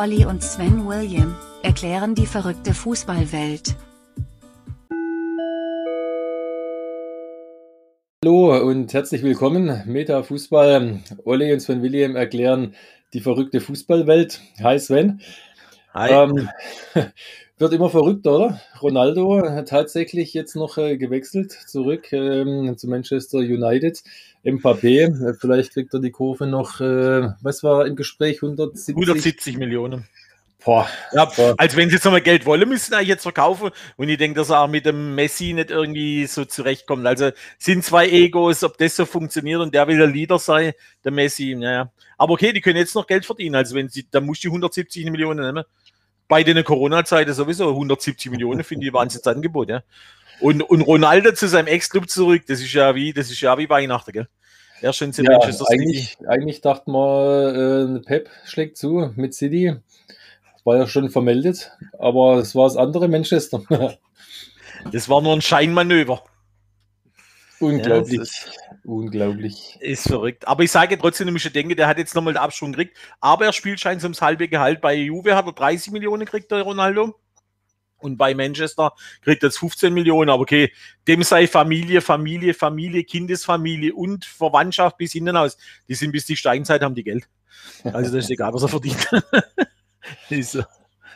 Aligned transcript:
Olli 0.00 0.24
und 0.24 0.42
Sven 0.42 0.88
William 0.88 1.36
erklären 1.62 2.14
die 2.14 2.24
verrückte 2.24 2.72
Fußballwelt. 2.72 3.76
Hallo 8.24 8.66
und 8.66 8.94
herzlich 8.94 9.22
willkommen. 9.22 9.82
Meta 9.84 10.22
Fußball. 10.22 11.00
Olli 11.26 11.52
und 11.52 11.60
Sven 11.60 11.82
William 11.82 12.16
erklären 12.16 12.74
die 13.12 13.20
verrückte 13.20 13.60
Fußballwelt. 13.60 14.40
Hi 14.62 14.78
Sven. 14.78 15.20
Hi. 15.92 16.10
Ähm, 16.10 16.48
wird 17.60 17.72
immer 17.72 17.90
verrückter, 17.90 18.36
oder? 18.36 18.60
Ronaldo 18.80 19.42
hat 19.42 19.68
tatsächlich 19.68 20.34
jetzt 20.34 20.56
noch 20.56 20.78
äh, 20.78 20.96
gewechselt 20.96 21.52
zurück 21.52 22.12
ähm, 22.12 22.76
zu 22.78 22.88
Manchester 22.88 23.38
United. 23.38 24.02
Mbappé, 24.44 25.28
äh, 25.28 25.34
vielleicht 25.34 25.72
kriegt 25.72 25.92
er 25.92 26.00
die 26.00 26.10
Kurve 26.10 26.46
noch, 26.46 26.80
äh, 26.80 27.28
was 27.42 27.62
war 27.62 27.86
im 27.86 27.96
Gespräch? 27.96 28.42
170, 28.42 28.94
170 28.94 29.58
Millionen. 29.58 30.08
Boah, 30.62 30.86
Ja, 31.12 31.24
boah. 31.24 31.54
als 31.56 31.74
wenn 31.74 31.88
sie 31.88 31.94
jetzt 31.94 32.04
nochmal 32.04 32.20
Geld 32.20 32.44
wollen, 32.44 32.68
müssen 32.68 32.92
sie 32.92 33.00
jetzt 33.00 33.22
verkaufen. 33.22 33.70
Und 33.96 34.08
ich 34.10 34.18
denke, 34.18 34.40
dass 34.40 34.50
er 34.50 34.60
auch 34.60 34.68
mit 34.68 34.84
dem 34.84 35.14
Messi 35.14 35.54
nicht 35.54 35.70
irgendwie 35.70 36.26
so 36.26 36.44
zurechtkommt. 36.44 37.06
Also 37.06 37.30
sind 37.58 37.82
zwei 37.82 38.08
Egos, 38.08 38.62
ob 38.62 38.76
das 38.76 38.94
so 38.96 39.06
funktioniert 39.06 39.60
und 39.60 39.74
der 39.74 39.88
will 39.88 39.96
der 39.96 40.06
Leader 40.06 40.38
sein, 40.38 40.72
der 41.02 41.12
Messi. 41.12 41.54
Naja. 41.58 41.90
Aber 42.18 42.34
okay, 42.34 42.52
die 42.52 42.60
können 42.60 42.76
jetzt 42.76 42.94
noch 42.94 43.06
Geld 43.06 43.24
verdienen. 43.24 43.54
Also 43.54 43.74
wenn 43.74 43.88
sie, 43.88 44.06
da 44.10 44.20
muss 44.20 44.40
die 44.40 44.48
170 44.48 45.10
Millionen 45.10 45.46
nehmen. 45.46 45.64
Bei 46.30 46.44
den 46.44 46.62
Corona-Zeiten 46.64 47.34
sowieso 47.34 47.68
170 47.68 48.30
Millionen 48.30 48.64
finde 48.64 48.86
ich 48.86 48.92
Wahnsinnsangebot, 48.92 49.68
ja. 49.68 49.82
Und, 50.40 50.62
und 50.62 50.80
Ronaldo 50.80 51.32
zu 51.32 51.48
seinem 51.48 51.66
Ex-Club 51.66 52.08
zurück, 52.08 52.44
das 52.46 52.60
ist 52.60 52.72
ja 52.72 52.94
wie, 52.94 53.12
das 53.12 53.30
ist 53.30 53.40
ja 53.40 53.58
wie 53.58 53.68
Weihnachten, 53.68 54.12
gell? 54.12 54.28
Er 54.80 54.92
schon 54.92 55.12
zu 55.12 55.22
Ja, 55.22 55.32
Manchester 55.32 55.66
City. 55.66 55.82
eigentlich, 55.82 56.18
eigentlich 56.26 56.60
dachten 56.60 56.92
wir, 56.92 57.98
äh, 57.98 58.00
Pep 58.06 58.30
schlägt 58.44 58.78
zu 58.78 59.12
mit 59.16 59.34
City. 59.34 59.74
War 60.64 60.76
ja 60.76 60.86
schon 60.86 61.10
vermeldet, 61.10 61.72
aber 61.98 62.36
es 62.36 62.54
war 62.54 62.64
das 62.64 62.76
andere 62.76 63.08
Manchester. 63.08 63.62
Das 64.92 65.10
war 65.10 65.20
nur 65.20 65.34
ein 65.34 65.42
Scheinmanöver. 65.42 66.22
unglaublich, 67.58 68.12
Ja, 68.14 68.20
das 68.20 68.46
unglaublich. 68.90 69.78
Ist 69.80 70.08
verrückt. 70.08 70.46
Aber 70.46 70.62
ich 70.62 70.70
sage 70.70 70.98
trotzdem, 70.98 71.34
ja 71.34 71.50
denken, 71.50 71.76
der 71.76 71.86
hat 71.86 71.98
jetzt 71.98 72.14
nochmal 72.14 72.34
den 72.34 72.42
Abschwung 72.42 72.72
gekriegt. 72.72 72.96
Aber 73.20 73.46
er 73.46 73.52
spielt 73.52 73.80
scheinbar 73.80 74.04
ums 74.04 74.22
halbe 74.22 74.48
Gehalt. 74.48 74.80
Bei 74.80 74.94
Juve 74.94 75.34
hat 75.34 75.46
er 75.46 75.52
30 75.52 75.92
Millionen 75.92 76.24
gekriegt, 76.24 76.50
der 76.50 76.62
Ronaldo. 76.62 77.14
Und 77.98 78.16
bei 78.16 78.34
Manchester 78.34 78.92
kriegt 79.22 79.42
er 79.42 79.48
jetzt 79.48 79.58
15 79.58 79.92
Millionen. 79.92 80.30
Aber 80.30 80.42
okay, 80.42 80.72
dem 81.06 81.22
sei 81.22 81.46
Familie, 81.46 82.00
Familie, 82.00 82.54
Familie, 82.54 83.04
Kindesfamilie 83.04 83.94
und 83.94 84.24
Verwandtschaft 84.24 84.96
bis 84.96 85.12
hinten 85.12 85.36
aus. 85.36 85.56
Die 85.88 85.94
sind 85.94 86.12
bis 86.12 86.26
die 86.26 86.36
Steinzeit, 86.36 86.82
haben 86.82 86.94
die 86.94 87.04
Geld. 87.04 87.28
Also 87.84 88.14
das 88.14 88.24
ist 88.24 88.30
egal, 88.30 88.52
was 88.52 88.62
er 88.62 88.68
verdient. 88.68 89.08
ist 90.30 90.52
so. 90.52 90.62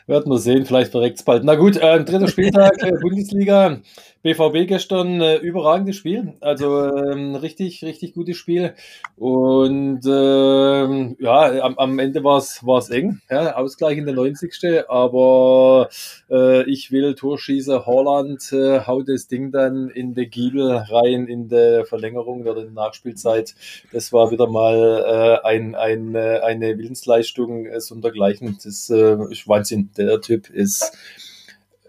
Werden 0.07 0.31
wir 0.31 0.39
sehen, 0.39 0.67
vielleicht 0.67 0.91
verreckt 0.91 1.19
es 1.19 1.25
bald. 1.25 1.45
Na 1.45 1.55
gut, 1.55 1.77
äh, 1.77 2.05
dritter 2.05 2.29
Spieltag 2.29 2.83
äh, 2.83 2.93
Bundesliga. 3.01 3.81
BVB 4.25 4.67
gestern 4.67 5.21
äh, 5.21 5.37
überragendes 5.37 5.97
Spiel. 5.97 6.33
Also 6.41 6.97
ähm, 6.97 7.35
richtig, 7.35 7.85
richtig 7.85 8.15
gutes 8.15 8.39
Spiel. 8.39 8.73
Und 9.17 10.01
ähm, 10.07 11.17
ja, 11.21 11.63
am, 11.63 11.77
am 11.77 11.99
Ende 11.99 12.25
war 12.25 12.39
es 12.39 12.89
eng. 12.89 13.21
Ja, 13.29 13.55
Ausgleich 13.57 13.99
in 13.99 14.07
der 14.07 14.15
90. 14.15 14.89
Aber 14.89 15.91
äh, 16.31 16.63
ich 16.71 16.91
will 16.91 17.15
Torschießer 17.15 17.85
Holland, 17.85 18.51
äh, 18.53 18.81
haut 18.87 19.11
das 19.11 19.29
Ding 19.29 19.53
dann 19.53 19.91
in 19.91 20.15
der 20.15 20.25
Giebel 20.25 20.71
rein 20.71 21.27
in 21.27 21.51
der 21.51 21.85
Verlängerung 21.85 22.47
oder 22.47 22.63
in 22.63 22.75
der 22.75 22.85
Nachspielzeit. 22.85 23.55
Das 23.93 24.11
war 24.15 24.31
wieder 24.31 24.47
mal 24.47 25.41
äh, 25.45 25.47
ein, 25.47 25.75
ein, 25.75 26.15
äh, 26.15 26.41
eine 26.43 26.79
Willensleistung 26.79 27.67
äh, 27.67 27.79
sondergleichen. 27.79 28.59
Das 28.65 28.89
äh, 28.89 29.19
ist 29.31 29.47
Wahnsinn. 29.47 29.91
Der 29.99 30.23
Typ 30.23 30.49
ist 30.49 30.97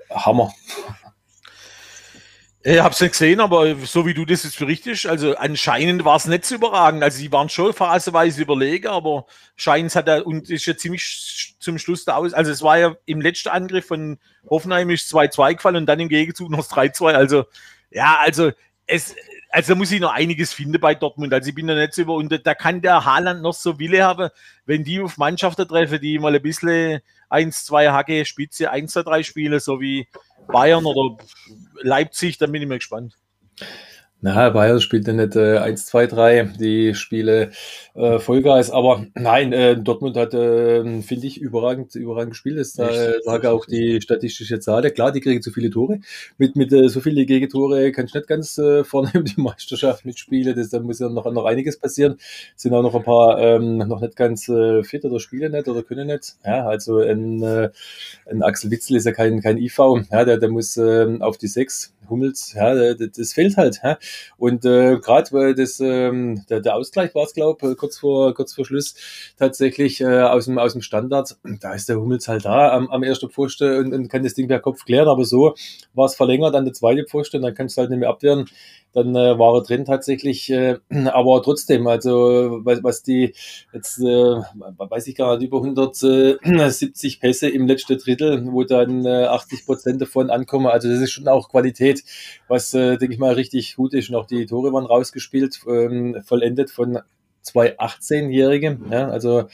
Hammer. 0.09 0.51
Ich 2.67 2.79
habe 2.79 2.95
es 2.95 2.99
nicht 2.99 3.11
gesehen, 3.11 3.41
aber 3.41 3.75
so 3.75 4.07
wie 4.07 4.15
du 4.15 4.25
das 4.25 4.43
jetzt 4.43 4.57
berichtest, 4.57 5.05
also 5.05 5.35
anscheinend 5.35 6.03
war 6.03 6.15
es 6.15 6.25
nicht 6.25 6.45
so 6.45 6.55
überragend. 6.55 7.03
Also 7.03 7.19
die 7.19 7.31
waren 7.31 7.47
schon 7.47 7.73
phasenweise 7.73 8.41
überlegen, 8.41 8.87
aber 8.87 9.27
scheint 9.55 9.95
hat 9.95 10.07
er 10.07 10.25
und 10.25 10.49
ist 10.49 10.65
ja 10.65 10.75
ziemlich 10.75 11.55
zum 11.59 11.77
Schluss 11.77 12.05
da 12.05 12.15
aus. 12.15 12.33
Also 12.33 12.51
es 12.51 12.63
war 12.63 12.79
ja 12.79 12.95
im 13.05 13.21
letzten 13.21 13.49
Angriff 13.49 13.85
von 13.85 14.17
Hoffenheim 14.49 14.89
ist 14.89 15.13
2-2 15.13 15.57
gefallen 15.57 15.75
und 15.75 15.85
dann 15.85 15.99
im 15.99 16.09
Gegenzug 16.09 16.49
noch 16.49 16.57
das 16.57 16.71
3-2. 16.71 17.13
Also 17.13 17.45
ja, 17.91 18.17
also 18.19 18.51
es, 18.87 19.15
also 19.55 19.71
da 19.71 19.77
muss 19.77 19.91
ich 19.93 20.01
noch 20.01 20.11
einiges 20.11 20.53
finden 20.53 20.81
bei 20.81 20.95
Dortmund. 20.95 21.33
Also 21.33 21.47
ich 21.47 21.55
bin 21.55 21.67
da 21.67 21.75
nicht 21.75 21.93
so 21.93 22.01
über 22.01 22.15
und 22.15 22.45
da 22.45 22.53
kann 22.53 22.81
der 22.81 23.05
Haaland 23.05 23.41
noch 23.41 23.53
so 23.53 23.79
Wille 23.79 24.03
haben, 24.03 24.29
wenn 24.65 24.83
die 24.83 24.99
auf 24.99 25.17
Mannschaften 25.17 25.65
treffen, 25.65 26.01
die 26.01 26.19
mal 26.19 26.35
ein 26.35 26.41
bisschen 26.41 26.99
1, 27.29 27.63
2 27.63 27.89
Hacke, 27.91 28.25
Spitze, 28.25 28.69
1, 28.69 28.91
2, 28.91 29.03
3 29.03 29.23
spielen, 29.23 29.59
so 29.61 29.79
wie 29.79 30.09
Bayern 30.47 30.85
oder 30.85 31.17
Leipzig, 31.81 32.37
dann 32.37 32.51
bin 32.51 32.63
ich 32.63 32.67
mal 32.67 32.79
gespannt. 32.79 33.15
Na, 34.25 34.49
Bayern 34.49 34.81
spielt 34.81 35.05
ja 35.05 35.13
nicht 35.13 35.35
äh, 35.35 35.59
1, 35.59 35.85
2, 35.85 36.07
3, 36.07 36.43
die 36.59 36.95
Spiele 36.95 37.51
äh, 37.93 38.17
Vollgas, 38.17 38.71
aber 38.71 39.05
nein, 39.13 39.53
äh, 39.53 39.77
Dortmund 39.77 40.17
hat, 40.17 40.33
äh, 40.33 41.03
finde 41.03 41.27
ich, 41.27 41.39
überragend, 41.39 41.93
überragend 41.93 42.31
gespielt. 42.31 42.57
Das 42.57 42.75
äh, 42.79 43.19
sage 43.23 43.51
auch 43.51 43.67
die 43.67 44.01
statistische 44.01 44.59
Zahl. 44.59 44.89
Klar, 44.89 45.11
die 45.11 45.21
kriegen 45.21 45.43
zu 45.43 45.51
viele 45.51 45.69
Tore. 45.69 45.99
Mit, 46.39 46.55
mit 46.55 46.73
äh, 46.73 46.89
so 46.89 47.01
viele 47.01 47.27
Gegentore 47.27 47.91
kannst 47.91 48.15
du 48.15 48.17
nicht 48.17 48.27
ganz 48.27 48.57
äh, 48.57 48.83
vorne 48.83 49.11
die 49.23 49.39
Meisterschaft 49.39 50.05
mitspielen. 50.05 50.55
Das, 50.55 50.71
da 50.71 50.79
muss 50.79 50.97
ja 50.97 51.07
noch, 51.07 51.31
noch 51.31 51.45
einiges 51.45 51.77
passieren. 51.77 52.17
Sind 52.55 52.73
auch 52.73 52.81
noch 52.81 52.95
ein 52.95 53.03
paar 53.03 53.37
ähm, 53.39 53.77
noch 53.77 54.01
nicht 54.01 54.15
ganz 54.15 54.49
äh, 54.49 54.83
fit 54.83 55.05
oder 55.05 55.19
spielen 55.19 55.51
nicht 55.51 55.67
oder 55.67 55.83
können 55.83 56.07
nicht. 56.07 56.33
Ja, 56.43 56.65
also 56.65 56.97
ein, 56.97 57.43
äh, 57.43 57.69
ein 58.27 58.41
Axel 58.41 58.71
Witzel 58.71 58.97
ist 58.97 59.05
ja 59.05 59.11
kein, 59.11 59.39
kein 59.41 59.59
IV. 59.59 59.77
Ja, 60.11 60.25
der, 60.25 60.39
der 60.39 60.49
muss 60.49 60.77
äh, 60.77 61.15
auf 61.19 61.37
die 61.37 61.47
6. 61.47 61.93
Hummels, 62.09 62.53
ja, 62.53 62.93
das, 62.93 63.11
das 63.15 63.33
fehlt 63.33 63.57
halt. 63.57 63.79
Ja. 63.83 63.97
Und 64.37 64.65
äh, 64.65 64.97
gerade 64.99 65.31
weil 65.31 65.55
das 65.55 65.79
ähm, 65.79 66.45
der, 66.49 66.61
der 66.61 66.75
Ausgleich 66.75 67.13
war 67.15 67.23
es, 67.23 67.33
glaube 67.33 67.75
kurz 67.75 67.97
vor 67.97 68.33
kurz 68.33 68.53
vor 68.53 68.65
Schluss 68.65 68.95
tatsächlich 69.37 70.01
äh, 70.01 70.21
aus 70.21 70.45
dem 70.45 70.57
aus 70.57 70.73
dem 70.73 70.81
Standard. 70.81 71.35
Da 71.61 71.73
ist 71.73 71.89
der 71.89 71.99
Hummels 71.99 72.27
halt 72.27 72.45
da 72.45 72.71
am, 72.71 72.89
am 72.89 73.03
ersten 73.03 73.29
Pfosten 73.29 73.77
und, 73.77 73.93
und 73.93 74.07
kann 74.09 74.23
das 74.23 74.33
Ding 74.33 74.47
per 74.47 74.59
Kopf 74.59 74.85
klären. 74.85 75.07
Aber 75.07 75.25
so 75.25 75.55
war 75.93 76.05
es 76.05 76.15
verlängert 76.15 76.55
an 76.55 76.65
der 76.65 76.73
zweite 76.73 77.05
Pfosten, 77.05 77.41
dann 77.41 77.53
kannst 77.53 77.77
du 77.77 77.81
halt 77.81 77.89
nicht 77.89 77.99
mehr 77.99 78.09
abwehren. 78.09 78.45
Dann 78.95 79.13
äh, 79.13 79.37
war 79.37 79.55
er 79.55 79.61
drin 79.61 79.83
tatsächlich, 79.83 80.49
äh, 80.49 80.77
aber 81.11 81.43
trotzdem, 81.43 81.85
also 81.85 82.61
was, 82.63 82.81
was 82.81 83.03
die 83.03 83.33
jetzt, 83.73 83.99
äh, 83.99 84.03
weiß 84.03 85.07
ich 85.07 85.15
gar 85.15 85.37
nicht, 85.37 85.47
über 85.47 85.57
170 85.57 87.19
Pässe 87.21 87.49
im 87.49 87.67
letzten 87.67 87.97
Drittel, 87.97 88.47
wo 88.51 88.63
dann 88.63 89.05
äh, 89.05 89.25
80 89.25 89.65
Prozent 89.65 90.01
davon 90.01 90.29
ankommen. 90.29 90.67
Also 90.67 90.89
das 90.89 91.01
ist 91.01 91.11
schon 91.11 91.27
auch 91.27 91.49
Qualität, 91.49 92.03
was, 92.47 92.73
äh, 92.73 92.97
denke 92.97 93.13
ich 93.13 93.19
mal, 93.19 93.33
richtig 93.33 93.75
gut 93.75 93.93
ist. 93.93 94.09
Und 94.09 94.15
auch 94.15 94.27
die 94.27 94.45
Tore 94.45 94.71
waren 94.71 94.85
rausgespielt, 94.85 95.59
ähm, 95.67 96.21
vollendet 96.25 96.71
von 96.71 96.99
zwei 97.41 97.77
18-Jährigen. 97.77 98.85
Ja, 98.91 99.09
also 99.09 99.45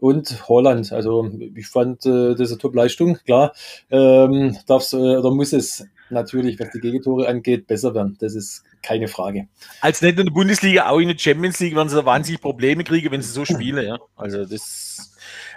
und 0.00 0.48
Holland. 0.48 0.92
Also 0.92 1.30
ich 1.54 1.68
fand 1.68 2.04
äh, 2.04 2.34
das 2.34 2.50
eine 2.50 2.58
Top-Leistung. 2.58 3.18
Klar, 3.24 3.54
ähm, 3.90 4.56
darf's 4.66 4.92
äh, 4.92 4.96
oder 4.96 5.30
muss 5.30 5.54
es 5.54 5.86
natürlich, 6.10 6.60
was 6.60 6.70
die 6.70 6.80
Gegentore 6.80 7.28
angeht, 7.28 7.66
besser 7.66 7.94
werden. 7.94 8.16
Das 8.20 8.34
ist 8.34 8.64
keine 8.82 9.08
Frage. 9.08 9.48
Als 9.80 10.02
nicht 10.02 10.18
in 10.18 10.26
der 10.26 10.32
Bundesliga, 10.32 10.88
auch 10.88 10.98
in 10.98 11.08
der 11.08 11.18
Champions 11.18 11.60
League 11.60 11.74
werden 11.74 11.88
sie 11.88 11.96
da 11.96 12.04
wahnsinnig 12.04 12.40
Probleme 12.40 12.84
kriegen, 12.84 13.10
wenn 13.10 13.22
sie 13.22 13.30
so 13.30 13.44
spielen, 13.46 13.86
ja. 13.86 13.98
Also 14.16 14.44
das. 14.44 15.08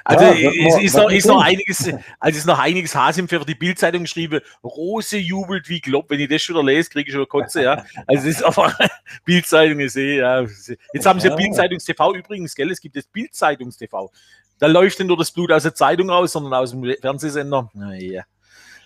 Also 0.03 0.25
Ja, 0.25 0.52
es 0.68 0.81
ist, 0.84 0.96
noch, 0.96 1.09
ist 1.09 1.25
noch 1.25 1.41
einiges, 1.41 1.90
also 2.19 2.38
ist 2.38 2.46
noch 2.46 2.59
einiges 2.59 2.94
Hasim 2.96 3.28
für 3.28 3.44
die 3.44 3.56
Bildzeitung 3.56 4.03
geschrieben. 4.03 4.40
Rose 4.63 5.18
jubelt 5.18 5.68
wie 5.68 5.81
Klopp. 5.81 6.12
Wenn 6.12 6.19
ich 6.19 6.30
das 6.30 6.44
schon 6.44 6.56
wieder 6.56 6.63
lese, 6.63 6.91
kriege 6.91 7.09
ich 7.09 7.16
schon 7.16 7.28
Kotze, 7.28 7.63
ja. 7.63 7.83
Also 8.06 8.25
das 8.27 8.36
ist 8.36 8.44
einfach 8.45 8.77
Bildzeitung 9.25 9.80
ist 9.80 9.95
eh, 9.95 10.18
ja. 10.19 10.42
Jetzt 10.94 11.06
haben 11.06 11.19
sie 11.19 11.28
ja 11.28 11.33
Ja. 11.33 11.38
Bildzeitungstv 11.38 12.13
übrigens, 12.16 12.54
gell? 12.54 12.69
Es 12.69 12.80
gibt 12.80 12.95
das 12.95 13.06
Bildzeitungstv. 13.06 14.10
Da 14.60 14.68
läuft 14.68 15.00
nicht 15.00 15.07
nur 15.07 15.18
das 15.18 15.31
Blut 15.31 15.51
aus 15.51 15.63
der 15.63 15.74
Zeitung 15.74 16.10
raus, 16.10 16.33
sondern 16.33 16.54
aus 16.54 16.71
dem 16.71 16.83
Fernsehsender. 17.01 17.71
Naja. 17.74 18.24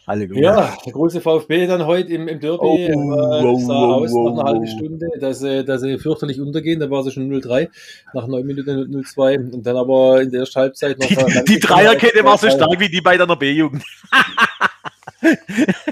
Halleluja. 0.10 0.42
Ja, 0.42 0.78
der 0.84 0.92
große 0.92 1.22
VfB 1.22 1.68
dann 1.68 1.86
heute 1.86 2.12
im, 2.12 2.28
im 2.28 2.40
Derby 2.40 2.58
Oh, 2.62 2.76
äh, 2.76 2.96
oh, 2.96 3.60
sah 3.60 3.74
oh, 3.74 3.94
aus 3.94 4.12
nach 4.12 4.18
oh, 4.18 4.30
einer 4.30 4.44
halben. 4.44 4.68
Stunde, 4.68 5.08
dass 5.20 5.40
sie, 5.40 5.64
dass 5.64 5.82
sie 5.82 6.00
fürchterlich 6.00 6.42
untergehen. 6.42 6.80
Da 6.80 6.90
war 6.90 7.04
sie 7.04 7.12
schon 7.12 7.32
0-3, 7.32 7.70
nach 8.16 8.26
9 8.26 8.46
Minuten 8.46 8.72
0-2 8.72 9.54
und 9.54 9.66
dann 9.66 9.78
aber 9.78 10.22
in 10.22 10.32
der 10.32 10.42
ersten 10.42 10.62
Halbzeit 10.62 10.98
noch. 10.98 11.08
Die, 11.08 11.44
die 11.46 11.60
Dreierkette 11.60 12.24
war 12.24 12.40
so 12.40 12.50
stark 12.50 12.80
wie 12.80 12.90
die 12.90 13.02
bei 13.02 13.18
deiner 13.18 13.36
B-Jugend. 13.36 13.84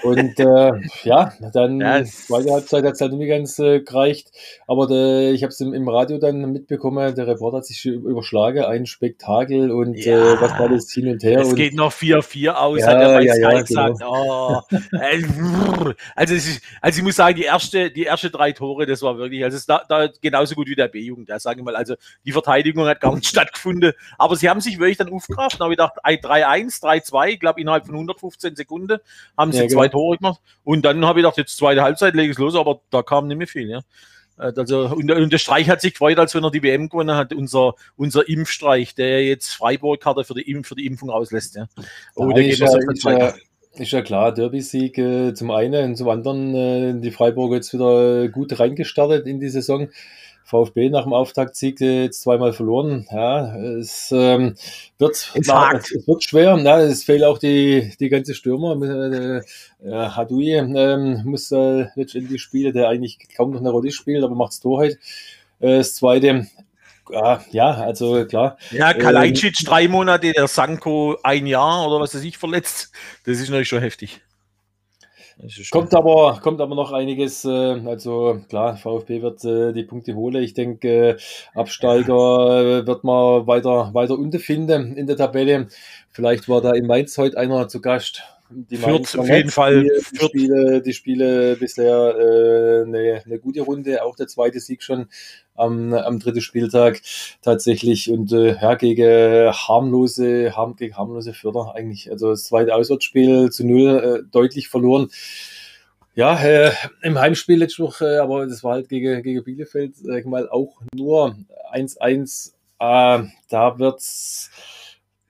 Und 0.04 0.40
äh, 0.40 0.72
ja, 1.04 1.34
dann 1.54 1.80
Ja, 1.82 2.04
zweite 2.04 2.52
Halbzeit 2.52 2.84
hat 2.86 2.94
es 2.94 3.02
halt 3.02 3.14
nicht 3.14 3.28
ganz 3.30 3.60
äh, 3.60 3.82
gereicht. 3.82 4.32
Aber 4.68 4.88
der, 4.88 5.34
ich 5.34 5.44
habe 5.44 5.52
es 5.52 5.60
im, 5.60 5.74
im 5.74 5.88
Radio 5.90 6.18
dann 6.18 6.52
mitbekommen, 6.52 7.14
der 7.16 7.28
Reporter 7.28 7.58
hat 7.58 7.66
sich 7.66 7.86
überschlagen, 7.86 8.64
ein 8.64 8.86
Spektakel 8.86 9.72
und 9.72 9.96
Ja. 9.96 10.34
äh, 10.34 10.42
was 10.42 10.58
war 10.60 10.70
das 10.70 10.92
hin 10.92 11.08
und 11.10 11.24
her. 11.24 11.40
Es 11.42 11.50
und, 11.50 11.56
geht 11.56 11.76
noch 11.76 11.92
4-4 11.92 12.52
aus, 12.52 12.80
Ja, 12.80 12.88
hat 12.88 13.02
er 13.02 13.14
bei 13.14 13.24
ja, 13.24 13.34
Sky 13.34 13.42
ja, 13.42 13.62
gesagt. 13.62 14.02
Oh, 14.06 14.62
äh, 14.72 15.22
brr. 15.22 15.96
also, 16.16 16.34
ist, 16.34 16.62
also 16.82 17.00
ich 17.00 17.04
muss 17.04 17.16
sagen, 17.16 17.36
die 17.36 17.44
erste, 17.44 17.92
die 17.92 18.04
erste 18.04 18.30
drei 18.30 18.52
Tore, 18.52 18.86
das 18.86 19.02
war 19.02 19.18
wirklich, 19.18 19.44
also 19.44 19.56
es 19.56 19.62
ist 19.62 19.70
da, 19.70 19.84
da 19.88 20.08
genauso 20.22 20.56
gut 20.56 20.68
wie 20.68 20.76
der 20.76 20.88
B-Jugend, 20.88 21.30
ja, 21.30 21.40
sage 21.40 21.60
ich 21.60 21.66
mal. 21.66 21.76
Also 21.76 21.96
die 22.26 22.32
Verteidigung 22.32 22.86
hat 22.86 23.02
gar 23.02 23.14
nicht 23.16 23.28
stattgefunden. 23.28 23.94
Aber 24.18 24.36
sie 24.36 24.50
haben 24.50 24.62
sich 24.62 24.80
wirklich 24.80 24.98
dann 24.98 25.12
aufgerafft. 25.12 25.60
Dann 25.60 25.66
habe 25.66 25.74
ich 25.74 25.78
gedacht, 25.78 25.98
3-1, 26.04 26.82
3-2, 26.82 27.28
ich 27.30 27.40
glaube 27.40 27.62
innerhalb 27.62 27.86
von 27.86 27.96
115 27.96 28.56
Sekunden 28.56 29.00
haben 29.38 29.52
sie 29.52 29.64
Ja, 29.64 29.68
zwei 29.68 29.88
genau. 29.88 30.00
Tore 30.00 30.18
gemacht. 30.18 30.42
Und 30.64 30.86
dann 30.86 31.06
habe 31.06 31.20
ich 31.20 31.24
gedacht, 31.24 31.38
jetzt 31.38 31.58
zweite 31.58 31.82
Halbzeit 31.82 32.16
lege 32.16 32.32
ich 32.32 32.38
los, 32.38 32.56
aber 32.56 32.82
da 32.90 33.04
kam 33.04 33.28
nicht 33.28 33.38
mehr 33.38 33.48
viel, 33.48 33.70
ja. 33.70 33.82
Äh, 34.38 34.52
Also, 34.56 34.90
und, 34.90 35.12
und 35.12 35.34
der 35.34 35.38
Streich 35.38 35.70
hat 35.70 35.82
sich 35.82 35.94
gefreut, 35.94 36.20
als 36.20 36.36
wenn 36.36 36.44
er 36.44 36.52
die 36.52 36.64
WM 36.64 36.90
gewonnen 36.90 37.16
hat, 37.16 37.34
unser, 37.34 37.74
unser 37.96 38.28
Impfstreich, 38.28 38.96
der 38.96 39.26
jetzt 39.26 39.54
Freiburg-Karte 39.54 40.24
für 40.24 40.34
die, 40.34 40.50
Impf, 40.50 40.68
für 40.68 40.76
die 40.76 40.86
Impfung 40.86 41.10
auslässt. 41.10 41.56
Ja. 41.56 41.68
Oh, 42.16 42.26
Nein, 42.26 42.46
ist, 42.46 42.60
ja, 42.60 42.68
ist, 42.68 43.04
ja, 43.04 43.34
ist 43.74 43.92
ja 43.92 44.02
klar, 44.02 44.34
Derby-Sieg 44.34 44.98
äh, 44.98 45.34
zum 45.34 45.52
einen 45.52 45.92
und 45.92 45.96
zum 45.96 46.10
anderen 46.10 46.56
äh, 46.56 47.02
die 47.02 47.12
Freiburger 47.12 47.56
jetzt 47.56 47.74
wieder 47.74 48.28
gut 48.30 48.60
reingestartet 48.60 49.28
in 49.28 49.40
die 49.40 49.50
Saison. 49.50 49.90
VfB 50.48 50.90
nach 50.90 51.04
dem 51.04 51.12
Auftaktsieg 51.12 51.82
äh, 51.82 52.04
jetzt 52.04 52.22
zweimal 52.22 52.54
verloren. 52.54 53.06
Ja, 53.12 53.54
es 53.58 54.14
ähm, 54.14 54.56
wird, 54.98 55.34
na, 55.46 55.74
es, 55.74 55.92
es 55.92 56.08
wird 56.08 56.24
schwer. 56.24 56.58
Ja, 56.58 56.80
es 56.80 57.04
fehlt 57.04 57.24
auch 57.24 57.38
die, 57.38 57.92
die 58.00 58.08
ganze 58.08 58.34
Stürmer. 58.34 58.82
Äh, 58.82 59.42
äh, 59.86 59.92
Hadoui 59.92 60.54
ähm, 60.54 61.22
muss 61.26 61.52
äh, 61.52 61.88
letztendlich 61.96 62.42
spielen, 62.42 62.74
der 62.74 62.88
eigentlich 62.88 63.20
kaum 63.36 63.52
noch 63.52 63.60
eine 63.60 63.72
Rolle 63.72 63.92
spielt, 63.92 64.24
aber 64.24 64.36
macht's 64.36 64.62
Tor 64.62 64.78
heute. 64.78 64.98
Äh, 65.60 65.80
das 65.80 65.96
zweite, 65.96 66.48
ja, 67.10 67.44
ja, 67.52 67.72
also 67.72 68.26
klar. 68.26 68.58
Ja, 68.72 68.94
Kalajdzic 68.94 69.56
drei 69.66 69.90
Monate, 69.90 70.32
der 70.32 70.48
Sanko 70.48 71.18
ein 71.24 71.46
Jahr 71.46 71.88
oder 71.88 72.00
was 72.00 72.16
weiß 72.16 72.24
ich 72.24 72.38
verletzt. 72.38 72.92
Das 73.26 73.38
ist 73.40 73.50
natürlich 73.50 73.68
schon 73.68 73.82
heftig. 73.82 74.22
Kommt 75.72 75.94
aber, 75.94 76.40
kommt 76.42 76.62
aber 76.62 76.74
noch 76.74 76.92
einiges. 76.92 77.46
Äh, 77.46 77.50
also 77.86 78.42
klar, 78.50 78.76
VfB 78.76 79.22
wird 79.22 79.44
äh, 79.46 79.72
die 79.72 79.84
Punkte 79.84 80.16
holen. 80.16 80.42
Ich 80.42 80.54
denke, 80.54 81.10
äh, 81.10 81.18
Absteiger 81.54 82.86
wird 82.86 83.04
man 83.04 83.46
weiter, 83.46 83.94
weiter 83.94 84.18
unten 84.18 84.40
finden 84.40 84.96
in 84.96 85.06
der 85.06 85.16
Tabelle. 85.16 85.68
Vielleicht 86.10 86.50
war 86.50 86.62
da 86.62 86.72
in 86.72 86.88
Mainz 86.88 87.18
heute 87.18 87.38
einer 87.38 87.68
zu 87.68 87.82
Gast. 87.82 88.24
Die 88.50 88.78
Fürth 88.78 89.18
auf 89.18 89.28
jeden 89.28 89.50
Fall. 89.50 89.84
Die. 89.84 90.20
Spiele, 90.20 90.82
die 90.82 90.94
Spiele 90.94 91.56
bisher 91.58 92.16
äh, 92.18 92.84
eine, 92.84 93.22
eine 93.26 93.40
gute 93.40 93.62
Runde. 93.62 94.04
Auch 94.04 94.16
der 94.16 94.28
zweite 94.28 94.60
Sieg 94.60 94.84
schon 94.84 95.08
am, 95.56 95.94
am 95.94 96.20
dritten 96.20 96.42
Spieltag 96.42 97.02
tatsächlich 97.42 98.10
und 98.10 98.32
äh, 98.32 98.56
ja, 98.62 98.76
gegen 98.76 99.52
harmlose, 99.52 100.56
harm, 100.56 100.76
gegen 100.76 100.96
harmlose 100.96 101.34
Förder 101.34 101.74
eigentlich. 101.76 102.10
Also 102.12 102.30
das 102.30 102.46
zweite 102.46 102.74
Auswärtsspiel 102.76 103.50
zu 103.50 103.66
null 103.66 104.24
äh, 104.24 104.32
deutlich 104.32 104.70
verloren. 104.70 105.10
Ja, 106.18 106.36
äh, 106.42 106.72
im 107.04 107.20
Heimspiel 107.20 107.60
letzte 107.60 107.84
Woche, 107.84 108.16
äh, 108.16 108.18
aber 108.18 108.48
das 108.48 108.64
war 108.64 108.74
halt 108.74 108.90
gegen, 108.90 109.22
gegen 109.22 109.44
Bielefeld, 109.44 109.96
sag 109.98 110.22
ich 110.22 110.26
mal, 110.26 110.50
auch 110.50 110.82
nur 110.96 111.36
1-1. 111.72 112.54
Äh, 112.80 113.28
da 113.50 113.78
wird's, 113.78 114.50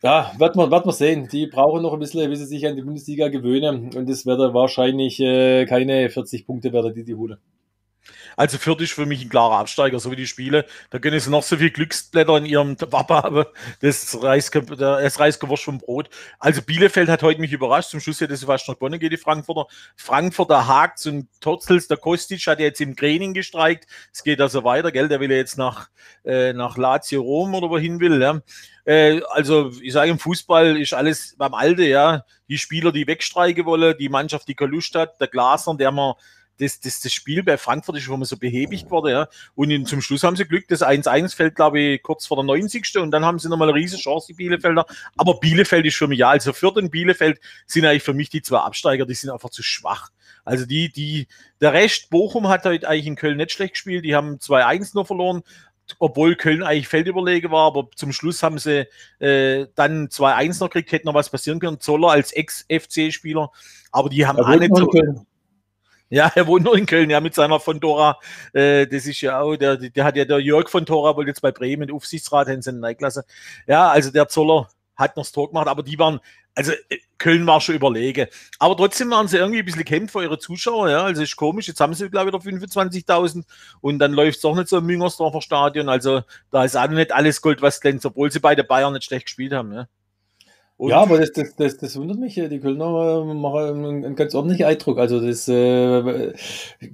ja, 0.03 0.31
wird 0.37 0.55
man, 0.55 0.71
wird 0.71 0.85
man 0.85 0.95
sehen. 0.95 1.27
Die 1.31 1.47
brauchen 1.47 1.81
noch 1.81 1.93
ein 1.93 1.99
bisschen, 1.99 2.29
bis 2.29 2.39
sie 2.39 2.45
sich 2.45 2.67
an 2.67 2.75
die 2.75 2.83
Bundesliga 2.83 3.29
gewöhnen. 3.29 3.95
Und 3.95 4.09
das 4.09 4.25
wird 4.25 4.39
wahrscheinlich 4.53 5.19
äh, 5.19 5.65
keine 5.65 6.09
40 6.09 6.45
Punkte 6.45 6.71
werden, 6.73 6.93
die 6.93 7.03
die 7.03 7.15
holen. 7.15 7.37
Also 8.37 8.59
Fürth 8.59 8.81
ist 8.81 8.93
für 8.93 9.07
mich 9.07 9.23
ein 9.23 9.29
klarer 9.29 9.57
Absteiger, 9.57 9.99
so 9.99 10.11
wie 10.11 10.15
die 10.15 10.27
Spiele. 10.27 10.65
Da 10.91 10.99
können 10.99 11.19
sie 11.19 11.31
noch 11.31 11.41
so 11.41 11.57
viel 11.57 11.71
Glücksblätter 11.71 12.37
in 12.37 12.45
ihrem 12.45 12.79
Wappe 12.79 13.15
haben. 13.15 13.45
Das 13.81 14.21
reißt, 14.21 14.53
das 14.77 15.19
reißt 15.19 15.39
Gewurst 15.39 15.63
vom 15.63 15.79
Brot. 15.79 16.09
Also 16.37 16.61
Bielefeld 16.61 17.09
hat 17.09 17.23
heute 17.23 17.41
mich 17.41 17.51
überrascht. 17.51 17.89
Zum 17.89 17.99
Schluss 17.99 18.21
hätte 18.21 18.35
es 18.35 18.43
fast 18.43 18.67
noch 18.67 18.75
gewonnen 18.75 18.99
gegen 18.99 19.09
die 19.09 19.17
Frankfurter. 19.17 19.65
Frankfurter 19.95 20.67
hakt 20.67 21.03
und 21.07 21.27
Torzels, 21.41 21.87
der 21.87 21.97
Kostic 21.97 22.45
hat 22.45 22.59
jetzt 22.59 22.79
im 22.79 22.95
Training 22.95 23.33
gestreikt. 23.33 23.87
Es 24.13 24.23
geht 24.23 24.39
also 24.39 24.63
weiter, 24.63 24.91
gell? 24.91 25.07
Der 25.07 25.19
will 25.19 25.31
jetzt 25.31 25.57
nach, 25.57 25.89
äh, 26.23 26.53
nach 26.53 26.77
Lazio 26.77 27.23
Rom 27.23 27.55
oder 27.55 27.71
wohin 27.71 27.99
will, 27.99 28.21
ja. 28.21 28.41
Äh, 28.85 29.21
also, 29.31 29.71
ich 29.81 29.93
sage, 29.93 30.11
im 30.11 30.19
Fußball 30.19 30.79
ist 30.79 30.93
alles 30.93 31.35
beim 31.39 31.55
Alte, 31.55 31.85
ja. 31.85 32.23
Die 32.49 32.59
Spieler, 32.59 32.91
die 32.91 33.07
wegstreiken 33.07 33.65
wollen, 33.65 33.97
die 33.97 34.09
Mannschaft, 34.09 34.47
die 34.47 34.53
keine 34.53 34.77
hat, 34.93 35.19
der 35.19 35.27
Glasner, 35.27 35.75
der 35.75 35.91
man 35.91 36.13
das, 36.59 36.79
das, 36.79 37.01
das 37.01 37.13
Spiel 37.13 37.43
bei 37.43 37.57
Frankfurt 37.57 37.97
ist 37.97 38.03
schon 38.03 38.19
mal 38.19 38.25
so 38.25 38.37
behäbig 38.37 38.85
geworden, 38.85 39.11
ja. 39.11 39.27
Und 39.55 39.71
in, 39.71 39.85
zum 39.85 40.01
Schluss 40.01 40.23
haben 40.23 40.35
sie 40.35 40.45
Glück, 40.45 40.67
das 40.67 40.81
1-1 40.81 41.35
fällt, 41.35 41.55
glaube 41.55 41.79
ich, 41.79 42.03
kurz 42.03 42.25
vor 42.25 42.37
der 42.37 42.45
90. 42.45 42.97
Und 42.97 43.11
dann 43.11 43.25
haben 43.25 43.39
sie 43.39 43.49
nochmal 43.49 43.69
eine 43.69 43.77
riesige 43.77 44.01
Chance, 44.01 44.27
die 44.27 44.33
Bielefelder. 44.33 44.85
Aber 45.17 45.39
Bielefeld 45.39 45.85
ist 45.85 45.95
für 45.95 46.07
mich, 46.07 46.19
ja, 46.19 46.29
also 46.29 46.53
Fürth 46.53 46.77
und 46.77 46.91
Bielefeld 46.91 47.39
sind 47.65 47.85
eigentlich 47.85 48.03
für 48.03 48.13
mich 48.13 48.29
die 48.29 48.41
zwei 48.41 48.59
Absteiger, 48.59 49.05
die 49.05 49.13
sind 49.13 49.29
einfach 49.29 49.49
zu 49.49 49.63
schwach. 49.63 50.09
Also 50.45 50.65
die, 50.65 50.91
die, 50.91 51.27
der 51.61 51.73
Rest, 51.73 52.09
Bochum 52.09 52.47
hat 52.47 52.65
heute 52.65 52.87
eigentlich 52.87 53.07
in 53.07 53.15
Köln 53.15 53.37
nicht 53.37 53.51
schlecht 53.51 53.73
gespielt, 53.73 54.05
die 54.05 54.15
haben 54.15 54.37
2-1 54.37 54.91
nur 54.93 55.05
verloren, 55.05 55.43
obwohl 55.99 56.35
Köln 56.35 56.63
eigentlich 56.63 56.87
feldüberlegen 56.87 57.51
war, 57.51 57.67
aber 57.67 57.89
zum 57.95 58.11
Schluss 58.11 58.43
haben 58.43 58.57
sie 58.57 58.87
äh, 59.19 59.67
dann 59.75 60.07
2-1 60.07 60.59
noch 60.59 60.69
gekriegt, 60.69 60.91
hätte 60.91 61.05
noch 61.05 61.13
was 61.13 61.29
passieren 61.29 61.59
können. 61.59 61.79
Zoller 61.79 62.09
als 62.09 62.31
Ex-FC-Spieler, 62.31 63.51
aber 63.91 64.09
die 64.09 64.25
haben 64.25 64.39
alle 64.39 64.67
so. 64.73 64.89
Ja, 66.09 66.31
er 66.35 66.47
wohnt 66.47 66.63
nur 66.63 66.77
in 66.77 66.85
Köln, 66.85 67.09
ja, 67.09 67.19
mit 67.19 67.35
seiner 67.35 67.59
von 67.59 67.79
Dora. 67.79 68.19
Äh, 68.53 68.87
das 68.87 69.05
ist 69.05 69.21
ja 69.21 69.39
auch, 69.41 69.55
der, 69.55 69.77
der 69.77 70.03
hat 70.03 70.15
ja 70.15 70.25
der 70.25 70.39
Jörg 70.39 70.69
von 70.69 70.85
Dora, 70.85 71.15
wollte 71.15 71.29
jetzt 71.29 71.41
bei 71.41 71.51
Bremen 71.51 71.91
Aufsichtsrat 71.91 72.47
in 72.49 72.61
seiner 72.61 72.95
Klasse. 72.95 73.25
Ja, 73.67 73.89
also 73.89 74.11
der 74.11 74.27
Zoller 74.27 74.69
hat 74.95 75.15
noch 75.15 75.23
das 75.23 75.31
Tor 75.31 75.49
gemacht, 75.49 75.67
aber 75.67 75.83
die 75.83 75.99
waren, 75.99 76.19
also 76.55 76.71
äh, 76.89 76.97
Köln 77.17 77.45
war 77.45 77.61
schon 77.61 77.75
überlegen. 77.75 78.27
Aber 78.59 78.75
trotzdem 78.77 79.11
waren 79.11 79.27
sie 79.27 79.37
irgendwie 79.37 79.59
ein 79.59 79.65
bisschen 79.65 79.85
kämpft 79.85 80.13
für 80.13 80.23
ihre 80.23 80.39
Zuschauer, 80.39 80.89
ja, 80.89 81.03
also 81.03 81.21
ist 81.21 81.35
komisch. 81.35 81.67
Jetzt 81.67 81.79
haben 81.79 81.93
sie, 81.93 82.09
glaube 82.09 82.29
ich, 82.29 82.45
wieder 82.45 82.65
25.000 82.65 83.43
und 83.81 83.99
dann 83.99 84.13
läuft 84.13 84.37
es 84.37 84.41
doch 84.41 84.55
nicht 84.55 84.67
so 84.69 84.77
im 84.77 84.85
Müngersdorfer 84.85 85.41
Stadion. 85.41 85.89
Also 85.89 86.21
da 86.51 86.63
ist 86.63 86.75
auch 86.75 86.87
nicht 86.87 87.11
alles 87.11 87.41
Gold, 87.41 87.61
was 87.61 87.81
glänzt, 87.81 88.05
obwohl 88.05 88.31
sie 88.31 88.39
bei 88.39 88.55
der 88.55 88.63
Bayern 88.63 88.93
nicht 88.93 89.05
schlecht 89.05 89.25
gespielt 89.25 89.53
haben, 89.53 89.73
ja. 89.73 89.87
Und 90.77 90.91
Ja, 90.91 91.01
aber 91.01 91.17
das, 91.17 91.31
das, 91.31 91.55
das, 91.55 91.77
das 91.77 91.95
wundert 91.99 92.19
mich. 92.19 92.37
äh, 92.37 92.49
Die 92.49 92.59
Kölner 92.59 93.23
äh, 93.27 93.33
machen 93.33 94.03
einen, 94.05 94.15
ganz 94.15 94.35
ordentlichen 94.35 94.65
Eindruck. 94.67 94.99
Also 94.99 95.19
das 95.19 95.47
äh, 95.47 96.33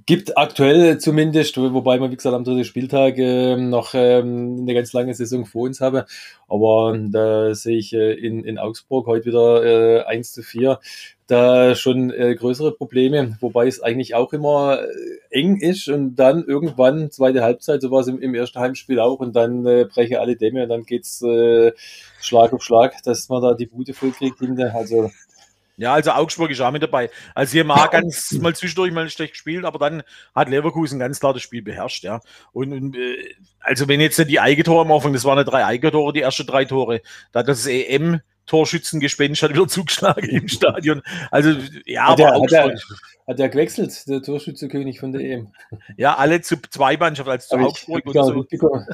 gibt 0.06 0.38
aktuell 0.38 0.96
zumindest, 0.98 1.58
wobei 1.58 2.00
wir, 2.00 2.10
wie 2.10 2.16
gesagt, 2.16 2.34
am 2.34 2.44
dritten 2.44 2.64
Spieltag 2.64 3.18
äh, 3.18 3.56
noch 3.56 3.92
ähm, 3.92 4.60
eine 4.62 4.72
ganz 4.72 4.94
lange 4.94 5.12
Saison 5.12 5.44
vor 5.44 5.64
uns 5.64 5.82
haben. 5.82 6.02
Aber 6.48 6.96
da 7.10 7.54
sehe 7.54 7.76
ich 7.76 7.92
äh, 7.92 8.14
in, 8.14 8.42
in 8.44 8.58
Augsburg 8.58 9.06
heute 9.06 9.26
wieder 9.26 9.62
äh, 9.64 10.04
1 10.04 10.32
zu 10.32 10.42
4 10.42 10.78
da 11.26 11.74
schon 11.74 12.10
äh, 12.10 12.34
größere 12.34 12.72
Probleme, 12.72 13.36
wobei 13.40 13.66
es 13.66 13.80
eigentlich 13.80 14.14
auch 14.14 14.32
immer 14.32 14.80
äh, 14.82 14.86
eng 15.30 15.56
ist 15.56 15.88
und 15.88 16.16
dann 16.16 16.44
irgendwann 16.44 17.10
zweite 17.10 17.42
Halbzeit, 17.42 17.80
so 17.80 17.90
war 17.90 18.00
es 18.00 18.08
im, 18.08 18.20
im 18.20 18.34
ersten 18.34 18.58
Heimspiel 18.58 19.00
auch 19.00 19.20
und 19.20 19.34
dann 19.34 19.64
äh, 19.66 19.86
brechen 19.86 20.18
alle 20.18 20.36
Dämme 20.36 20.64
und 20.64 20.68
dann 20.68 20.84
geht's 20.84 21.22
äh, 21.22 21.72
Schlag 22.20 22.52
auf 22.52 22.62
Schlag, 22.62 23.02
dass 23.04 23.28
man 23.28 23.42
da 23.42 23.54
die 23.54 23.66
Bude 23.66 23.94
voll 23.94 24.12
kriegt 24.12 24.38
hinter. 24.40 24.74
Also 24.74 25.10
Ja, 25.76 25.94
also 25.94 26.12
Augsburg 26.12 26.50
ist 26.50 26.60
auch 26.60 26.70
mit 26.70 26.82
dabei. 26.82 27.10
Also 27.34 27.52
hier 27.52 27.64
mal 27.64 27.88
ganz 27.88 28.30
mal 28.32 28.54
zwischendurch 28.54 28.92
mal 28.92 29.08
schlecht 29.08 29.32
gespielt, 29.32 29.64
aber 29.64 29.78
dann 29.78 30.02
hat 30.34 30.48
Leverkusen 30.48 30.98
ganz 30.98 31.20
klar 31.20 31.32
das 31.32 31.42
Spiel 31.42 31.62
beherrscht, 31.62 32.04
ja. 32.04 32.20
Und, 32.52 32.72
und 32.72 32.96
äh, 32.96 33.34
also 33.60 33.88
wenn 33.88 34.00
jetzt 34.00 34.18
die 34.28 34.40
Eigentore 34.40 34.82
am 34.82 34.92
Anfang, 34.92 35.14
das 35.14 35.24
waren 35.24 35.38
ja 35.38 35.44
drei 35.44 35.64
Eigentore, 35.64 36.12
die 36.12 36.20
ersten 36.20 36.46
drei 36.46 36.66
Tore, 36.66 37.00
da 37.32 37.40
hat 37.40 37.48
das 37.48 37.66
EM 37.66 38.20
Torschützengespenst 38.46 39.42
hat 39.42 39.50
wieder 39.52 39.66
zugeschlagen 39.68 40.28
im 40.28 40.48
Stadion. 40.48 41.02
Also 41.30 41.50
ja, 41.86 42.08
Hat 42.08 42.20
aber 42.20 42.52
er- 42.52 42.64
hat 42.64 42.70
er- 42.72 42.80
hat 43.26 43.40
er 43.40 43.48
gewechselt, 43.48 44.06
der 44.06 44.22
Torschützekönig 44.22 45.00
von 45.00 45.12
der 45.12 45.22
EM. 45.22 45.48
ja, 45.96 46.14
alle 46.16 46.42
zu 46.42 46.60
zwei 46.70 46.96
Mannschaften, 46.96 47.30
also 47.30 47.48
zu 47.48 47.56
Augsburg 47.56 48.04
und 48.06 48.12
so. 48.12 48.46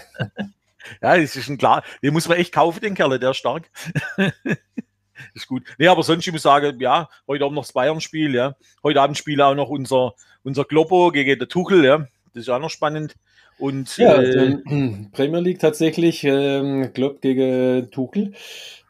Ja, 1.02 1.16
das 1.18 1.36
ist 1.36 1.48
ein 1.50 1.58
klar. 1.58 1.82
Den 2.02 2.14
muss 2.14 2.26
man 2.26 2.38
echt 2.38 2.52
kaufen, 2.54 2.80
den 2.80 2.94
Kerl, 2.94 3.18
der 3.18 3.32
ist 3.32 3.36
stark. 3.36 3.70
ist 5.34 5.46
gut. 5.46 5.64
Nee, 5.78 5.88
aber 5.88 6.02
sonst, 6.02 6.26
ich 6.26 6.32
muss 6.32 6.42
sagen, 6.42 6.80
ja, 6.80 7.08
heute 7.26 7.44
Abend 7.44 7.56
noch 7.56 7.64
das 7.64 7.72
Bayern-Spiel, 7.72 8.34
ja. 8.34 8.56
Heute 8.82 9.00
Abend 9.02 9.18
spielt 9.18 9.40
auch 9.42 9.54
noch 9.54 9.68
unser, 9.68 10.14
unser 10.42 10.64
Globo 10.64 11.10
gegen 11.10 11.38
der 11.38 11.48
Tuchel, 11.48 11.84
ja. 11.84 11.98
Das 12.32 12.42
ist 12.44 12.48
auch 12.48 12.58
noch 12.60 12.70
spannend. 12.70 13.14
Und 13.60 13.96
Ja, 13.98 14.20
äh, 14.20 14.56
Premier 15.12 15.40
League 15.40 15.58
tatsächlich, 15.58 16.24
ähm, 16.24 16.92
Klopp 16.94 17.20
gegen 17.20 17.90
Tuchel. 17.90 18.32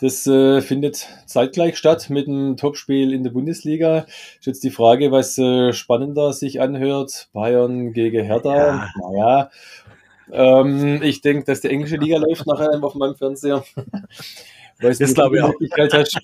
Das 0.00 0.26
äh, 0.26 0.62
findet 0.62 1.08
zeitgleich 1.26 1.76
statt 1.76 2.08
mit 2.08 2.26
einem 2.26 2.56
Topspiel 2.56 3.12
in 3.12 3.22
der 3.22 3.30
Bundesliga. 3.32 4.06
Ist 4.38 4.46
jetzt 4.46 4.64
die 4.64 4.70
Frage, 4.70 5.12
was 5.12 5.36
äh, 5.36 5.72
spannender 5.72 6.32
sich 6.32 6.60
anhört. 6.60 7.28
Bayern 7.32 7.92
gegen 7.92 8.24
Hertha. 8.24 8.56
Ja. 8.56 8.88
Naja, 9.02 9.50
ähm, 10.32 11.02
ich 11.02 11.20
denke, 11.20 11.44
dass 11.44 11.60
die 11.60 11.68
englische 11.68 11.96
Liga 11.96 12.18
läuft 12.18 12.46
nachher 12.46 12.82
auf 12.82 12.94
meinem 12.94 13.16
Fernseher. 13.16 13.64
Weißt 14.80 15.00
das 15.00 15.14
glaube 15.14 15.36
ich 15.36 15.42
auch. 15.42 15.54
Hast. 15.92 16.18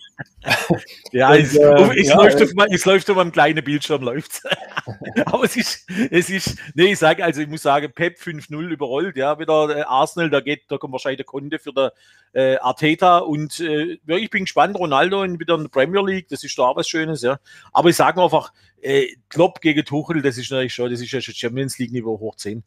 ja, 1.13 1.31
Und, 1.31 1.41
es, 1.41 1.57
äh, 1.57 2.01
es, 2.01 2.09
ja, 2.09 2.17
läuft 2.17 2.41
äh, 2.41 2.45
auf, 2.45 2.51
es 2.71 2.85
läuft 2.85 3.11
auf 3.11 3.19
einem 3.19 3.33
kleinen 3.33 3.63
Bildschirm, 3.63 4.03
läuft 4.03 4.43
Aber 5.27 5.45
es 5.45 5.57
ist, 5.57 5.87
es 6.11 6.31
ist, 6.31 6.57
nee, 6.75 6.93
ich 6.93 6.99
sage, 6.99 7.25
also 7.25 7.41
ich 7.41 7.49
muss 7.49 7.63
sagen, 7.63 7.93
Pep 7.93 8.19
5-0 8.19 8.69
überrollt, 8.69 9.17
ja, 9.17 9.39
wieder 9.39 9.77
äh, 9.77 9.83
Arsenal, 9.83 10.31
da 10.31 10.41
geht, 10.41 10.65
da 10.69 10.79
kommt 10.79 10.93
wahrscheinlich 10.93 11.19
der 11.19 11.27
Kunde 11.27 11.59
für 11.59 11.73
der 11.73 11.93
äh, 12.33 12.57
Arteta 12.57 13.19
und 13.19 13.61
äh, 13.61 13.99
ja, 14.07 14.17
ich 14.17 14.31
bin 14.31 14.45
gespannt, 14.45 14.77
Ronaldo 14.79 15.23
in, 15.23 15.39
wieder 15.39 15.55
in 15.57 15.63
der 15.63 15.69
Premier 15.69 16.03
League, 16.03 16.29
das 16.29 16.45
ist 16.45 16.59
da 16.59 16.65
auch 16.65 16.77
was 16.77 16.89
Schönes, 16.89 17.23
ja. 17.23 17.39
Aber 17.73 17.89
ich 17.89 17.97
sage 17.97 18.23
einfach, 18.23 18.53
äh, 18.83 19.06
Klopp 19.28 19.61
gegen 19.61 19.85
Tuchel, 19.85 20.23
das 20.23 20.38
ist 20.38 20.50
natürlich 20.50 20.75
schon, 20.75 20.90
das 20.90 21.00
ist 21.00 21.11
ja 21.11 21.21
schon 21.21 21.35
Champions 21.35 21.78
League 21.78 21.92
Niveau 21.92 22.18
hoch 22.18 22.37
10. 22.37 22.62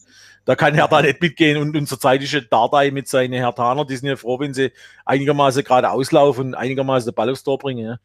Da 0.46 0.56
kann 0.56 0.74
Hertha 0.74 1.02
nicht 1.02 1.22
mitgehen 1.22 1.58
und 1.58 1.76
unser 1.76 2.00
zeitliche 2.00 2.42
Dardai 2.42 2.92
mit 2.92 3.08
seinen 3.08 3.34
Hertaner, 3.34 3.86
die 3.86 3.96
sind 3.96 4.10
ja 4.10 4.16
froh, 4.16 4.40
wenn 4.40 4.54
sie 4.54 4.72
einigermaßen 5.06 5.64
gerade 5.64 5.90
auslaufen 5.92 6.48
und 6.48 6.56
einigermaßen 6.56 7.12
den 7.12 7.16
Ball 7.16 7.30
aufs 7.30 7.44
Tor 7.44 7.58
bringen, 7.58 7.86
ja. 7.86 8.00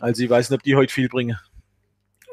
Also 0.00 0.22
ich 0.22 0.30
weiß 0.30 0.50
nicht, 0.50 0.58
ob 0.58 0.62
die 0.62 0.76
heute 0.76 0.92
viel 0.92 1.08
bringen. 1.08 1.38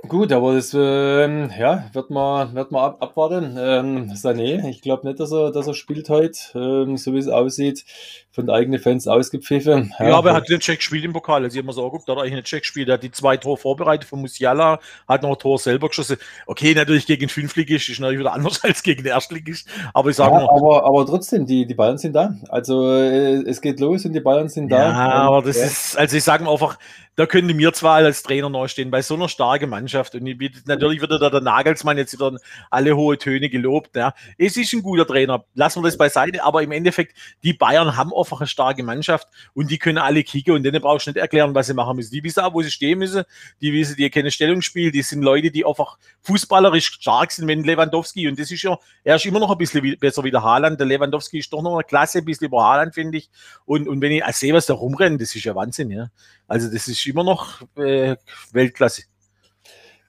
Gut, 0.08 0.31
aber 0.31 0.55
das 0.55 0.74
ähm, 0.74 1.51
ja, 1.58 1.86
wird 1.93 2.10
man, 2.10 2.55
wird 2.55 2.72
man 2.72 2.84
ab, 2.84 2.98
abwarten. 3.01 3.55
Ähm, 3.58 4.12
Sané, 4.13 4.67
ich 4.67 4.81
glaube 4.81 5.08
nicht, 5.08 5.20
dass 5.20 5.31
er, 5.31 5.51
dass 5.51 5.67
er 5.67 5.75
spielt 5.75 6.10
heute, 6.10 6.39
ähm, 6.55 6.98
so 6.98 7.13
wie 7.13 7.20
es 7.20 7.27
aussieht, 7.27 7.86
von 8.31 8.50
eigenen 8.50 8.79
Fans 8.79 9.08
ausgepfiffen. 9.08 9.93
Ja, 10.00 10.15
aber 10.15 10.31
er 10.31 10.36
hat 10.38 10.50
nicht 10.50 10.62
Check 10.62 10.79
gespielt 10.79 11.03
im 11.03 11.13
Pokal. 11.13 11.43
Also 11.43 11.53
ich 11.53 11.60
habe 11.60 11.67
mir 11.67 11.74
so 11.74 11.84
angeguckt, 11.84 12.10
da 12.10 12.13
hat 12.13 12.20
er 12.20 12.22
eigentlich 12.24 12.36
nicht 12.36 12.48
Check 12.48 12.63
gespielt. 12.63 12.88
Er 12.88 12.96
hat 12.96 13.03
die 13.03 13.12
zwei 13.12 13.38
Tore 13.38 13.58
vorbereitet 13.58 14.10
von 14.10 14.22
Musiala, 14.22 14.79
hat 15.08 15.22
noch 15.22 15.31
ein 15.31 15.39
Tor 15.39 15.60
selber 15.60 15.89
geschossen. 15.89 16.17
Okay, 16.48 16.74
natürlich 16.74 17.05
gegen 17.05 17.22
den 17.22 17.29
Fünftligist 17.29 17.89
ist 17.89 18.00
natürlich 18.00 18.22
wieder 18.22 18.34
anders 18.34 18.63
als 18.63 18.81
gegen 18.81 19.03
den 19.03 19.12
Erstligist. 19.12 19.67
Aber 19.93 20.10
ich 20.10 20.15
sage 20.15 20.34
Ja, 20.34 20.46
mal, 20.46 20.50
aber, 20.50 20.86
aber 20.86 21.05
trotzdem, 21.05 21.46
die, 21.46 21.67
die 21.67 21.75
Bayern 21.75 22.00
sind 22.00 22.13
da. 22.13 22.34
Also 22.50 22.91
äh, 22.91 23.43
es 23.43 23.62
geht 23.62 23.79
los 23.79 24.05
und 24.05 24.13
die 24.13 24.20
Bayern 24.20 24.50
sind 24.50 24.70
da. 24.72 24.89
ja, 24.89 24.93
aber 24.93 25.43
das 25.43 25.58
ja. 25.58 25.65
ist, 25.65 25.98
also 25.98 26.17
ich 26.17 26.24
sage 26.24 26.43
mal 26.43 26.53
einfach, 26.53 26.77
da 27.21 27.27
könnte 27.27 27.53
mir 27.53 27.71
zwar 27.71 27.97
als 27.97 28.23
Trainer 28.23 28.49
neu 28.49 28.67
stehen, 28.67 28.89
bei 28.89 29.03
so 29.03 29.13
einer 29.13 29.29
starken 29.29 29.69
Mannschaft. 29.69 30.15
Und 30.15 30.23
natürlich 30.65 31.01
wird 31.01 31.11
da 31.11 31.29
der 31.29 31.41
Nagelsmann 31.41 31.95
jetzt 31.99 32.13
wieder 32.13 32.35
alle 32.71 32.97
hohe 32.97 33.15
Töne 33.19 33.47
gelobt. 33.47 33.95
Ja. 33.95 34.15
Es 34.39 34.57
ist 34.57 34.73
ein 34.73 34.81
guter 34.81 35.05
Trainer, 35.05 35.45
lassen 35.53 35.83
wir 35.83 35.87
das 35.87 35.99
beiseite, 35.99 36.43
aber 36.43 36.63
im 36.63 36.71
Endeffekt, 36.71 37.15
die 37.43 37.53
Bayern 37.53 37.95
haben 37.95 38.11
einfach 38.11 38.41
eine 38.41 38.47
starke 38.47 38.81
Mannschaft 38.81 39.27
und 39.53 39.69
die 39.69 39.77
können 39.77 39.99
alle 39.99 40.23
kicken 40.23 40.55
und 40.55 40.63
denen 40.63 40.81
brauchst 40.81 41.05
du 41.05 41.11
nicht 41.11 41.19
erklären, 41.19 41.53
was 41.53 41.67
sie 41.67 41.75
machen 41.75 41.95
müssen. 41.95 42.09
Die 42.09 42.23
wissen 42.23 42.39
auch, 42.39 42.55
wo 42.55 42.63
sie 42.63 42.71
stehen 42.71 42.97
müssen, 42.97 43.23
die 43.61 43.71
wissen, 43.71 43.97
die 43.97 44.09
kennen 44.09 44.31
Stellungsspiel, 44.31 44.91
die 44.91 45.03
sind 45.03 45.21
Leute, 45.21 45.51
die 45.51 45.63
einfach 45.63 45.99
fußballerisch 46.23 46.87
stark 46.87 47.31
sind, 47.31 47.47
wenn 47.47 47.63
Lewandowski, 47.63 48.27
und 48.29 48.39
das 48.39 48.49
ist 48.49 48.63
ja, 48.63 48.79
er 49.03 49.17
ist 49.17 49.27
immer 49.27 49.39
noch 49.39 49.51
ein 49.51 49.59
bisschen 49.59 49.83
wie, 49.83 49.95
besser 49.95 50.23
wie 50.23 50.31
der 50.31 50.41
Haaland, 50.41 50.79
der 50.79 50.87
Lewandowski 50.87 51.37
ist 51.37 51.53
doch 51.53 51.61
noch 51.61 51.75
eine 51.75 51.83
Klasse, 51.83 52.17
ein 52.17 52.25
bisschen 52.25 52.47
über 52.47 52.63
Haaland, 52.63 52.95
finde 52.95 53.19
ich. 53.19 53.29
Und, 53.65 53.87
und 53.87 54.01
wenn 54.01 54.11
ich 54.11 54.23
sehe, 54.31 54.55
was 54.55 54.65
da 54.65 54.73
rumrennt, 54.73 55.21
das 55.21 55.35
ist 55.35 55.43
ja 55.43 55.53
Wahnsinn, 55.53 55.91
ja. 55.91 56.07
Also 56.51 56.70
das 56.70 56.89
ist 56.89 57.08
immer 57.08 57.24
noch 57.24 57.62
äh, 57.77 58.17
Weltklasse. 58.51 59.03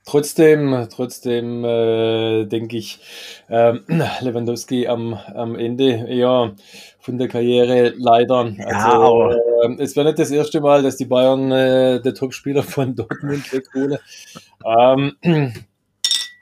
Trotzdem, 0.05 0.89
trotzdem 0.91 1.65
äh, 1.65 2.45
denke 2.47 2.77
ich, 2.77 2.99
ähm, 3.49 3.85
Lewandowski 4.21 4.89
am, 4.89 5.15
am 5.15 5.55
Ende 5.55 6.09
eher 6.09 6.57
von 6.99 7.19
der 7.19 7.29
Karriere 7.29 7.95
leider. 7.97 8.53
Also, 8.59 8.89
aber- 8.89 9.37
ähm, 9.65 9.77
es 9.79 9.95
wäre 9.95 10.07
nicht 10.07 10.19
das 10.19 10.33
erste 10.33 10.61
Mal, 10.61 10.83
dass 10.83 10.97
die 10.97 11.05
Bayern 11.05 11.53
äh, 11.53 12.01
der 12.03 12.15
Topspieler 12.15 12.65
von 12.65 12.97
Dortmund 12.97 13.53
wegholen. 13.53 13.99
Ähm, 14.67 15.17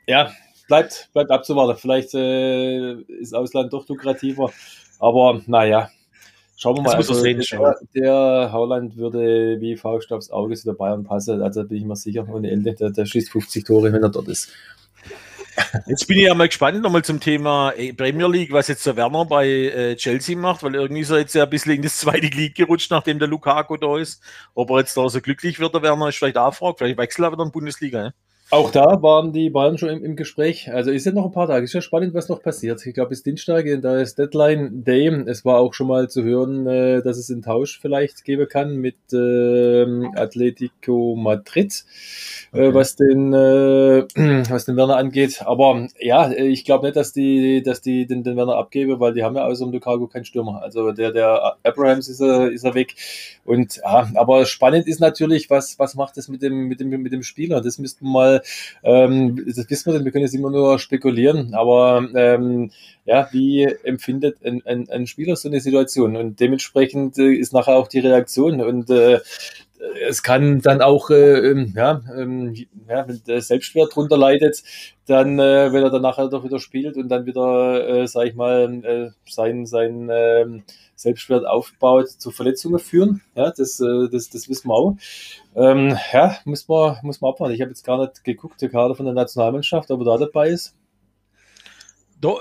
ja, 0.06 0.32
bleibt, 0.66 1.10
bleibt 1.12 1.30
abzuwarten. 1.30 1.78
Vielleicht 1.78 2.14
äh, 2.14 2.94
ist 3.20 3.34
Ausland 3.34 3.70
doch 3.74 3.86
lukrativer, 3.86 4.50
aber 4.98 5.42
naja. 5.46 5.90
Schauen 6.60 6.76
wir 6.76 6.82
mal. 6.82 6.94
Also, 6.94 7.14
sehen, 7.14 7.42
der, 7.50 7.78
der 7.94 8.52
Haaland 8.52 8.98
würde 8.98 9.58
wie 9.60 9.76
Faust 9.76 10.12
aufs 10.12 10.30
Auge 10.30 10.54
zu 10.56 10.66
der 10.66 10.74
Bayern 10.74 11.04
passen. 11.04 11.40
Also 11.40 11.64
bin 11.64 11.78
ich 11.78 11.84
mir 11.84 11.96
sicher. 11.96 12.28
Ohne 12.30 12.50
Ende. 12.50 12.74
Der, 12.74 12.90
der 12.90 13.06
schießt 13.06 13.30
50 13.30 13.64
Tore, 13.64 13.90
wenn 13.90 14.02
er 14.02 14.10
dort 14.10 14.28
ist. 14.28 14.50
Jetzt 15.86 16.06
bin 16.06 16.18
ich 16.18 16.24
ja 16.24 16.34
mal 16.34 16.48
gespannt 16.48 16.82
nochmal 16.82 17.02
zum 17.02 17.18
Thema 17.18 17.72
äh, 17.72 17.94
Premier 17.94 18.28
League, 18.28 18.52
was 18.52 18.68
jetzt 18.68 18.86
der 18.86 18.96
Werner 18.96 19.24
bei 19.24 19.48
äh, 19.48 19.96
Chelsea 19.96 20.36
macht, 20.36 20.62
weil 20.62 20.74
irgendwie 20.74 21.00
ist 21.00 21.10
er 21.10 21.18
jetzt 21.18 21.34
ja 21.34 21.44
ein 21.44 21.50
bisschen 21.50 21.72
in 21.72 21.82
das 21.82 21.96
zweite 21.96 22.28
Glied 22.28 22.54
gerutscht, 22.54 22.90
nachdem 22.90 23.18
der 23.18 23.28
Lukaku 23.28 23.78
da 23.78 23.98
ist. 23.98 24.22
Ob 24.54 24.70
er 24.70 24.80
jetzt 24.80 24.96
da 24.96 25.08
so 25.08 25.20
glücklich 25.20 25.60
wird, 25.60 25.74
der 25.74 25.82
Werner, 25.82 26.08
ist 26.08 26.18
vielleicht 26.18 26.36
auch 26.36 26.54
Frage. 26.54 26.76
Vielleicht 26.78 26.98
wechselt 26.98 27.24
er 27.24 27.32
wieder 27.32 27.42
in 27.42 27.48
die 27.48 27.52
Bundesliga. 27.52 28.02
Ne? 28.02 28.14
Auch 28.52 28.72
da 28.72 29.00
waren 29.00 29.32
die 29.32 29.48
Bayern 29.48 29.78
schon 29.78 29.90
im, 29.90 30.04
im 30.04 30.16
Gespräch. 30.16 30.72
Also 30.72 30.90
ist 30.90 31.06
ja 31.06 31.12
noch 31.12 31.24
ein 31.26 31.30
paar 31.30 31.46
Tage. 31.46 31.64
Ist 31.64 31.72
ja 31.72 31.80
spannend, 31.80 32.14
was 32.14 32.28
noch 32.28 32.42
passiert. 32.42 32.84
Ich 32.84 32.94
glaube, 32.94 33.10
bis 33.10 33.22
Dienstag, 33.22 33.64
da 33.80 33.98
ist 34.00 34.18
Deadline 34.18 34.82
Day. 34.82 35.06
Es 35.26 35.44
war 35.44 35.60
auch 35.60 35.72
schon 35.72 35.86
mal 35.86 36.08
zu 36.10 36.24
hören, 36.24 36.66
äh, 36.66 37.00
dass 37.00 37.16
es 37.16 37.30
einen 37.30 37.42
Tausch 37.42 37.78
vielleicht 37.80 38.24
geben 38.24 38.48
kann 38.48 38.76
mit 38.76 38.96
ähm, 39.12 40.10
Atletico 40.16 41.14
Madrid, 41.16 41.84
äh, 42.52 42.70
Okay. 42.70 42.74
was 42.74 42.96
den 42.96 43.32
äh, 43.32 44.02
was 44.50 44.64
den 44.64 44.76
Werner 44.76 44.96
angeht. 44.96 45.42
Aber 45.44 45.86
ja, 46.00 46.30
ich 46.32 46.64
glaube 46.64 46.86
nicht, 46.86 46.96
dass 46.96 47.12
die, 47.12 47.62
dass 47.62 47.80
die 47.82 48.06
den, 48.06 48.24
den 48.24 48.36
Werner 48.36 48.56
abgeben, 48.56 48.98
weil 48.98 49.14
die 49.14 49.22
haben 49.22 49.36
ja 49.36 49.44
außer 49.44 49.64
dem 49.64 49.72
Lukaku 49.72 50.08
keinen 50.08 50.24
Stürmer. 50.24 50.60
Also 50.62 50.90
der, 50.90 51.12
der 51.12 51.56
Abrahams 51.62 52.08
ist 52.08 52.20
er, 52.20 52.50
ist 52.50 52.64
er 52.64 52.74
weg. 52.74 52.96
Und 53.44 53.76
ja, 53.76 54.10
aber 54.14 54.44
spannend 54.46 54.86
ist 54.88 55.00
natürlich, 55.00 55.50
was, 55.50 55.78
was 55.78 55.94
macht 55.94 56.16
das 56.16 56.28
mit 56.28 56.42
dem, 56.42 56.66
mit 56.68 56.80
dem, 56.80 56.88
mit 56.90 57.12
dem 57.12 57.22
Spieler? 57.22 57.60
Das 57.60 57.78
müssten 57.78 58.06
wir 58.06 58.39
ähm, 58.82 59.44
das 59.46 59.68
wissen 59.68 59.86
wir 59.86 59.94
denn, 59.94 60.04
wir 60.04 60.12
können 60.12 60.24
jetzt 60.24 60.34
immer 60.34 60.50
nur 60.50 60.78
spekulieren, 60.78 61.54
aber 61.54 62.06
ähm, 62.14 62.70
ja, 63.04 63.28
wie 63.32 63.64
empfindet 63.64 64.38
ein, 64.44 64.62
ein, 64.66 64.88
ein 64.90 65.06
Spieler 65.06 65.36
so 65.36 65.48
eine 65.48 65.60
Situation? 65.60 66.16
Und 66.16 66.40
dementsprechend 66.40 67.18
äh, 67.18 67.32
ist 67.32 67.52
nachher 67.52 67.76
auch 67.76 67.88
die 67.88 68.00
Reaktion. 68.00 68.60
Und 68.60 68.90
äh, 68.90 69.20
es 70.08 70.22
kann 70.22 70.60
dann 70.60 70.82
auch, 70.82 71.10
äh, 71.10 71.50
ähm, 71.50 71.72
ja, 71.74 72.02
ähm, 72.16 72.54
ja, 72.88 73.08
wenn 73.08 73.22
der 73.26 73.40
Selbstwert 73.40 73.94
drunter 73.94 74.16
leidet, 74.16 74.62
dann, 75.06 75.38
äh, 75.38 75.72
wenn 75.72 75.82
er 75.82 75.90
dann 75.90 76.02
nachher 76.02 76.28
doch 76.28 76.44
wieder 76.44 76.60
spielt 76.60 76.96
und 76.96 77.08
dann 77.08 77.26
wieder, 77.26 77.88
äh, 77.88 78.06
sag 78.06 78.26
ich 78.26 78.34
mal, 78.34 78.84
äh, 78.84 79.10
sein, 79.26 79.66
sein 79.66 80.62
Selbstwert 81.00 81.46
aufbaut, 81.46 82.08
zu 82.10 82.30
Verletzungen 82.30 82.78
führen. 82.78 83.22
Ja, 83.34 83.50
das, 83.50 83.80
äh, 83.80 84.08
das, 84.10 84.28
das 84.28 84.48
wissen 84.48 84.68
wir 84.68 84.74
auch. 84.74 84.96
Ähm, 85.54 85.96
ja, 86.12 86.36
muss 86.44 86.68
man, 86.68 86.98
muss 87.02 87.20
man 87.20 87.30
abwarten. 87.30 87.54
Ich 87.54 87.60
habe 87.62 87.70
jetzt 87.70 87.84
gar 87.84 87.98
nicht 87.98 88.22
geguckt, 88.22 88.60
der 88.60 88.68
Kader 88.68 88.94
von 88.94 89.06
der 89.06 89.14
Nationalmannschaft, 89.14 89.90
ob 89.90 90.00
er 90.00 90.04
da 90.04 90.18
dabei 90.18 90.50
ist. 90.50 90.76
Da, 92.20 92.34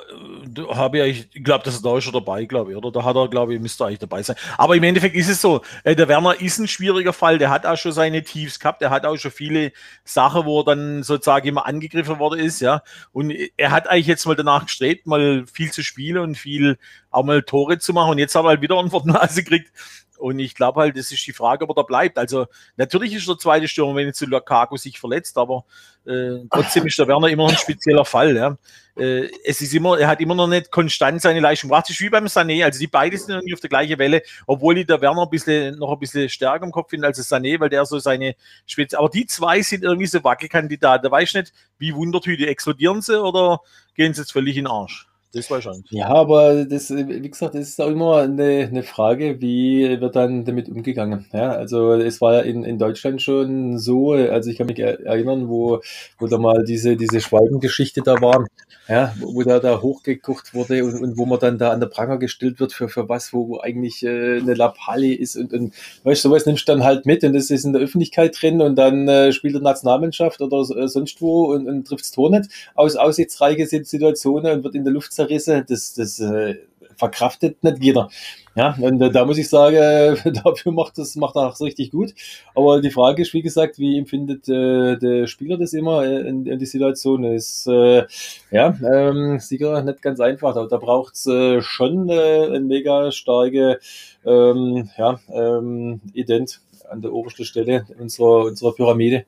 da 0.45 0.75
habe 0.75 1.07
ich, 1.07 1.29
ich 1.33 1.43
glaube, 1.43 1.63
das 1.63 1.75
ist 1.75 1.85
da 1.85 1.95
er 1.95 2.11
dabei, 2.11 2.43
glaube 2.43 2.71
ich, 2.71 2.77
oder? 2.77 2.91
Da 2.91 3.03
hat 3.03 3.15
er, 3.15 3.29
glaube 3.29 3.53
ich, 3.53 3.61
müsste 3.61 3.85
eigentlich 3.85 3.99
dabei 3.99 4.21
sein. 4.21 4.35
Aber 4.57 4.75
im 4.75 4.83
Endeffekt 4.83 5.15
ist 5.15 5.29
es 5.29 5.41
so, 5.41 5.61
äh, 5.85 5.95
der 5.95 6.09
Werner 6.09 6.39
ist 6.41 6.59
ein 6.59 6.67
schwieriger 6.67 7.13
Fall, 7.13 7.37
der 7.37 7.49
hat 7.49 7.65
auch 7.65 7.77
schon 7.77 7.93
seine 7.93 8.23
Tiefs 8.23 8.59
gehabt, 8.59 8.81
der 8.81 8.89
hat 8.89 9.05
auch 9.05 9.15
schon 9.15 9.31
viele 9.31 9.71
Sachen, 10.03 10.45
wo 10.45 10.59
er 10.59 10.65
dann 10.65 11.03
sozusagen 11.03 11.47
immer 11.47 11.65
angegriffen 11.65 12.19
worden 12.19 12.41
ist, 12.41 12.59
ja. 12.59 12.83
Und 13.13 13.33
er 13.55 13.71
hat 13.71 13.89
eigentlich 13.89 14.07
jetzt 14.07 14.25
mal 14.25 14.35
danach 14.35 14.65
gestrebt, 14.65 15.07
mal 15.07 15.45
viel 15.47 15.71
zu 15.71 15.81
spielen 15.81 16.17
und 16.23 16.35
viel 16.35 16.77
auch 17.09 17.23
mal 17.23 17.41
Tore 17.41 17.79
zu 17.79 17.93
machen. 17.93 18.11
Und 18.11 18.17
jetzt 18.17 18.35
hat 18.35 18.43
er 18.43 18.49
halt 18.49 18.61
wieder 18.61 18.77
eine 18.77 18.89
Nase 19.05 19.43
gekriegt. 19.43 19.71
Und 20.19 20.37
ich 20.39 20.53
glaube 20.53 20.81
halt, 20.81 20.97
das 20.97 21.11
ist 21.11 21.25
die 21.25 21.33
Frage, 21.33 21.63
ob 21.63 21.71
er 21.71 21.75
da 21.75 21.83
bleibt. 21.83 22.17
Also 22.17 22.47
natürlich 22.75 23.13
ist 23.13 23.27
der 23.27 23.37
zweite 23.37 23.67
Stürmer, 23.67 23.95
wenn 23.95 24.07
jetzt 24.07 24.19
Lukaku 24.21 24.75
sich 24.75 24.99
verletzt, 24.99 25.37
aber 25.37 25.63
äh, 26.05 26.45
trotzdem 26.51 26.85
ist 26.87 26.99
der 26.99 27.07
Werner 27.07 27.27
immer 27.27 27.47
ein 27.47 27.55
spezieller 27.55 28.03
Fall. 28.03 28.35
Ja. 28.35 28.57
Äh, 28.97 29.29
es 29.45 29.61
ist 29.61 29.73
immer, 29.73 29.97
er 29.97 30.09
hat 30.09 30.19
immer 30.19 30.35
noch 30.35 30.47
nicht 30.47 30.71
konstant 30.71 31.21
seine 31.21 31.39
Leistung 31.39 31.69
gebracht. 31.69 31.89
Wie 31.89 32.09
beim 32.09 32.25
Sané. 32.25 32.65
Also 32.65 32.79
die 32.79 32.87
beiden 32.87 33.17
sind 33.17 33.29
irgendwie 33.29 33.53
auf 33.53 33.61
der 33.61 33.69
gleichen 33.69 33.97
Welle, 33.97 34.21
obwohl 34.45 34.77
ich 34.77 34.87
der 34.87 34.99
Werner 34.99 35.23
ein 35.23 35.29
bisschen, 35.29 35.77
noch 35.79 35.93
ein 35.93 35.99
bisschen 35.99 36.27
stärker 36.27 36.65
im 36.65 36.71
Kopf 36.71 36.89
finde 36.89 37.07
als 37.07 37.17
der 37.17 37.25
Sané, 37.25 37.59
weil 37.59 37.69
der 37.69 37.85
so 37.85 37.97
seine 37.99 38.35
Spitze. 38.65 38.99
Aber 38.99 39.09
die 39.09 39.25
zwei 39.25 39.61
sind 39.61 39.83
irgendwie 39.83 40.07
so 40.07 40.23
Wackelkandidaten. 40.23 41.03
Da 41.03 41.11
weiß 41.11 41.29
ich 41.29 41.35
nicht, 41.35 41.53
wie 41.77 41.95
Wundertüte 41.95 42.47
explodieren 42.47 43.01
sie 43.01 43.21
oder 43.21 43.61
gehen 43.95 44.13
sie 44.13 44.21
jetzt 44.21 44.33
völlig 44.33 44.57
in 44.57 44.65
den 44.65 44.71
Arsch. 44.71 45.08
Das 45.31 45.51
wahrscheinlich. 45.51 45.85
Ja, 45.91 46.07
aber 46.07 46.65
das, 46.65 46.89
wie 46.89 47.29
gesagt, 47.29 47.53
das 47.53 47.69
ist 47.69 47.79
auch 47.79 47.89
immer 47.89 48.17
eine, 48.17 48.67
eine 48.67 48.81
Frage, 48.81 49.39
wie 49.39 50.01
wird 50.01 50.15
dann 50.15 50.43
damit 50.43 50.69
umgegangen. 50.69 51.27
Ja, 51.31 51.51
also 51.51 51.93
es 51.93 52.19
war 52.19 52.33
ja 52.33 52.39
in, 52.39 52.63
in 52.63 52.79
Deutschland 52.79 53.21
schon 53.21 53.77
so, 53.77 54.13
also 54.13 54.49
ich 54.49 54.57
kann 54.57 54.65
mich 54.65 54.79
er- 54.79 55.05
erinnern, 55.05 55.47
wo, 55.47 55.81
wo 56.17 56.25
da 56.25 56.39
mal 56.39 56.63
diese, 56.63 56.97
diese 56.97 57.21
Schweigengeschichte 57.21 58.01
da 58.01 58.19
war, 58.21 58.47
ja, 58.87 59.13
wo 59.19 59.43
da, 59.43 59.59
da 59.59 59.79
hochgekocht 59.83 60.55
wurde 60.55 60.83
und, 60.83 60.99
und 60.99 61.17
wo 61.19 61.27
man 61.27 61.37
dann 61.39 61.59
da 61.59 61.69
an 61.73 61.79
der 61.79 61.87
Pranger 61.87 62.17
gestellt 62.17 62.59
wird 62.59 62.73
für, 62.73 62.89
für 62.89 63.07
was, 63.07 63.31
wo, 63.31 63.49
wo 63.49 63.59
eigentlich 63.59 64.01
äh, 64.03 64.39
eine 64.39 64.55
Lappalie 64.55 65.13
ist 65.15 65.35
und, 65.35 65.53
und 65.53 65.75
weißt 66.05 66.25
du, 66.25 66.29
sowas 66.29 66.47
nimmst 66.47 66.67
du 66.67 66.71
dann 66.71 66.83
halt 66.83 67.05
mit 67.05 67.23
und 67.23 67.33
das 67.33 67.51
ist 67.51 67.65
in 67.65 67.73
der 67.73 67.83
Öffentlichkeit 67.83 68.35
drin 68.41 68.63
und 68.63 68.75
dann 68.77 69.07
äh, 69.07 69.31
spielt 69.31 69.53
der 69.53 69.61
Nationalmannschaft 69.61 70.41
oder 70.41 70.61
äh, 70.75 70.87
sonst 70.87 71.21
wo 71.21 71.53
und, 71.53 71.67
und 71.67 71.87
trifft 71.87 72.05
das 72.05 72.11
Tor 72.11 72.31
nicht 72.31 72.49
aus 72.73 72.95
aussichtsreiche 72.95 73.67
Situationen 73.67 74.53
und 74.57 74.63
wird 74.63 74.73
in 74.73 74.83
der 74.85 74.93
Luft 74.93 75.18
zerrissen. 75.19 75.65
Das, 75.67 75.93
das 75.93 76.19
äh, 76.19 76.55
verkraftet 76.99 77.63
nicht 77.63 77.81
jeder. 77.81 78.09
Ja, 78.55 78.75
und 78.79 79.01
äh, 79.01 79.09
da 79.09 79.25
muss 79.25 79.37
ich 79.37 79.49
sagen, 79.49 80.17
dafür 80.43 80.71
macht 80.71 80.97
das 80.97 81.15
macht 81.15 81.35
er 81.35 81.47
auch 81.47 81.59
richtig 81.61 81.91
gut. 81.91 82.13
Aber 82.55 82.81
die 82.81 82.91
Frage 82.91 83.21
ist, 83.21 83.33
wie 83.33 83.41
gesagt, 83.41 83.79
wie 83.79 83.97
empfindet 83.97 84.49
äh, 84.49 84.97
der 84.97 85.27
Spieler 85.27 85.57
das 85.57 85.73
immer 85.73 86.05
in, 86.05 86.45
in 86.45 86.59
die 86.59 86.65
Situation? 86.65 87.23
ist 87.23 87.67
äh, 87.67 88.05
ja 88.51 88.77
ähm, 88.93 89.39
sicher 89.39 89.81
nicht 89.83 90.01
ganz 90.01 90.19
einfach. 90.19 90.53
Da, 90.53 90.65
da 90.65 90.77
braucht 90.77 91.15
es 91.15 91.25
äh, 91.27 91.61
schon 91.61 92.09
äh, 92.09 92.47
eine 92.47 92.59
mega 92.59 93.11
starke 93.11 93.79
ähm, 94.25 94.89
ja, 94.97 95.19
ähm, 95.31 96.01
Ident 96.13 96.61
an 96.89 97.01
der 97.01 97.13
obersten 97.13 97.45
Stelle 97.45 97.85
unserer, 97.97 98.45
unserer 98.45 98.73
Pyramide. 98.73 99.25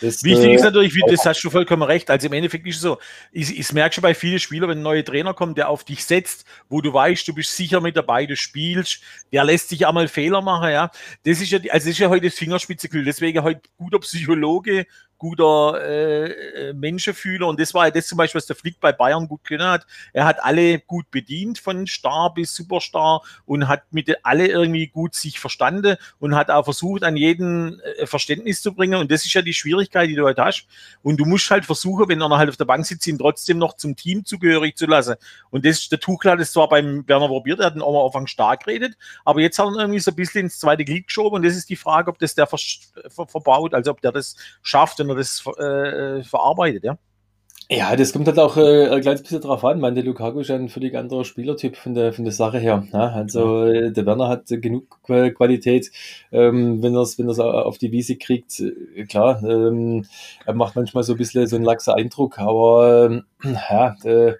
Das, 0.00 0.22
Wichtig 0.22 0.46
äh, 0.46 0.54
ist 0.54 0.62
natürlich, 0.62 0.94
wie, 0.94 1.02
das 1.08 1.24
hast 1.24 1.42
du 1.42 1.50
vollkommen 1.50 1.82
recht. 1.82 2.10
Also 2.10 2.26
im 2.26 2.32
Endeffekt 2.32 2.66
ist 2.66 2.76
es 2.76 2.82
so, 2.82 2.98
ich, 3.32 3.58
ich 3.58 3.72
merke 3.72 3.94
schon 3.94 4.02
bei 4.02 4.14
vielen 4.14 4.38
Spielern, 4.38 4.68
wenn 4.70 4.78
ein 4.78 4.82
neuer 4.82 5.04
Trainer 5.04 5.34
kommt, 5.34 5.58
der 5.58 5.68
auf 5.68 5.84
dich 5.84 6.04
setzt, 6.04 6.44
wo 6.68 6.80
du 6.80 6.92
weißt, 6.92 7.26
du 7.26 7.34
bist 7.34 7.56
sicher 7.56 7.80
mit 7.80 7.96
dabei, 7.96 8.26
du 8.26 8.36
spielst, 8.36 9.00
der 9.32 9.44
lässt 9.44 9.68
sich 9.68 9.86
einmal 9.86 10.08
Fehler 10.08 10.40
machen, 10.40 10.70
ja. 10.70 10.90
Das 11.24 11.40
ist 11.40 11.50
ja, 11.50 11.58
also 11.58 11.68
das 11.70 11.86
ist 11.86 11.98
ja 11.98 12.08
heute 12.08 12.26
das 12.26 12.34
Fingerspitzengefühl. 12.34 13.04
Deswegen 13.04 13.42
heute 13.42 13.62
guter 13.76 13.98
Psychologe, 14.00 14.86
guter 15.18 15.80
äh, 15.84 16.72
Menschenfühler 16.72 17.46
und 17.46 17.58
das 17.58 17.74
war 17.74 17.86
ja 17.86 17.90
das 17.90 18.06
zum 18.06 18.18
Beispiel, 18.18 18.38
was 18.38 18.46
der 18.46 18.56
Flick 18.56 18.80
bei 18.80 18.92
Bayern 18.92 19.26
gut 19.26 19.44
können 19.44 19.66
hat. 19.66 19.86
Er 20.12 20.24
hat 20.24 20.42
alle 20.42 20.78
gut 20.80 21.10
bedient, 21.10 21.58
von 21.58 21.86
Star 21.86 22.32
bis 22.34 22.54
Superstar 22.54 23.22
und 23.46 23.68
hat 23.68 23.82
mit 23.90 24.24
alle 24.24 24.46
irgendwie 24.46 24.86
gut 24.86 25.14
sich 25.14 25.40
verstanden 25.40 25.96
und 26.18 26.34
hat 26.34 26.50
auch 26.50 26.64
versucht, 26.64 27.04
an 27.04 27.16
jeden 27.16 27.80
äh, 27.80 28.06
Verständnis 28.06 28.62
zu 28.62 28.74
bringen. 28.74 29.00
Und 29.00 29.10
das 29.10 29.24
ist 29.24 29.32
ja 29.32 29.42
die 29.42 29.54
Schwierigkeit, 29.54 30.08
die 30.08 30.14
du 30.14 30.26
halt 30.26 30.38
hast. 30.38 30.66
Und 31.02 31.18
du 31.18 31.24
musst 31.24 31.50
halt 31.50 31.64
versuchen, 31.64 32.08
wenn 32.08 32.20
er 32.20 32.38
halt 32.38 32.50
auf 32.50 32.56
der 32.56 32.64
Bank 32.64 32.84
sitzt, 32.86 33.06
ihn 33.06 33.18
trotzdem 33.18 33.58
noch 33.58 33.74
zum 33.74 33.96
Team 33.96 34.24
zugehörig 34.24 34.76
zu 34.76 34.86
lassen. 34.86 35.16
Und 35.50 35.64
das 35.64 35.80
ist 35.80 35.92
der 35.92 36.00
Tuchel 36.00 36.30
hat 36.30 36.40
es 36.40 36.52
zwar 36.52 36.68
beim 36.68 37.06
Werner 37.08 37.28
probiert, 37.28 37.60
er 37.60 37.66
hat 37.66 37.76
ihn 37.76 37.82
auch 37.82 37.92
mal 37.92 38.00
auf 38.00 38.14
Anfang 38.18 38.26
stark 38.26 38.64
geredet, 38.64 38.96
aber 39.24 39.40
jetzt 39.40 39.58
hat 39.58 39.66
er 39.66 39.80
irgendwie 39.80 40.00
so 40.00 40.10
ein 40.10 40.16
bisschen 40.16 40.42
ins 40.42 40.58
zweite 40.58 40.84
Glied 40.84 41.06
geschoben. 41.06 41.36
Und 41.36 41.42
das 41.44 41.56
ist 41.56 41.70
die 41.70 41.76
Frage, 41.76 42.10
ob 42.10 42.18
das 42.18 42.34
der 42.34 42.46
ver 42.46 42.58
verbaut, 43.08 43.74
also 43.74 43.90
ob 43.90 44.00
der 44.00 44.12
das 44.12 44.36
schafft. 44.62 45.00
Und 45.00 45.07
er 45.10 45.16
das 45.16 45.44
äh, 45.58 46.22
verarbeitet, 46.22 46.84
ja. 46.84 46.98
Ja, 47.70 47.94
das 47.96 48.14
kommt 48.14 48.26
halt 48.26 48.38
auch 48.38 48.56
äh, 48.56 48.88
ein 48.88 49.02
kleines 49.02 49.22
bisschen 49.22 49.42
drauf 49.42 49.62
an. 49.62 49.78
Meine, 49.78 50.00
Lukaku 50.00 50.40
ist 50.40 50.48
ja 50.48 50.54
ein 50.56 50.70
völlig 50.70 50.96
anderer 50.96 51.26
Spielertyp 51.26 51.76
von 51.76 51.92
der, 51.92 52.14
von 52.14 52.24
der 52.24 52.32
Sache 52.32 52.58
her. 52.58 52.86
Ja, 52.94 53.10
also 53.10 53.66
äh, 53.66 53.92
der 53.92 54.06
Werner 54.06 54.28
hat 54.28 54.46
genug 54.48 55.02
Qualität, 55.02 55.90
ähm, 56.32 56.82
wenn 56.82 56.94
er 56.94 57.02
es 57.02 57.18
wenn 57.18 57.28
er's 57.28 57.38
auf 57.38 57.76
die 57.76 57.92
Wiese 57.92 58.16
kriegt. 58.16 58.58
Äh, 58.60 59.04
klar, 59.04 59.42
ähm, 59.42 60.06
er 60.46 60.54
macht 60.54 60.76
manchmal 60.76 61.02
so 61.02 61.12
ein 61.12 61.18
bisschen 61.18 61.46
so 61.46 61.56
einen 61.56 61.64
laxer 61.66 61.94
Eindruck, 61.94 62.38
aber 62.38 63.04
ähm, 63.10 63.24
ja, 63.70 63.96
der, 64.02 64.38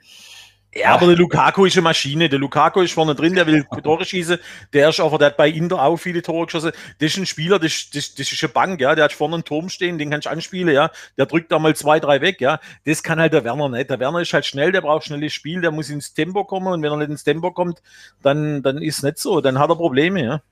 ja, 0.75 0.95
aber 0.95 1.07
der 1.07 1.17
Lukaku 1.17 1.65
ist 1.65 1.77
eine 1.77 1.83
Maschine. 1.83 2.29
Der 2.29 2.39
Lukaku 2.39 2.81
ist 2.83 2.93
vorne 2.93 3.15
drin, 3.15 3.35
der 3.35 3.47
will 3.47 3.65
Tore 3.83 4.05
schießen. 4.05 4.39
Der 4.75 4.91
ist 4.91 5.01
aber, 5.01 5.17
der 5.17 5.29
hat 5.29 5.37
bei 5.39 5.49
Inter 5.49 5.83
auch 5.83 5.97
viele 5.97 6.21
Tore 6.21 6.47
geschossen. 6.47 6.73
Das 6.99 7.13
ist 7.13 7.17
ein 7.17 7.27
Spieler, 7.27 7.59
das, 7.59 7.89
das, 7.93 8.15
das 8.15 8.31
ist 8.31 8.43
eine 8.43 8.53
Bank, 8.53 8.81
ja. 8.81 8.95
Der 8.95 9.05
hat 9.05 9.13
vorne 9.13 9.37
einen 9.37 9.45
Turm 9.45 9.71
stehen, 9.71 9.99
den 9.99 10.11
kannst 10.11 10.27
du 10.27 10.31
anspielen, 10.31 10.75
ja. 10.75 10.91
Der 11.17 11.27
drückt 11.27 11.51
da 11.51 11.59
mal 11.59 11.75
zwei, 11.75 12.01
drei 12.01 12.21
weg, 12.21 12.41
ja. 12.41 12.61
Das 12.85 13.03
kann 13.03 13.19
halt 13.19 13.33
der 13.33 13.45
Werner 13.45 13.71
nicht. 13.71 13.89
Der 13.89 13.99
Werner 13.99 14.21
ist 14.21 14.33
halt 14.35 14.45
schnell, 14.45 14.71
der 14.71 14.83
braucht 14.83 15.07
schnelles 15.07 15.33
Spiel, 15.33 15.63
der 15.63 15.71
muss 15.71 15.89
ins 15.89 16.13
Tempo 16.13 16.45
kommen 16.45 16.69
und 16.69 16.83
wenn 16.83 16.93
er 16.93 16.99
nicht 16.99 17.11
ins 17.11 17.25
Tempo 17.25 17.51
kommt, 17.51 17.83
dann, 18.23 18.63
dann 18.63 18.79
ist 18.79 18.99
es 18.99 19.03
nicht 19.03 19.19
so. 19.19 19.41
Dann 19.41 19.59
hat 19.59 19.71
er 19.71 19.77
Probleme, 19.77 20.23
ja. 20.23 20.43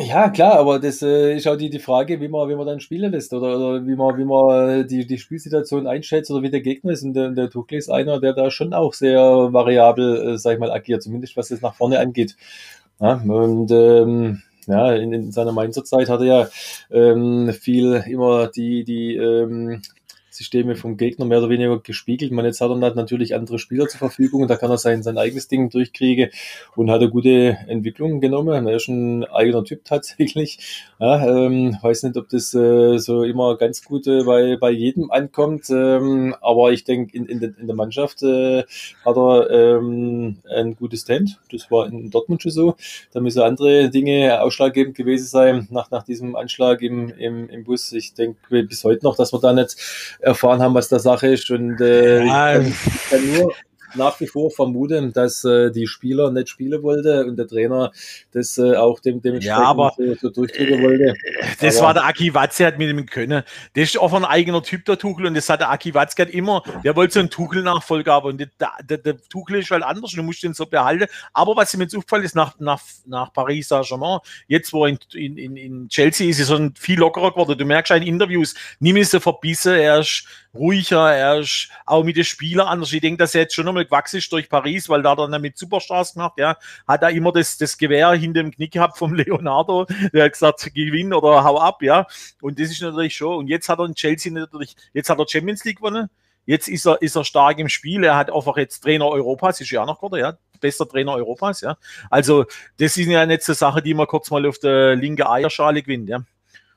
Ja, 0.00 0.28
klar, 0.28 0.54
aber 0.58 0.80
das 0.80 1.02
äh, 1.02 1.36
ist 1.36 1.46
auch 1.46 1.54
die, 1.54 1.70
die 1.70 1.78
Frage, 1.78 2.20
wie 2.20 2.26
man, 2.26 2.48
wie 2.48 2.56
man 2.56 2.66
dann 2.66 2.80
spielen 2.80 3.12
lässt 3.12 3.32
oder, 3.32 3.56
oder 3.56 3.86
wie 3.86 3.94
man, 3.94 4.18
wie 4.18 4.24
man 4.24 4.88
die, 4.88 5.06
die 5.06 5.18
Spielsituation 5.18 5.86
einschätzt 5.86 6.32
oder 6.32 6.42
wie 6.42 6.50
der 6.50 6.62
Gegner 6.62 6.90
ist. 6.92 7.04
Und 7.04 7.14
der, 7.14 7.30
der 7.30 7.48
Tuchel 7.48 7.78
ist 7.78 7.88
einer, 7.90 8.18
der 8.18 8.32
da 8.32 8.50
schon 8.50 8.74
auch 8.74 8.92
sehr 8.92 9.20
variabel, 9.20 10.34
äh, 10.34 10.38
sag 10.38 10.54
ich 10.54 10.58
mal, 10.58 10.72
agiert, 10.72 11.04
zumindest 11.04 11.36
was 11.36 11.48
das 11.48 11.60
nach 11.60 11.76
vorne 11.76 12.00
angeht. 12.00 12.36
Ja, 13.00 13.14
und 13.14 13.70
ähm, 13.70 14.42
ja, 14.66 14.94
in, 14.94 15.12
in 15.12 15.32
seiner 15.32 15.52
Mainzer 15.52 15.84
Zeit 15.84 16.08
hat 16.08 16.20
er 16.20 16.26
ja 16.26 16.48
ähm, 16.90 17.52
viel 17.52 18.02
immer 18.08 18.48
die, 18.48 18.82
die 18.82 19.14
ähm, 19.16 19.82
Systeme 20.34 20.74
vom 20.74 20.96
Gegner 20.96 21.24
mehr 21.24 21.38
oder 21.38 21.48
weniger 21.48 21.78
gespiegelt. 21.78 22.32
Man 22.32 22.44
jetzt 22.44 22.60
hat 22.60 22.70
er 22.70 22.76
natürlich 22.76 23.34
andere 23.34 23.58
Spieler 23.58 23.86
zur 23.86 23.98
Verfügung 23.98 24.42
und 24.42 24.48
da 24.48 24.56
kann 24.56 24.70
er 24.70 24.78
sein, 24.78 25.02
sein 25.02 25.16
eigenes 25.16 25.46
Ding 25.46 25.70
durchkriegen 25.70 26.30
und 26.74 26.90
hat 26.90 27.00
eine 27.00 27.10
gute 27.10 27.56
Entwicklung 27.68 28.20
genommen. 28.20 28.66
Er 28.66 28.76
ist 28.76 28.88
ein 28.88 29.24
eigener 29.24 29.64
Typ 29.64 29.84
tatsächlich. 29.84 30.58
Ja, 30.98 31.26
ähm, 31.26 31.76
weiß 31.80 32.02
nicht, 32.04 32.16
ob 32.16 32.28
das 32.28 32.52
äh, 32.54 32.98
so 32.98 33.22
immer 33.22 33.56
ganz 33.56 33.84
gut 33.84 34.06
äh, 34.06 34.24
bei, 34.24 34.56
bei 34.56 34.70
jedem 34.70 35.10
ankommt, 35.10 35.70
ähm, 35.70 36.34
aber 36.40 36.72
ich 36.72 36.84
denke, 36.84 37.16
in, 37.16 37.26
in, 37.26 37.40
in 37.40 37.66
der 37.66 37.76
Mannschaft 37.76 38.22
äh, 38.22 38.64
hat 39.04 39.16
er 39.16 39.50
ähm, 39.50 40.38
ein 40.50 40.74
gutes 40.76 41.02
Stand. 41.02 41.38
Das 41.52 41.70
war 41.70 41.86
in 41.86 42.10
Dortmund 42.10 42.42
schon 42.42 42.52
so. 42.52 42.76
Da 43.12 43.20
müssen 43.20 43.42
andere 43.42 43.90
Dinge 43.90 44.40
ausschlaggebend 44.42 44.96
gewesen 44.96 45.26
sein 45.26 45.68
nach, 45.70 45.90
nach 45.90 46.02
diesem 46.02 46.36
Anschlag 46.36 46.82
im, 46.82 47.10
im, 47.10 47.48
im 47.48 47.64
Bus. 47.64 47.92
Ich 47.92 48.14
denke 48.14 48.64
bis 48.64 48.82
heute 48.84 49.04
noch, 49.04 49.16
dass 49.16 49.32
wir 49.32 49.40
da 49.40 49.52
nicht 49.52 49.76
erfahren 50.24 50.62
haben, 50.62 50.74
was 50.74 50.88
da 50.88 50.98
Sache 50.98 51.28
ist. 51.28 51.50
Und 51.50 51.80
äh, 51.80 52.24
ja. 52.24 52.60
ich 52.60 52.74
kann 53.10 53.32
nur 53.32 53.52
nach 53.94 54.18
wie 54.20 54.26
vor 54.26 54.50
vermuten, 54.50 55.12
dass 55.12 55.44
äh, 55.44 55.70
die 55.70 55.86
Spieler 55.86 56.30
nicht 56.30 56.48
spielen 56.48 56.82
wollte 56.82 57.26
und 57.26 57.36
der 57.36 57.46
Trainer 57.46 57.92
das 58.32 58.58
äh, 58.58 58.76
auch 58.76 59.00
dem 59.00 59.22
dementsprechend 59.22 59.62
ja, 59.62 59.68
aber, 59.68 59.92
so, 59.96 60.14
so 60.14 60.30
durchdrücken 60.30 60.82
wollte. 60.82 61.14
Das 61.60 61.78
aber, 61.78 61.86
war 61.86 61.94
der 61.94 62.04
Aki 62.06 62.34
Watze 62.34 62.66
hat 62.66 62.78
mit 62.78 62.90
ihm 62.90 63.06
können. 63.06 63.42
Das 63.74 63.84
ist 63.84 63.98
auch 63.98 64.12
ein 64.12 64.24
eigener 64.24 64.62
Typ, 64.62 64.84
der 64.84 64.98
Tuchel, 64.98 65.26
und 65.26 65.34
das 65.34 65.48
hat 65.48 65.60
der 65.60 65.70
Aki 65.70 65.94
Watzke 65.94 66.24
immer, 66.24 66.62
der 66.84 66.96
wollte 66.96 67.14
so 67.14 67.20
einen 67.20 67.30
Tuchel-Nachfolger 67.30 68.12
haben 68.12 68.26
und 68.30 68.38
der, 68.38 68.48
der, 68.82 68.98
der, 68.98 69.16
Tuchel 69.28 69.60
ist 69.60 69.70
halt 69.70 69.82
anders 69.82 70.12
und 70.12 70.18
du 70.18 70.22
musst 70.22 70.42
den 70.42 70.54
so 70.54 70.66
behalten. 70.66 71.06
Aber 71.32 71.56
was 71.56 71.76
mir 71.76 71.84
jetzt 71.84 71.96
aufgefallen 71.96 72.24
ist, 72.24 72.34
nach, 72.34 72.58
nach, 72.58 72.80
nach 73.06 73.32
Paris 73.32 73.68
Saint-Germain, 73.68 74.20
jetzt 74.48 74.72
wo 74.72 74.86
er 74.86 74.96
in, 75.14 75.38
in, 75.38 75.56
in 75.56 75.88
Chelsea 75.88 76.28
ist, 76.28 76.40
ist 76.40 76.50
er 76.50 76.70
viel 76.74 76.98
lockerer 76.98 77.32
geworden. 77.32 77.58
Du 77.58 77.64
merkst 77.64 77.92
in 77.92 78.02
Interviews, 78.02 78.54
nie 78.80 78.92
mehr 78.92 79.04
so 79.04 79.20
verbissen, 79.20 79.74
er 79.74 80.00
ist 80.00 80.26
ruhiger, 80.54 81.12
er 81.12 81.40
ist 81.40 81.68
auch 81.84 82.04
mit 82.04 82.16
den 82.16 82.24
Spielern 82.24 82.68
anders. 82.68 82.92
Ich 82.92 83.00
denke, 83.00 83.18
dass 83.18 83.34
er 83.34 83.42
jetzt 83.42 83.54
schon 83.54 83.64
nochmal 83.64 83.83
gewachsen 83.84 84.18
ist 84.18 84.32
durch 84.32 84.48
Paris, 84.48 84.88
weil 84.88 85.02
da 85.02 85.10
hat 85.10 85.18
er 85.18 85.28
dann 85.28 85.42
mit 85.42 85.56
Superstars 85.58 86.14
gemacht, 86.14 86.34
ja, 86.36 86.56
hat 86.86 87.02
er 87.02 87.10
immer 87.10 87.32
das, 87.32 87.56
das 87.58 87.78
Gewehr 87.78 88.12
hinter 88.12 88.42
dem 88.42 88.50
Knick 88.50 88.72
gehabt 88.72 88.98
vom 88.98 89.14
Leonardo, 89.14 89.86
der 90.12 90.24
hat 90.24 90.32
gesagt, 90.32 90.74
gewinn 90.74 91.12
oder 91.12 91.44
hau 91.44 91.58
ab, 91.58 91.82
ja. 91.82 92.06
Und 92.40 92.58
das 92.58 92.70
ist 92.70 92.82
natürlich 92.82 93.16
schon, 93.16 93.38
und 93.38 93.46
jetzt 93.48 93.68
hat 93.68 93.78
er 93.78 93.86
in 93.86 93.94
Chelsea 93.94 94.32
natürlich, 94.32 94.76
jetzt 94.92 95.10
hat 95.10 95.18
er 95.18 95.28
Champions 95.28 95.64
League 95.64 95.76
gewonnen, 95.76 96.08
Jetzt 96.46 96.68
ist 96.68 96.86
er, 96.86 97.00
ist 97.00 97.16
er 97.16 97.24
stark 97.24 97.58
im 97.58 97.68
Spiel. 97.68 98.04
Er 98.04 98.16
hat 98.16 98.30
einfach 98.30 98.56
jetzt 98.56 98.80
Trainer 98.80 99.08
Europas, 99.08 99.60
ist 99.60 99.70
ja 99.70 99.82
auch 99.82 99.86
noch 99.86 99.96
geworden, 99.96 100.20
ja. 100.20 100.36
Bester 100.60 100.88
Trainer 100.88 101.14
Europas, 101.14 101.60
ja. 101.60 101.76
Also, 102.10 102.44
das 102.78 102.96
ist 102.96 103.06
ja 103.06 103.24
nicht 103.26 103.42
so 103.42 103.52
Sache, 103.52 103.82
die 103.82 103.94
man 103.94 104.06
kurz 104.06 104.30
mal 104.30 104.46
auf 104.46 104.58
der 104.58 104.96
linke 104.96 105.28
Eierschale 105.28 105.82
gewinnt, 105.82 106.08
ja. 106.08 106.20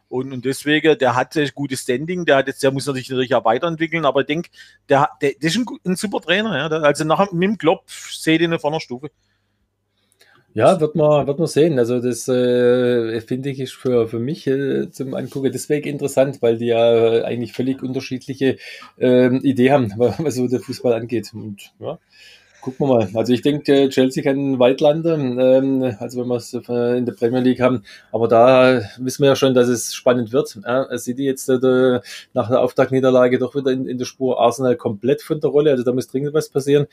Und, 0.10 0.32
und 0.32 0.46
deswegen, 0.46 0.98
der 0.98 1.15
hat 1.15 1.36
ein 1.36 1.50
gutes 1.54 1.82
Standing, 1.82 2.26
der 2.26 2.38
hat 2.38 2.48
jetzt, 2.48 2.63
der 2.63 2.72
muss 2.72 2.86
natürlich 2.86 3.10
natürlich 3.10 3.36
auch 3.36 3.46
weiterentwickeln, 3.46 4.06
aber 4.06 4.22
ich 4.22 4.28
denke, 4.28 4.50
der, 4.88 5.10
der, 5.22 5.34
der 5.34 5.50
ist 5.50 5.58
ein, 5.58 5.65
ein 5.86 5.96
super 5.96 6.22
Trainer, 6.22 6.58
ja. 6.58 6.67
Also 6.67 7.04
nach 7.04 7.32
mit 7.32 7.43
dem 7.43 7.58
Klopp 7.58 7.89
seht 7.89 8.41
ihr 8.41 8.48
eine 8.48 8.60
vorne 8.60 8.80
Stufe. 8.80 9.10
Ja, 10.58 10.80
wird 10.80 10.96
man, 10.96 11.28
wird 11.28 11.38
man 11.38 11.48
sehen. 11.48 11.78
Also 11.78 12.00
das 12.00 12.28
äh, 12.28 13.22
finde 13.22 13.52
ich 13.52 13.60
ist 13.60 13.74
für, 13.74 14.08
für 14.08 14.17
mich 14.17 14.48
äh, 14.48 14.89
zum 14.89 15.13
Angucken 15.13 15.52
deswegen 15.52 15.88
interessant, 15.88 16.41
weil 16.41 16.58
die 16.58 16.65
ja 16.65 17.24
eigentlich 17.24 17.54
völlig 17.54 17.84
unterschiedliche 17.84 18.58
äh, 18.98 19.36
Ideen 19.38 19.93
haben, 19.93 19.93
was 20.17 20.34
so 20.34 20.48
der 20.48 20.60
Fußball 20.60 20.93
angeht. 20.93 21.32
Und 21.32 21.74
ja, 21.80 22.00
Gucken 22.67 22.89
wir 22.89 22.97
mal. 22.97 23.10
Also 23.13 23.32
ich 23.32 23.41
denke, 23.43 23.88
Chelsea 23.88 24.21
kann 24.21 24.60
weit 24.60 24.82
landen, 24.82 25.39
ähm, 25.39 25.95
also 25.99 26.19
wenn 26.19 26.27
wir 26.27 26.36
es 26.36 26.51
in 26.51 27.06
der 27.06 27.13
Premier 27.13 27.39
League 27.39 27.62
haben. 27.62 27.84
Aber 28.12 28.27
da 28.27 28.82
wissen 28.97 29.23
wir 29.23 29.30
ja 29.30 29.36
schon, 29.38 29.53
dass 29.53 29.69
es 29.69 29.95
spannend 29.95 30.34
wird. 30.34 30.60
Ja, 30.65 30.86
City 30.97 31.23
jetzt 31.23 31.47
äh, 31.47 32.01
nach 32.34 32.49
der 32.49 32.60
Auftaktniederlage 32.60 33.39
doch 33.39 33.56
wieder 33.56 33.71
in, 33.71 33.88
in, 33.88 33.97
der 33.97 34.03
Spur. 34.03 34.41
Arsenal 34.41 34.75
komplett 34.75 35.21
von 35.21 35.39
der 35.39 35.49
Rolle, 35.49 35.71
also 35.71 35.86
da 35.86 35.93
muss 35.93 36.10
dringend 36.10 36.34
was 36.34 36.49
passieren. 36.49 36.88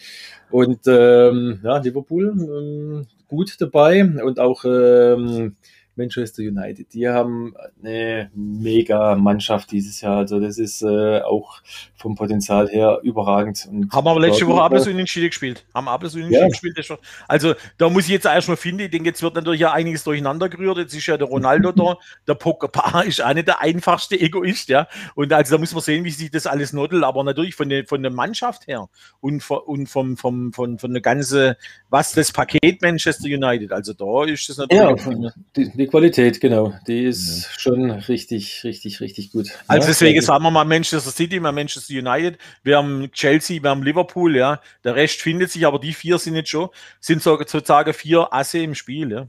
Und 0.52 0.86
ähm, 0.86 1.58
ja, 1.64 1.78
Liverpool 1.78 2.28
ähm, 2.38 3.06
gut 3.26 3.56
dabei 3.58 4.04
und 4.04 4.38
auch 4.38 4.64
ähm, 4.64 5.56
Manchester 5.96 6.42
United. 6.42 6.92
Die 6.92 7.08
haben 7.08 7.54
eine 7.82 8.30
mega 8.34 9.14
Mannschaft 9.14 9.70
dieses 9.70 10.00
Jahr. 10.00 10.18
Also 10.18 10.40
das 10.40 10.58
ist 10.58 10.82
äh, 10.82 11.20
auch 11.20 11.60
vom 11.96 12.14
Potenzial 12.14 12.68
her 12.68 13.00
überragend. 13.02 13.66
Und 13.70 13.92
haben 13.92 14.08
aber 14.08 14.20
letzte 14.20 14.46
Woche 14.46 14.62
Abels 14.62 14.86
Unentschieden 14.86 15.28
gespielt. 15.28 15.64
Haben 15.74 15.88
Abels 15.88 16.14
Unentschieden 16.14 16.42
ja. 16.42 16.48
gespielt. 16.48 16.98
Also 17.28 17.54
da 17.78 17.88
muss 17.88 18.04
ich 18.04 18.10
jetzt 18.10 18.26
erstmal 18.26 18.56
finden, 18.56 18.80
ich 18.82 18.90
denke, 18.90 19.08
jetzt 19.08 19.22
wird 19.22 19.34
natürlich 19.34 19.60
ja 19.60 19.72
einiges 19.72 20.04
durcheinander 20.04 20.48
gerührt. 20.48 20.78
Jetzt 20.78 20.94
ist 20.94 21.06
ja 21.06 21.16
der 21.16 21.28
Ronaldo 21.28 21.72
da, 21.72 21.96
der 22.26 22.34
Pogba 22.34 23.00
ist 23.06 23.22
auch 23.22 23.34
nicht 23.34 23.48
der 23.48 23.60
einfachste 23.60 24.18
Egoist, 24.18 24.68
ja. 24.68 24.88
Und 25.14 25.32
also 25.32 25.54
da 25.54 25.58
muss 25.58 25.72
man 25.72 25.82
sehen, 25.82 26.04
wie 26.04 26.10
sich 26.10 26.30
das 26.30 26.46
alles 26.46 26.72
notelt, 26.72 27.04
aber 27.04 27.24
natürlich 27.24 27.54
von 27.54 27.68
der, 27.68 27.86
von 27.86 28.02
der 28.02 28.12
Mannschaft 28.12 28.66
her 28.66 28.88
und, 29.20 29.42
von, 29.42 29.58
und 29.58 29.88
vom, 29.88 30.16
vom, 30.16 30.52
von, 30.52 30.78
von 30.78 30.92
der 30.92 31.02
ganzen, 31.02 31.54
was 31.90 32.12
das 32.12 32.32
Paket 32.32 32.82
Manchester 32.82 33.26
United, 33.26 33.72
also 33.72 33.92
da 33.92 34.24
ist 34.24 34.48
das 34.48 34.58
natürlich. 34.58 35.04
Ja, 35.04 35.32
die 35.56 35.83
Qualität, 35.86 36.40
genau. 36.40 36.74
Die 36.86 37.04
ist 37.04 37.44
ja. 37.44 37.48
schon 37.58 37.90
richtig, 37.90 38.62
richtig, 38.64 39.00
richtig 39.00 39.32
gut. 39.32 39.48
Also 39.66 39.88
deswegen 39.88 40.20
sagen 40.20 40.42
wir 40.44 40.50
mal 40.50 40.64
Manchester 40.64 41.10
City, 41.10 41.40
mal 41.40 41.52
Manchester 41.52 41.94
United, 41.94 42.38
wir 42.62 42.76
haben 42.76 43.10
Chelsea, 43.12 43.62
wir 43.62 43.70
haben 43.70 43.82
Liverpool, 43.82 44.36
ja. 44.36 44.60
Der 44.84 44.94
Rest 44.96 45.20
findet 45.22 45.50
sich, 45.50 45.66
aber 45.66 45.78
die 45.78 45.92
vier 45.92 46.18
sind 46.18 46.36
jetzt 46.36 46.50
schon, 46.50 46.68
sind 47.00 47.22
sozusagen 47.22 47.92
vier 47.94 48.32
Asse 48.32 48.58
im 48.58 48.74
Spiel, 48.74 49.10
ja. 49.10 49.28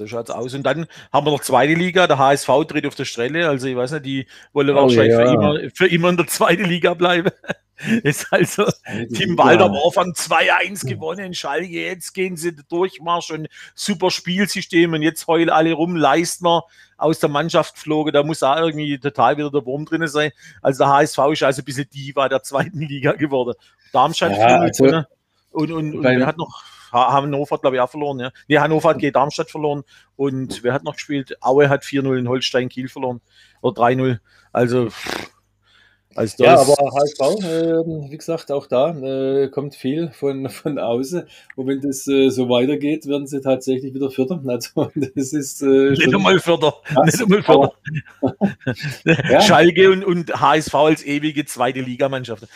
So 0.00 0.06
schaut 0.06 0.30
es 0.30 0.34
aus. 0.34 0.54
Und 0.54 0.62
dann 0.62 0.86
haben 1.12 1.26
wir 1.26 1.30
noch 1.30 1.42
zweite 1.42 1.74
Liga, 1.74 2.06
der 2.06 2.16
HSV 2.16 2.48
tritt 2.66 2.86
auf 2.86 2.94
der 2.94 3.04
Stelle. 3.04 3.46
Also 3.46 3.66
ich 3.66 3.76
weiß 3.76 3.92
nicht, 3.92 4.06
die 4.06 4.26
wollen 4.54 4.70
oh, 4.70 4.76
wahrscheinlich 4.76 5.12
ja. 5.12 5.26
für, 5.26 5.34
immer, 5.34 5.70
für 5.74 5.86
immer 5.88 6.08
in 6.08 6.16
der 6.16 6.26
zweiten 6.26 6.64
Liga 6.64 6.94
bleiben. 6.94 7.30
ist 8.02 8.26
also 8.30 8.64
Team 9.12 9.36
Walder 9.36 9.66
am 9.66 9.74
Anfang 9.74 10.12
2-1 10.12 10.86
gewonnen, 10.86 11.34
Schalke, 11.34 11.66
jetzt 11.66 12.12
gehen 12.12 12.36
sie 12.36 12.54
Durchmarsch 12.68 13.30
und 13.30 13.48
super 13.74 14.10
Spielsystem 14.10 14.92
und 14.92 15.02
jetzt 15.02 15.26
heulen 15.26 15.48
alle 15.48 15.72
rum, 15.72 15.96
Leistner 15.96 16.64
aus 16.98 17.20
der 17.20 17.30
Mannschaft 17.30 17.78
flogen, 17.78 18.12
da 18.12 18.22
muss 18.22 18.42
auch 18.42 18.56
irgendwie 18.56 18.98
total 18.98 19.38
wieder 19.38 19.50
der 19.50 19.64
Wurm 19.64 19.86
drin 19.86 20.06
sein. 20.08 20.30
Also 20.60 20.84
der 20.84 20.92
HSV 20.92 21.18
ist 21.32 21.42
also 21.42 21.62
ein 21.62 21.64
bisschen 21.64 21.88
Diva 21.88 22.28
der 22.28 22.42
zweiten 22.42 22.80
Liga 22.80 23.12
geworden. 23.12 23.54
Darmstadt 23.92 24.32
ja, 24.32 24.60
also, 24.60 24.84
und, 25.50 25.72
und, 25.72 25.94
und 25.94 26.04
wer 26.04 26.26
hat 26.26 26.36
noch 26.36 26.62
Hannover 26.92 27.54
hat, 27.54 27.62
glaube 27.62 27.76
ich, 27.76 27.82
auch 27.82 27.90
verloren. 27.90 28.20
Ja. 28.20 28.30
Nee, 28.48 28.58
Hannover 28.58 28.90
hat 28.90 28.98
gegen 28.98 29.12
Darmstadt 29.12 29.50
verloren. 29.50 29.82
Und 30.16 30.62
wer 30.62 30.72
hat 30.72 30.84
noch 30.84 30.94
gespielt? 30.94 31.36
Aue 31.40 31.68
hat 31.68 31.82
4-0 31.82 32.18
in 32.18 32.28
Holstein 32.28 32.68
Kiel 32.68 32.88
verloren. 32.88 33.20
Oder 33.62 33.82
3-0. 33.82 34.18
Also. 34.52 34.88
Also 36.16 36.42
ja, 36.42 36.58
aber 36.58 36.74
HSV, 36.74 37.44
äh, 37.44 38.10
wie 38.10 38.16
gesagt, 38.16 38.50
auch 38.50 38.66
da 38.66 38.90
äh, 38.98 39.48
kommt 39.48 39.76
viel 39.76 40.10
von, 40.10 40.48
von 40.50 40.78
außen. 40.78 41.22
Und 41.54 41.66
wenn 41.68 41.80
das 41.80 42.06
äh, 42.08 42.30
so 42.30 42.48
weitergeht, 42.48 43.06
werden 43.06 43.28
sie 43.28 43.40
tatsächlich 43.40 43.94
wieder 43.94 44.10
Vierter. 44.10 44.42
Also, 44.44 44.90
das 44.96 45.32
ist, 45.32 45.62
äh, 45.62 45.90
Nicht 45.90 46.12
einmal 46.12 46.40
Vierter. 46.40 46.74
Nicht 47.04 47.22
einmal 47.22 47.42
Vierter. 47.42 47.72
ja. 49.04 49.40
Schalke 49.40 49.92
und, 49.92 50.04
und 50.04 50.40
HSV 50.40 50.74
als 50.74 51.04
ewige 51.04 51.44
zweite 51.44 51.80
Ligamannschaft. 51.80 52.48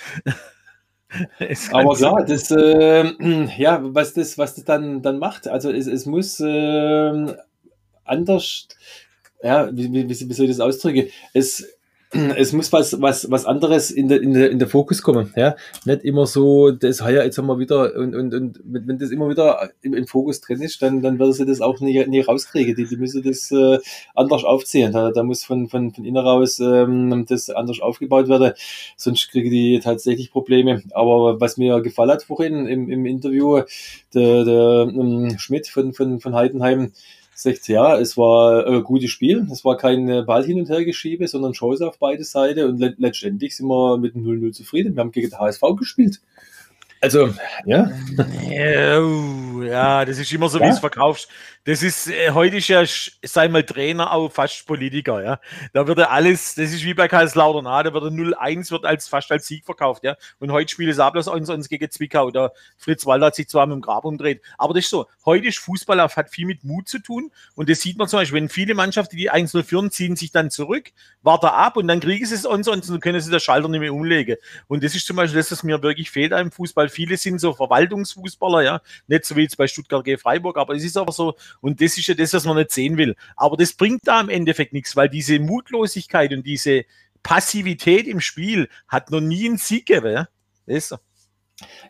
Aber 1.73 1.95
klar, 1.95 2.25
das, 2.25 2.51
äh, 2.51 3.05
ja, 3.59 3.81
was 3.83 4.15
das, 4.15 4.39
was 4.39 4.55
das 4.55 4.65
dann, 4.65 5.03
dann 5.03 5.19
macht, 5.19 5.49
also 5.49 5.71
es, 5.71 5.87
es 5.87 6.07
muss 6.07 6.41
äh, 6.41 7.37
anders, 8.05 8.69
ja, 9.43 9.69
wie, 9.77 9.93
wie, 9.93 10.09
wie 10.09 10.15
soll 10.35 10.47
ich 10.47 10.53
das 10.53 10.61
ausdrücken? 10.61 11.09
Es, 11.33 11.74
es 12.37 12.53
muss 12.53 12.73
was, 12.73 13.01
was, 13.01 13.31
was 13.31 13.45
anderes 13.45 13.91
in 13.91 14.09
der, 14.09 14.23
in 14.23 14.33
der, 14.33 14.51
in 14.51 14.59
der 14.59 14.69
Fokus 14.69 15.03
kommen, 15.03 15.33
ja. 15.37 15.57
Nicht 15.85 16.05
immer 16.05 16.27
so, 16.27 16.71
das, 16.71 17.01
ja, 17.01 17.11
jetzt 17.11 17.39
haben 17.39 17.47
wir 17.47 17.59
wieder, 17.59 17.95
und, 17.97 18.15
und, 18.15 18.35
und 18.35 18.61
wenn 18.65 18.99
das 18.99 19.11
immer 19.11 19.29
wieder 19.29 19.71
im, 19.83 19.95
im 19.95 20.07
Fokus 20.07 20.41
drin 20.41 20.63
ist, 20.63 20.81
dann, 20.83 21.03
dann 21.03 21.19
werden 21.19 21.33
sie 21.33 21.47
das 21.47 21.61
auch 21.61 21.81
nie, 21.81 22.05
nie 22.07 22.21
rauskriegen. 22.21 22.75
Die, 22.75 22.87
die 22.87 22.97
müssen 22.97 23.23
das 23.23 23.51
äh, 23.51 23.79
anders 24.15 24.45
aufziehen. 24.45 24.93
Da, 24.93 25.11
da 25.11 25.23
muss 25.23 25.45
von, 25.45 25.69
von, 25.69 25.93
von 25.93 26.05
innen 26.05 26.25
raus 26.25 26.61
ähm, 26.61 27.27
das 27.29 27.51
anders 27.51 27.81
aufgebaut 27.81 28.29
werden, 28.29 28.53
sonst 28.97 29.31
kriegen 29.31 29.51
die 29.51 29.81
tatsächlich 29.81 30.31
Probleme. 30.31 30.83
Aber 30.93 31.41
was 31.41 31.57
mir 31.57 31.81
gefallen 31.81 32.11
hat 32.11 32.23
vorhin 32.23 32.67
im, 32.67 32.89
im 32.89 33.07
Interview, 33.07 33.63
der, 34.15 34.45
der 34.45 34.89
ähm, 34.89 35.37
Schmidt 35.39 35.69
von, 35.69 35.93
von, 35.93 36.21
von 36.21 36.35
Heidenheim, 36.35 36.93
sagt, 37.35 37.69
ja, 37.69 37.99
es 37.99 38.17
war 38.17 38.67
ein 38.67 38.85
gutes 38.85 39.11
Spiel. 39.11 39.47
Es 39.51 39.65
war 39.65 39.77
kein 39.77 40.25
Ball 40.27 40.45
hin 40.45 40.59
und 40.59 40.69
her 40.69 40.85
geschiebe, 40.85 41.27
sondern 41.29 41.53
Chance 41.53 41.87
auf 41.87 41.99
beide 41.99 42.25
Seiten. 42.25 42.65
Und 42.69 42.79
le 42.79 42.95
letztendlich 42.99 43.57
sind 43.57 43.67
wir 43.67 43.99
mit 43.99 44.15
dem 44.15 44.25
0-0 44.25 44.53
zufrieden. 44.53 44.95
Wir 44.95 45.01
haben 45.01 45.13
gegen 45.13 45.31
den 45.31 45.39
HSV 45.39 45.63
gespielt. 45.77 46.21
Also, 47.05 47.35
ja. 47.67 47.91
Ja, 49.63 50.05
das 50.07 50.19
ist 50.19 50.33
immer 50.33 50.49
so, 50.49 50.59
ja. 50.59 50.65
wie 50.65 50.71
es 50.71 50.79
verkaufst. 50.79 51.29
Das 51.65 51.83
ist, 51.83 52.09
äh, 52.09 52.31
heute 52.33 52.59
ist 52.59 52.69
ja, 52.69 52.85
sei 53.23 53.49
mal 53.49 53.63
Trainer, 53.63 54.13
auch 54.13 54.31
fast 54.31 54.67
Politiker, 54.67 55.23
ja. 55.23 55.41
Da 55.73 55.87
wird 55.87 55.99
ja 55.99 56.11
alles, 56.11 56.55
das 56.55 56.73
ist 56.73 56.85
wie 56.85 56.93
bei 56.93 57.09
Kaiserslautern, 57.09 57.67
ah, 57.67 57.83
da 57.83 57.95
wird 57.95 58.05
0-1 58.05 58.71
wird 58.71 58.85
als, 58.85 59.09
fast 59.09 59.33
als 59.33 59.47
Sieg 59.47 59.65
verkauft, 59.65 60.05
ja. 60.05 60.17
Und 60.41 60.53
heute 60.53 60.71
spielt 60.71 60.91
es 60.91 61.29
uns, 61.29 61.49
uns 61.49 61.69
gegen 61.71 61.91
Zwickau. 61.91 62.31
Der 62.31 62.53
Fritz 62.77 63.07
Walter 63.07 63.27
hat 63.27 63.35
sich 63.35 63.49
zwar 63.49 63.67
mit 63.67 63.77
dem 63.77 63.81
Grab 63.81 64.05
umdreht, 64.05 64.43
aber 64.59 64.75
das 64.75 64.85
ist 64.85 64.91
so. 64.91 65.07
Heute 65.25 65.47
ist 65.47 65.59
Fußball, 65.59 66.01
hat 66.01 66.31
viel 66.31 66.47
mit 66.47 66.65
Mut 66.65 66.87
zu 66.87 66.99
tun. 66.99 67.31
Und 67.55 67.71
das 67.71 67.81
sieht 67.81 67.97
man 67.97 68.09
zum 68.09 68.19
Beispiel, 68.19 68.43
wenn 68.43 68.51
viele 68.51 68.75
Mannschaften, 68.75 69.17
die 69.17 69.33
1-0 69.33 69.63
führen, 69.63 69.91
ziehen 69.91 70.17
sich 70.17 70.33
dann 70.33 70.51
zurück, 70.51 70.91
warten 71.23 71.47
ab 71.47 71.79
und 71.79 71.89
dann 71.89 72.01
kriegen 72.01 72.27
sie 72.27 72.35
es 72.35 72.45
uns 72.45 72.69
und 72.69 72.89
dann 72.89 73.01
können 73.01 73.21
sie 73.21 73.31
den 73.31 73.41
Schalter 73.41 73.69
nicht 73.69 73.81
mehr 73.81 73.95
umlegen. 73.95 74.37
Und 74.69 74.85
das 74.85 74.95
ist 74.95 75.07
zum 75.07 75.17
Beispiel 75.17 75.39
das, 75.39 75.51
was 75.51 75.63
mir 75.63 75.83
wirklich 75.83 76.11
fehlt 76.11 76.33
im 76.33 76.51
Fußball 76.51 76.91
viele 76.95 77.17
sind 77.17 77.41
so 77.41 77.53
Verwaltungsfußballer, 77.53 78.63
ja, 78.63 78.81
nicht 79.07 79.25
so 79.25 79.37
wie 79.37 79.43
jetzt 79.43 79.57
bei 79.57 79.67
Stuttgart 79.67 80.05
gegen 80.05 80.19
Freiburg, 80.19 80.57
aber 80.57 80.75
es 80.75 80.85
ist 80.85 80.97
aber 80.97 81.13
so, 81.13 81.35
und 81.61 81.81
das 81.81 81.99
ist 81.99 82.07
ja 82.07 82.15
das, 82.15 82.33
was 82.33 82.45
man 82.45 82.57
nicht 82.57 82.71
sehen 82.71 82.97
will. 82.97 83.17
Aber 83.37 83.57
das 83.57 83.73
bringt 83.73 84.07
da 84.07 84.21
im 84.21 84.29
Endeffekt 84.29 84.73
nichts, 84.73 84.97
weil 84.97 85.09
diese 85.09 85.39
Mutlosigkeit 85.39 86.33
und 86.33 86.45
diese 86.47 86.85
Passivität 87.23 88.07
im 88.07 88.21
Spiel 88.21 88.69
hat 88.89 89.11
noch 89.11 89.21
nie 89.21 89.47
einen 89.47 89.59
Sieg 89.59 89.87
gegeben, 89.87 90.13
ja. 90.13 90.29
Das 90.67 90.77
ist 90.77 90.89
so. 90.89 90.97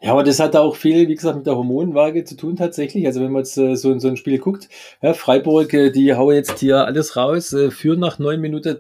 Ja, 0.03 0.13
aber 0.13 0.23
das 0.23 0.41
hat 0.41 0.57
auch 0.57 0.77
viel, 0.77 1.09
wie 1.09 1.15
gesagt, 1.15 1.37
mit 1.37 1.47
der 1.47 1.57
Hormonwaage 1.57 2.25
zu 2.25 2.37
tun 2.37 2.57
tatsächlich. 2.57 3.07
Also 3.07 3.21
wenn 3.21 3.33
man 3.33 3.41
jetzt 3.41 3.57
äh, 3.57 3.77
so, 3.77 3.99
so 3.99 4.09
ein 4.09 4.17
Spiel 4.17 4.39
guckt, 4.39 4.69
ja, 5.03 5.15
Freiburg, 5.15 5.73
äh, 5.73 5.91
die 5.91 6.15
hauen 6.15 6.35
jetzt 6.35 6.59
hier 6.59 6.85
alles 6.85 7.17
raus, 7.17 7.53
äh, 7.53 7.71
führen 7.71 8.01
nach 8.01 8.19
neun 8.19 8.41
Minuten 8.41 8.79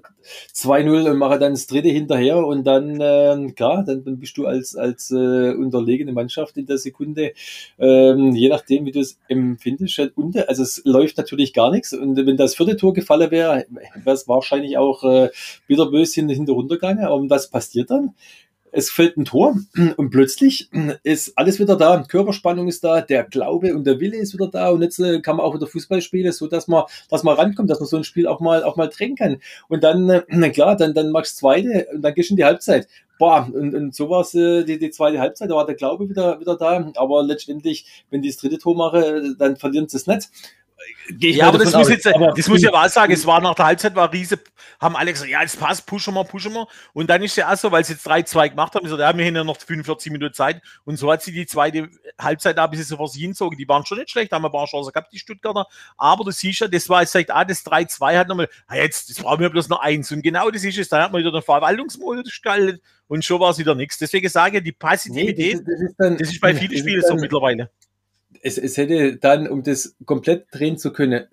2-0 0.55 1.11
und 1.11 1.19
machen 1.19 1.41
dann 1.41 1.53
das 1.53 1.67
dritte 1.67 1.89
hinterher 1.89 2.39
und 2.39 2.65
dann, 2.65 3.01
äh, 3.01 3.53
klar, 3.53 3.85
dann, 3.85 4.05
dann 4.05 4.19
bist 4.19 4.37
du 4.37 4.47
als, 4.47 4.75
als 4.77 5.11
äh, 5.11 5.53
unterlegene 5.55 6.13
Mannschaft 6.13 6.57
in 6.57 6.67
der 6.67 6.79
Sekunde, 6.79 7.33
ähm, 7.79 8.33
je 8.35 8.49
nachdem, 8.49 8.87
wie 8.87 8.93
du 8.93 9.01
es 9.01 9.19
empfindest, 9.29 9.99
halt 9.99 10.17
unter. 10.17 10.49
Also 10.49 10.63
es 10.63 10.83
läuft 10.85 11.19
natürlich 11.19 11.53
gar 11.53 11.71
nichts 11.71 11.93
und 11.93 12.17
wenn 12.17 12.37
das 12.37 12.55
vierte 12.55 12.77
Tor 12.77 12.95
gefallen 12.95 13.31
wäre, 13.31 13.67
wäre 13.71 14.15
es 14.15 14.29
wahrscheinlich 14.29 14.79
auch 14.79 15.05
äh, 15.05 15.31
wieder 15.67 15.91
böse 15.91 16.21
hinter 16.21 16.53
runtergegangen. 16.53 17.05
Aber 17.05 17.29
was 17.29 17.51
passiert 17.51 17.91
dann? 17.91 18.15
Es 18.75 18.91
fällt 18.91 19.17
ein 19.17 19.25
Tor 19.25 19.57
und 19.97 20.11
plötzlich 20.11 20.69
ist 21.03 21.37
alles 21.37 21.59
wieder 21.59 21.77
da. 21.77 22.05
Körperspannung 22.07 22.69
ist 22.69 22.85
da, 22.85 23.01
der 23.01 23.25
Glaube 23.25 23.75
und 23.75 23.87
der 23.87 24.01
Wille 24.01 24.17
ist 24.17 24.35
wieder 24.35 24.49
da 24.49 24.71
und 24.71 24.83
jetzt 24.83 24.99
äh, 24.99 25.21
kann 25.21 25.37
man 25.37 25.47
auch 25.47 25.55
wieder 25.55 25.67
Fußball 25.67 26.03
spielen, 26.03 26.33
so 26.33 26.47
dass 26.47 26.69
man, 26.69 26.85
dass 27.09 27.23
man 27.23 27.37
rankommt, 27.37 27.71
dass 27.71 27.81
man 27.81 27.89
so 27.89 27.97
ein 27.97 28.05
Spiel 28.05 28.27
auch 28.27 28.41
mal, 28.41 28.65
auch 28.65 28.77
mal 28.77 28.89
drehen 28.89 29.17
kann. 29.17 29.39
Und 29.69 29.85
dann, 29.85 30.11
äh, 30.11 30.51
klar, 30.53 30.77
dann, 30.77 30.95
dann 30.95 31.11
machst 31.11 31.37
du 31.37 31.41
zweite 31.41 31.87
und 31.93 32.03
dann 32.03 32.15
gehst 32.15 32.31
du 32.31 32.35
in 32.35 32.37
die 32.37 32.45
Halbzeit. 32.45 32.89
Boah, 33.19 33.49
und, 33.53 33.75
und 33.75 33.95
so 33.95 34.11
war 34.11 34.23
es 34.23 34.35
äh, 34.35 34.65
die, 34.65 34.79
die 34.79 34.91
zweite 34.91 35.21
Halbzeit, 35.21 35.49
da 35.49 35.55
war 35.55 35.67
der 35.67 35.77
Glaube 35.77 36.09
wieder, 36.09 36.41
wieder 36.41 36.57
da. 36.57 36.93
Aber 36.97 37.23
letztendlich, 37.23 38.05
wenn 38.11 38.23
die 38.23 38.29
das 38.29 38.39
dritte 38.39 38.59
Tor 38.59 38.77
machen, 38.77 39.37
dann 39.39 39.57
verlieren 39.57 39.89
sie 39.89 39.97
es 39.97 40.07
nicht 40.07 40.29
ja, 41.19 41.49
aber 41.49 41.59
das 41.59 41.75
muss, 41.75 41.89
jetzt, 41.89 42.07
das 42.07 42.49
muss 42.49 42.61
ich 42.61 42.69
aber 42.69 42.85
auch 42.85 42.89
sagen, 42.89 43.13
es 43.13 43.27
war 43.27 43.41
nach 43.41 43.55
der 43.55 43.67
Halbzeit, 43.67 43.95
war 43.95 44.13
riese, 44.13 44.39
haben 44.81 44.97
alle 44.97 45.13
gesagt, 45.13 45.31
ja, 45.31 45.43
jetzt 45.43 45.59
passt, 45.59 45.87
pushen 45.87 46.15
wir, 46.15 46.25
pushen 46.25 46.53
wir. 46.53 46.67
Und 46.93 47.11
dann 47.11 47.23
ist 47.23 47.37
ja 47.37 47.53
auch 47.53 47.57
so, 47.57 47.71
weil 47.71 47.85
sie 47.85 47.95
jetzt 47.95 48.07
3-2 48.07 48.51
gemacht 48.51 48.75
haben, 48.75 48.85
gesagt, 48.85 49.01
ja, 49.01 49.17
wir 49.17 49.25
haben 49.25 49.37
ja 49.37 49.45
noch 49.45 49.59
45 49.59 50.13
Minuten 50.13 50.35
Zeit. 50.35 50.63
Und 50.85 50.97
so 50.97 51.11
hat 51.11 51.23
sie 51.23 51.33
die 51.33 51.47
zweite 51.47 51.89
Halbzeit 52.19 52.57
da 52.57 52.65
ein 52.65 52.71
bisschen 52.71 52.87
so 52.87 52.97
vor 52.97 53.09
sich 53.09 53.21
hinzogen. 53.21 53.59
Die 53.59 53.69
waren 53.69 53.85
schon 53.85 53.99
nicht 53.99 54.11
schlecht, 54.11 54.33
haben 54.33 54.45
ein 54.45 54.53
paar 54.53 54.67
Chancen 54.67 54.93
gehabt, 54.93 55.13
die 55.13 55.19
Stuttgarter. 55.19 55.67
Aber 55.97 56.25
du 56.25 56.31
siehst 56.31 56.61
ja, 56.61 56.69
das 56.69 56.89
war 56.89 57.03
jetzt 57.03 57.13
sagt, 57.13 57.31
ah, 57.31 57.45
das 57.45 57.65
3-2 57.65 58.19
hat 58.19 58.29
nochmal, 58.29 58.49
ah, 58.67 58.77
jetzt, 58.77 59.11
das 59.11 59.19
brauchen 59.19 59.41
wir 59.41 59.51
bloß 59.51 59.69
noch 59.69 59.81
eins. 59.81 60.11
Und 60.13 60.23
genau 60.23 60.51
das 60.51 60.65
ist 60.65 60.79
es, 60.79 60.89
dann 60.89 61.03
hat 61.03 61.13
man 61.13 61.21
wieder 61.21 61.33
den 61.33 61.43
Verwaltungsmodus 61.43 62.25
gestaltet 62.25 62.83
und 63.09 63.25
schon 63.25 63.41
war 63.41 63.51
es 63.51 63.59
wieder 63.59 63.75
nichts. 63.75 63.99
Deswegen 63.99 64.29
sage 64.29 64.59
ich, 64.59 64.65
die 64.65 64.73
Passivität, 64.73 65.39
nee, 65.39 65.53
das, 65.53 65.61
ist, 65.61 65.67
das, 65.67 65.81
ist 65.81 65.95
dann, 65.99 66.17
das 66.17 66.29
ist 66.29 66.41
bei 66.41 66.55
vielen 66.55 66.79
Spielen 66.79 67.03
so 67.03 67.15
mittlerweile 67.15 67.71
es, 68.45 68.59
es 68.59 68.77
hätte 68.77 69.17
dann, 69.17 69.49
um 69.49 69.63
das 69.63 69.97
komplett 70.05 70.47
drehen 70.53 70.77
zu 70.79 70.93
können, 70.93 71.27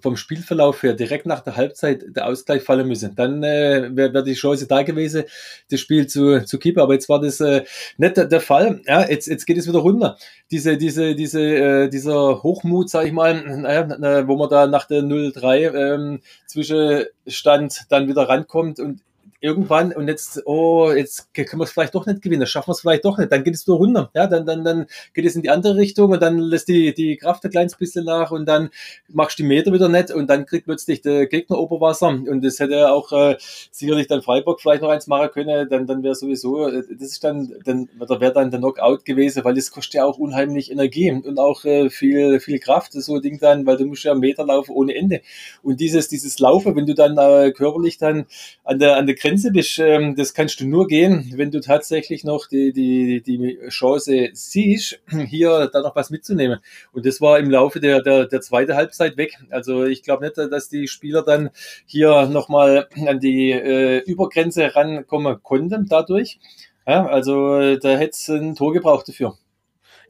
vom 0.00 0.16
Spielverlauf 0.16 0.82
her 0.82 0.92
direkt 0.92 1.26
nach 1.26 1.40
der 1.40 1.56
Halbzeit 1.56 2.04
der 2.08 2.26
Ausgleich 2.26 2.62
fallen 2.62 2.86
müssen. 2.86 3.16
Dann 3.16 3.42
äh, 3.42 3.88
wäre 3.96 4.12
wär 4.12 4.22
die 4.22 4.34
Chance 4.34 4.66
da 4.68 4.82
gewesen, 4.82 5.24
das 5.70 5.80
Spiel 5.80 6.06
zu, 6.06 6.44
zu 6.44 6.58
kippen. 6.58 6.82
Aber 6.82 6.92
jetzt 6.92 7.08
war 7.08 7.20
das 7.20 7.40
äh, 7.40 7.64
nicht 7.96 8.16
der, 8.16 8.26
der 8.26 8.40
Fall. 8.40 8.82
Ja, 8.86 9.08
jetzt, 9.08 9.26
jetzt 9.26 9.46
geht 9.46 9.56
es 9.56 9.66
wieder 9.66 9.78
runter. 9.78 10.18
Diese, 10.50 10.76
diese, 10.76 11.14
diese, 11.14 11.40
äh, 11.40 11.88
dieser 11.88 12.42
Hochmut, 12.42 12.90
sag 12.90 13.06
ich 13.06 13.12
mal, 13.12 13.42
naja, 13.58 14.28
wo 14.28 14.36
man 14.36 14.50
da 14.50 14.66
nach 14.66 14.86
der 14.86 15.02
0-3 15.02 15.74
ähm, 15.74 16.20
Zwischenstand 16.46 17.86
dann 17.88 18.08
wieder 18.08 18.28
rankommt 18.28 18.78
und 18.78 19.00
irgendwann 19.40 19.92
und 19.92 20.08
jetzt, 20.08 20.42
oh, 20.46 20.90
jetzt 20.90 21.32
können 21.34 21.60
wir 21.60 21.64
es 21.64 21.70
vielleicht 21.70 21.94
doch 21.94 22.06
nicht 22.06 22.22
gewinnen, 22.22 22.46
schaffen 22.46 22.68
wir 22.68 22.72
es 22.72 22.80
vielleicht 22.80 23.04
doch 23.04 23.18
nicht, 23.18 23.30
dann 23.30 23.44
geht 23.44 23.54
es 23.54 23.66
nur 23.66 23.76
runter, 23.76 24.10
ja, 24.14 24.26
dann, 24.26 24.46
dann, 24.46 24.64
dann 24.64 24.86
geht 25.14 25.24
es 25.24 25.36
in 25.36 25.42
die 25.42 25.50
andere 25.50 25.76
Richtung 25.76 26.10
und 26.10 26.20
dann 26.20 26.38
lässt 26.38 26.68
die, 26.68 26.92
die 26.92 27.16
Kraft 27.16 27.44
ein 27.44 27.50
kleines 27.50 27.76
bisschen 27.76 28.04
nach 28.04 28.30
und 28.30 28.46
dann 28.46 28.70
machst 29.08 29.38
du 29.38 29.44
die 29.44 29.48
Meter 29.48 29.72
wieder 29.72 29.88
nicht 29.88 30.10
und 30.10 30.28
dann 30.28 30.44
kriegt 30.44 30.66
plötzlich 30.66 31.02
der 31.02 31.26
Gegner 31.26 31.58
Oberwasser 31.58 32.08
und 32.08 32.44
das 32.44 32.58
hätte 32.58 32.90
auch 32.90 33.12
äh, 33.12 33.36
sicherlich 33.70 34.08
dann 34.08 34.22
Freiburg 34.22 34.60
vielleicht 34.60 34.82
noch 34.82 34.90
eins 34.90 35.06
machen 35.06 35.30
können, 35.30 35.68
dann, 35.68 35.86
dann 35.86 36.02
wäre 36.02 36.16
sowieso, 36.16 36.66
äh, 36.66 36.82
das 36.98 37.08
ist 37.08 37.22
dann, 37.24 37.54
dann, 37.64 37.88
da 38.00 38.20
wäre 38.20 38.32
dann 38.32 38.50
der 38.50 38.58
Knockout 38.58 39.04
gewesen, 39.04 39.44
weil 39.44 39.54
das 39.54 39.70
kostet 39.70 39.94
ja 39.94 40.04
auch 40.04 40.18
unheimlich 40.18 40.70
Energie 40.70 41.12
und 41.12 41.38
auch 41.38 41.64
äh, 41.64 41.90
viel, 41.90 42.40
viel 42.40 42.58
Kraft, 42.58 42.92
so 42.92 43.16
ein 43.16 43.22
Ding 43.22 43.38
dann, 43.38 43.66
weil 43.66 43.76
du 43.76 43.84
musst 43.84 44.04
ja 44.04 44.14
Meter 44.14 44.44
laufen 44.44 44.72
ohne 44.72 44.94
Ende. 44.94 45.20
Und 45.62 45.80
dieses, 45.80 46.08
dieses 46.08 46.38
Laufen, 46.38 46.74
wenn 46.74 46.86
du 46.86 46.94
dann 46.94 47.16
äh, 47.16 47.52
körperlich 47.52 47.98
dann 47.98 48.26
an 48.64 48.78
der, 48.78 48.96
an 48.96 49.06
der 49.06 49.14
Grenze 49.14 49.27
Grenze 49.28 49.50
bist, 49.50 49.78
ähm, 49.78 50.14
das 50.16 50.32
kannst 50.32 50.58
du 50.60 50.66
nur 50.66 50.86
gehen, 50.86 51.32
wenn 51.36 51.50
du 51.50 51.60
tatsächlich 51.60 52.24
noch 52.24 52.46
die, 52.46 52.72
die, 52.72 53.22
die 53.22 53.58
Chance 53.68 54.30
siehst, 54.32 55.00
hier 55.26 55.68
da 55.70 55.82
noch 55.82 55.94
was 55.94 56.08
mitzunehmen. 56.08 56.60
Und 56.92 57.04
das 57.04 57.20
war 57.20 57.38
im 57.38 57.50
Laufe 57.50 57.78
der, 57.78 58.00
der, 58.00 58.24
der 58.24 58.40
zweiten 58.40 58.74
Halbzeit 58.74 59.18
weg. 59.18 59.38
Also 59.50 59.84
ich 59.84 60.02
glaube 60.02 60.24
nicht, 60.24 60.38
dass 60.38 60.70
die 60.70 60.88
Spieler 60.88 61.22
dann 61.22 61.50
hier 61.84 62.26
nochmal 62.26 62.88
an 63.06 63.20
die 63.20 63.50
äh, 63.50 63.98
Übergrenze 64.06 64.74
rankommen 64.74 65.42
konnten 65.42 65.86
dadurch. 65.90 66.38
Ja, 66.86 67.06
also 67.06 67.76
da 67.76 67.98
hätte 67.98 68.12
es 68.12 68.28
ein 68.30 68.54
Tor 68.54 68.72
gebraucht 68.72 69.08
dafür. 69.08 69.36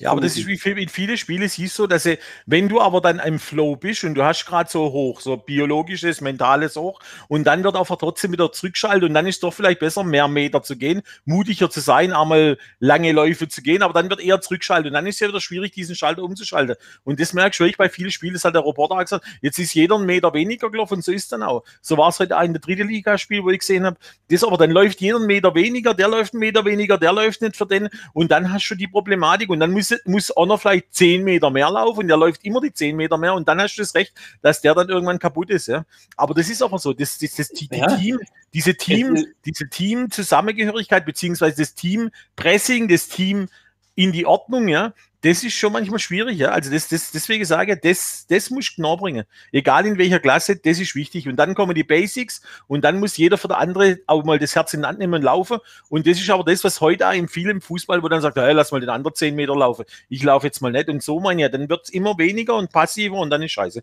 Ja, 0.00 0.12
aber 0.12 0.20
das 0.20 0.37
ist 0.37 0.46
wie 0.46 0.56
viel, 0.56 0.78
in 0.78 0.88
viele 0.88 1.16
Spiele 1.16 1.48
siehst 1.48 1.76
du, 1.76 1.88
dass 1.88 2.04
sie, 2.04 2.18
wenn 2.46 2.68
du 2.68 2.80
aber 2.80 3.00
dann 3.00 3.18
im 3.18 3.40
Flow 3.40 3.74
bist 3.74 4.04
und 4.04 4.14
du 4.14 4.22
hast 4.22 4.46
gerade 4.46 4.70
so 4.70 4.92
hoch, 4.92 5.20
so 5.20 5.37
biologisches, 5.37 6.20
mentales 6.20 6.76
hoch, 6.76 7.00
und 7.26 7.44
dann 7.44 7.64
wird 7.64 7.74
einfach 7.74 7.96
trotzdem 7.96 8.30
wieder 8.30 8.52
zurückschaltet 8.52 9.08
und 9.08 9.14
dann 9.14 9.26
ist 9.26 9.37
es 9.37 9.40
doch 9.40 9.52
vielleicht 9.52 9.80
besser, 9.80 10.04
mehr 10.04 10.28
Meter 10.28 10.62
zu 10.62 10.76
gehen, 10.76 11.02
mutiger 11.24 11.68
zu 11.68 11.80
sein, 11.80 12.12
einmal 12.12 12.58
lange 12.78 13.11
Läufe 13.11 13.48
zu 13.48 13.61
gehen, 13.61 13.82
aber 13.82 13.92
dann 13.92 14.08
wird 14.08 14.20
eher 14.20 14.40
zurückschaltet 14.40 14.87
und 14.87 14.92
dann 14.92 15.04
ist 15.08 15.16
es 15.16 15.20
ja 15.20 15.28
wieder 15.28 15.40
schwierig, 15.40 15.72
diesen 15.72 15.96
Schalter 15.96 16.22
umzuschalten. 16.22 16.76
Und 17.02 17.18
das 17.18 17.32
merkst 17.32 17.58
du 17.58 17.64
wirklich 17.64 17.78
bei 17.78 17.88
vielen 17.88 18.12
Spielen, 18.12 18.34
das 18.34 18.44
hat 18.44 18.54
der 18.54 18.62
Roboter 18.62 19.02
gesagt, 19.02 19.24
jetzt 19.42 19.58
ist 19.58 19.74
jeder 19.74 19.96
einen 19.96 20.06
Meter 20.06 20.32
weniger 20.32 20.70
gelaufen 20.70 20.94
und 20.94 21.04
so 21.04 21.11
ist 21.11 21.32
dann 21.32 21.42
auch. 21.42 21.64
So 21.82 21.96
war 21.98 22.11
es 22.11 22.20
heute 22.20 22.37
halt 22.37 22.46
in 22.46 22.52
der 22.52 22.61
dritten 22.61 22.87
Liga-Spiel, 22.87 23.42
wo 23.42 23.50
ich 23.50 23.58
gesehen 23.58 23.84
habe, 23.84 23.96
das 24.30 24.44
aber 24.44 24.58
dann 24.58 24.70
läuft 24.70 25.00
jeder 25.00 25.16
einen 25.16 25.26
Meter 25.26 25.56
weniger, 25.56 25.92
der 25.92 26.06
läuft 26.06 26.34
einen 26.34 26.40
Meter 26.40 26.64
weniger, 26.64 26.98
der 26.98 27.12
läuft 27.12 27.42
nicht 27.42 27.56
für 27.56 27.66
den 27.66 27.88
und 28.12 28.30
dann 28.30 28.52
hast 28.52 28.68
du 28.68 28.76
die 28.76 28.87
Problematik 28.87 29.50
und 29.50 29.58
dann 29.58 29.72
muss 29.72 29.88
muss, 29.90 30.01
muss 30.05 30.33
Honor 30.37 30.59
vielleicht 30.59 30.94
10 30.94 31.24
Meter 31.24 31.51
mehr 31.51 31.70
laufen 31.70 32.01
und 32.01 32.09
der 32.09 32.16
läuft 32.16 32.44
immer 32.44 32.61
die 32.61 32.72
10 32.72 32.96
Meter 32.96 33.18
mehr 33.18 33.35
und 33.35 33.48
dann 33.48 33.61
hast 33.61 33.77
du 33.77 33.83
das 33.83 33.94
Recht, 33.94 34.12
dass 34.42 34.61
der 34.61 34.74
dann 34.74 34.88
irgendwann 34.88 35.18
kaputt 35.18 35.51
ist. 35.51 35.68
Ja? 35.68 35.85
Aber 36.16 36.35
das 36.35 36.48
ist 36.48 36.62
aber 36.62 36.79
so, 36.79 36.92
das, 36.92 37.18
das, 37.18 37.35
das, 37.35 37.48
die, 37.48 37.68
ja. 37.72 37.96
Team, 37.96 38.18
diese 38.53 38.74
Team, 38.74 39.27
diese 39.44 39.68
Team-Zusammengehörigkeit 39.68 41.05
beziehungsweise 41.05 41.62
das 41.62 41.74
Team-Pressing, 41.74 42.88
das 42.88 43.09
Team 43.09 43.48
in 43.94 44.12
die 44.12 44.27
Ordnung, 44.27 44.68
ja, 44.68 44.92
das 45.22 45.42
ist 45.42 45.54
schon 45.54 45.72
manchmal 45.72 45.98
schwierig, 45.98 46.38
ja. 46.38 46.50
Also 46.50 46.70
das, 46.70 46.88
das, 46.88 47.11
deswegen 47.11 47.44
sage 47.44 47.72
ich, 47.74 47.81
das, 47.81 48.26
das 48.28 48.50
muss 48.50 48.68
ich 48.70 48.76
genau 48.76 48.96
bringen. 48.96 49.24
Egal 49.50 49.85
in 49.87 49.98
welcher 49.98 50.20
Klasse, 50.20 50.57
das 50.57 50.78
ist 50.78 50.94
wichtig. 50.94 51.28
Und 51.28 51.37
dann 51.37 51.54
kommen 51.54 51.74
die 51.74 51.83
Basics 51.83 52.40
und 52.68 52.85
dann 52.85 53.00
muss 53.00 53.16
jeder 53.16 53.37
für 53.37 53.48
der 53.48 53.59
andere 53.59 53.98
auch 54.07 54.24
mal 54.24 54.38
das 54.38 54.54
Herz 54.54 54.74
in 54.74 54.83
die 54.83 54.87
Hand 54.87 55.00
nehmen 55.00 55.14
und 55.14 55.22
laufen. 55.22 55.59
Und 55.88 56.07
das 56.07 56.20
ist 56.20 56.31
aber 56.31 56.44
das, 56.44 56.62
was 56.62 56.81
heute 56.81 57.09
auch 57.09 57.14
im 57.14 57.28
vielen 57.28 57.61
Fußball, 57.61 58.02
wo 58.02 58.09
dann 58.09 58.22
sagt, 58.22 58.37
hey, 58.37 58.52
lass 58.52 58.70
mal 58.70 58.81
den 58.81 58.90
anderen 58.90 59.14
10 59.14 59.35
Meter 59.35 59.57
laufen. 59.57 59.85
Ich 60.09 60.22
laufe 60.22 60.46
jetzt 60.46 60.61
mal 60.61 60.70
nicht. 60.70 60.88
Und 60.88 61.02
so 61.02 61.18
meine 61.18 61.44
ich, 61.44 61.50
dann 61.50 61.68
wird 61.68 61.85
es 61.85 61.90
immer 61.90 62.16
weniger 62.18 62.54
und 62.54 62.70
passiver 62.70 63.16
und 63.16 63.31
dann 63.31 63.42
ist 63.42 63.52
scheiße. 63.52 63.83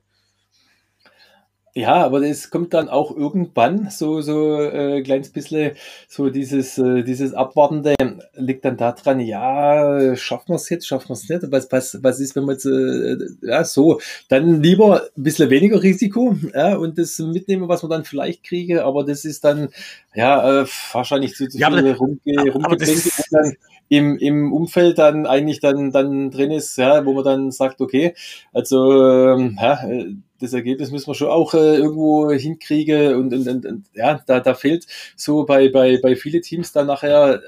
Ja, 1.78 1.96
aber 2.06 2.22
das 2.22 2.50
kommt 2.52 2.74
dann 2.74 2.88
auch 2.88 3.14
irgendwann 3.14 3.90
so 3.90 4.22
so 4.22 4.62
äh, 4.62 5.02
kleines 5.04 5.30
bisschen 5.32 5.72
so 6.08 6.30
dieses 6.30 6.78
äh, 6.78 7.04
dieses 7.04 7.34
abwartende 7.34 7.96
liegt 8.34 8.64
dann 8.64 8.78
daran, 8.78 9.20
ja, 9.20 10.16
schaffen 10.16 10.50
wir 10.54 10.56
es 10.56 10.70
jetzt, 10.70 10.88
schaffen 10.88 11.10
wir 11.10 11.16
es 11.16 11.28
nicht, 11.28 11.42
was 11.52 11.70
was 11.74 12.02
was 12.02 12.22
ist, 12.22 12.34
wenn 12.38 12.46
wir 12.46 12.54
jetzt 12.54 12.66
äh, 12.66 13.18
ja 13.46 13.66
so, 13.66 14.00
dann 14.30 14.64
lieber 14.64 15.02
ein 15.18 15.24
bisschen 15.24 15.50
weniger 15.50 15.84
Risiko, 15.84 16.38
ja, 16.54 16.78
und 16.78 16.98
das 16.98 17.20
mitnehmen, 17.20 17.68
was 17.68 17.84
wir 17.84 17.90
dann 17.90 18.06
vielleicht 18.06 18.46
kriege, 18.46 18.86
aber 18.86 19.04
das 19.04 19.26
ist 19.26 19.44
dann 19.44 19.68
ja 20.14 20.62
äh, 20.62 20.66
wahrscheinlich 20.94 21.36
zu, 21.36 21.50
zu 21.50 21.58
ja, 21.58 21.70
viel 21.70 21.92
rumge 21.92 22.20
rumgedenkt 22.54 23.12
dann 23.32 23.54
im, 23.90 24.18
im 24.18 24.54
Umfeld 24.54 24.98
dann 24.98 25.26
eigentlich 25.26 25.60
dann 25.60 25.92
dann 25.92 26.32
drin 26.32 26.52
ist, 26.52 26.78
ja, 26.78 27.06
wo 27.06 27.14
man 27.14 27.24
dann 27.26 27.52
sagt, 27.52 27.82
okay, 27.82 28.16
also 28.54 28.94
ähm, 29.36 29.58
ja, 29.62 29.84
äh, 29.90 30.16
das 30.40 30.54
Ergebnis 30.54 30.92
müssen 30.92 31.08
wir 31.08 31.16
schon 31.16 31.30
auch 31.30 31.54
äh, 31.54 31.78
irgendwo 31.78 32.32
hinkriegen 32.32 33.16
und, 33.16 33.34
und, 33.34 33.48
und, 33.48 33.66
und 33.66 33.86
ja, 33.94 34.22
da, 34.26 34.40
da 34.40 34.54
fehlt 34.54 34.86
so 35.16 35.46
bei, 35.46 35.70
bei, 35.70 35.98
bei 36.02 36.16
viele 36.16 36.42
Teams 36.42 36.72
dann 36.72 36.88
nachher 36.88 37.42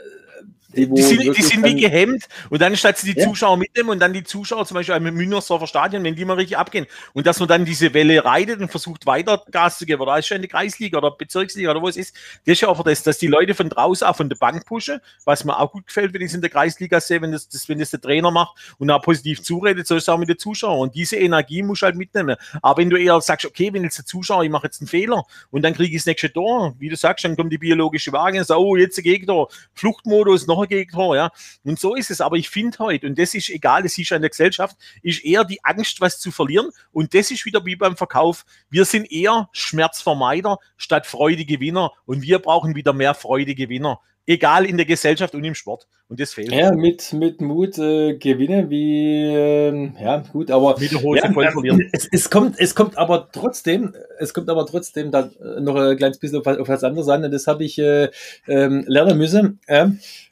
die, 0.76 0.86
die, 0.88 1.02
sind, 1.02 1.38
die 1.38 1.42
sind 1.42 1.64
wie 1.64 1.76
gehemmt 1.76 2.28
und 2.50 2.62
dann 2.62 2.76
statt 2.76 2.98
sie 2.98 3.14
die 3.14 3.20
ja. 3.20 3.26
Zuschauer 3.26 3.56
mitnehmen 3.58 3.90
und 3.90 4.00
dann 4.00 4.12
die 4.12 4.24
Zuschauer 4.24 4.66
zum 4.66 4.76
Beispiel 4.76 4.96
im 4.96 5.04
Müngersdorfer 5.16 5.66
Stadion, 5.66 6.04
wenn 6.04 6.16
die 6.16 6.26
mal 6.26 6.34
richtig 6.34 6.58
abgehen 6.58 6.86
und 7.14 7.26
dass 7.26 7.40
man 7.40 7.48
dann 7.48 7.64
diese 7.64 7.94
Welle 7.94 8.24
reitet 8.26 8.60
und 8.60 8.70
versucht 8.70 9.06
weiter 9.06 9.44
Gas 9.50 9.80
zu 9.80 9.86
geben, 9.86 10.02
oder 10.02 10.18
ist 10.18 10.28
schon 10.28 10.38
eine 10.38 10.48
Kreisliga 10.48 10.98
oder 10.98 11.12
Bezirksliga 11.12 11.72
oder 11.72 11.82
wo 11.82 11.88
es 11.88 11.96
ist, 11.96 12.16
das 12.46 12.54
ist 12.54 12.62
ja 12.62 12.68
auch 12.68 12.84
das, 12.84 13.04
dass 13.04 13.18
die 13.18 13.28
Leute 13.28 13.56
von 13.56 13.70
draußen 13.70 14.06
auch 14.06 14.16
von 14.16 14.28
der 14.28 14.36
Bank 14.36 14.66
pushen, 14.66 15.00
was 15.24 15.46
mir 15.46 15.58
auch 15.58 15.72
gut 15.72 15.88
gefällt, 15.88 16.14
wenn 16.14 16.22
ich 16.22 16.28
es 16.28 16.34
in 16.34 16.42
der 16.42 16.50
Kreisliga 16.50 17.00
sehe, 17.00 17.22
wenn 17.22 17.32
das, 17.32 17.48
das, 17.48 17.70
wenn 17.70 17.80
das 17.80 17.92
der 17.92 18.02
Trainer 18.02 18.32
macht 18.32 18.76
und 18.78 18.92
auch 18.92 19.02
positiv 19.02 19.42
zuredet, 19.42 19.88
so 19.88 19.96
ist 19.96 20.04
es 20.04 20.10
auch 20.10 20.18
mit 20.18 20.28
den 20.28 20.38
Zuschauern 20.38 20.80
und 20.80 20.96
diese 20.96 21.16
Energie 21.16 21.64
muss 21.64 21.82
halt 21.82 21.96
mitnehmen. 21.96 22.36
Aber 22.62 22.82
wenn 22.82 22.90
du 22.90 22.98
eher 22.98 23.20
sagst, 23.22 23.46
okay, 23.46 23.72
wenn 23.72 23.84
jetzt 23.84 24.00
der 24.00 24.06
Zuschauer, 24.06 24.44
ich 24.44 24.50
mache 24.50 24.68
jetzt 24.68 24.82
einen 24.82 24.90
Fehler 24.90 25.24
und 25.50 25.62
dann 25.62 25.74
kriege 25.74 25.96
ich 25.96 26.02
das 26.02 26.08
nächste 26.08 26.32
Tor, 26.32 26.76
wie 26.78 26.90
du 26.90 26.98
sagst, 26.98 27.24
dann 27.24 27.38
kommt 27.38 27.54
die 27.54 27.58
biologische 27.58 28.12
Waage 28.12 28.40
und 28.40 28.46
sagt, 28.46 28.60
oh, 28.60 28.76
jetzt 28.76 28.98
der 28.98 29.04
Gegner, 29.04 29.48
Fluchtmodus, 29.74 30.46
noch 30.48 30.57
ein 30.62 30.68
Gegentor, 30.68 31.16
ja. 31.16 31.32
Und 31.64 31.80
so 31.80 31.96
ist 31.96 32.12
es. 32.12 32.22
Aber 32.22 32.36
ich 32.36 32.50
finde 32.50 32.78
heute, 32.80 33.08
und 33.08 33.18
das 33.18 33.34
ist 33.34 33.50
egal, 33.50 33.84
das 33.84 33.98
ist 33.98 34.12
in 34.12 34.22
der 34.22 34.30
Gesellschaft, 34.30 34.78
ist 35.02 35.24
eher 35.24 35.44
die 35.44 35.64
Angst, 35.64 36.02
was 36.02 36.20
zu 36.20 36.32
verlieren. 36.32 36.70
Und 36.92 37.14
das 37.14 37.32
ist 37.32 37.46
wieder 37.46 37.66
wie 37.66 37.76
beim 37.76 37.98
Verkauf. 37.98 38.46
Wir 38.70 38.86
sind 38.86 39.12
eher 39.12 39.50
Schmerzvermeider 39.52 40.58
statt 40.78 41.06
Freudegewinner. 41.08 41.92
Und 42.06 42.22
wir 42.22 42.40
brauchen 42.40 42.76
wieder 42.76 42.94
mehr 42.94 43.14
Freudegewinner 43.14 44.00
egal 44.28 44.66
in 44.66 44.78
der 44.78 44.86
Gesellschaft 44.86 45.34
und 45.34 45.44
im 45.44 45.56
Sport. 45.56 45.88
Und 46.10 46.20
das 46.22 46.34
fehlt. 46.34 46.54
Ja, 46.54 46.72
mit, 46.72 47.12
mit 47.12 47.42
Mut 47.42 47.78
äh, 47.78 48.16
gewinnen, 48.16 48.70
wie, 48.70 49.26
äh, 49.26 49.92
ja, 50.02 50.24
gut, 50.32 50.52
aber. 50.52 50.80
Mit 50.80 50.92
der 50.92 51.02
Hose 51.02 51.20
ja, 51.22 51.34
voll 51.34 51.52
verlieren. 51.52 51.90
Es, 51.92 52.08
es, 52.10 52.30
kommt, 52.30 52.58
es 52.60 52.76
kommt 52.76 52.98
aber 52.98 53.30
trotzdem, 53.32 53.94
es 54.18 54.34
kommt 54.34 54.50
aber 54.50 54.66
trotzdem 54.66 55.12
da 55.12 55.30
noch 55.60 55.76
ein 55.76 55.98
kleines 55.98 56.20
bisschen 56.20 56.40
auf, 56.40 56.48
auf 56.48 56.68
was 56.70 56.84
anderes 56.86 57.10
an, 57.10 57.26
und 57.26 57.32
das 57.32 57.48
habe 57.48 57.66
ich 57.66 57.78
äh, 57.80 58.10
ähm, 58.48 58.86
lernen 58.88 59.18
müssen. 59.18 59.60
Äh, 59.68 59.88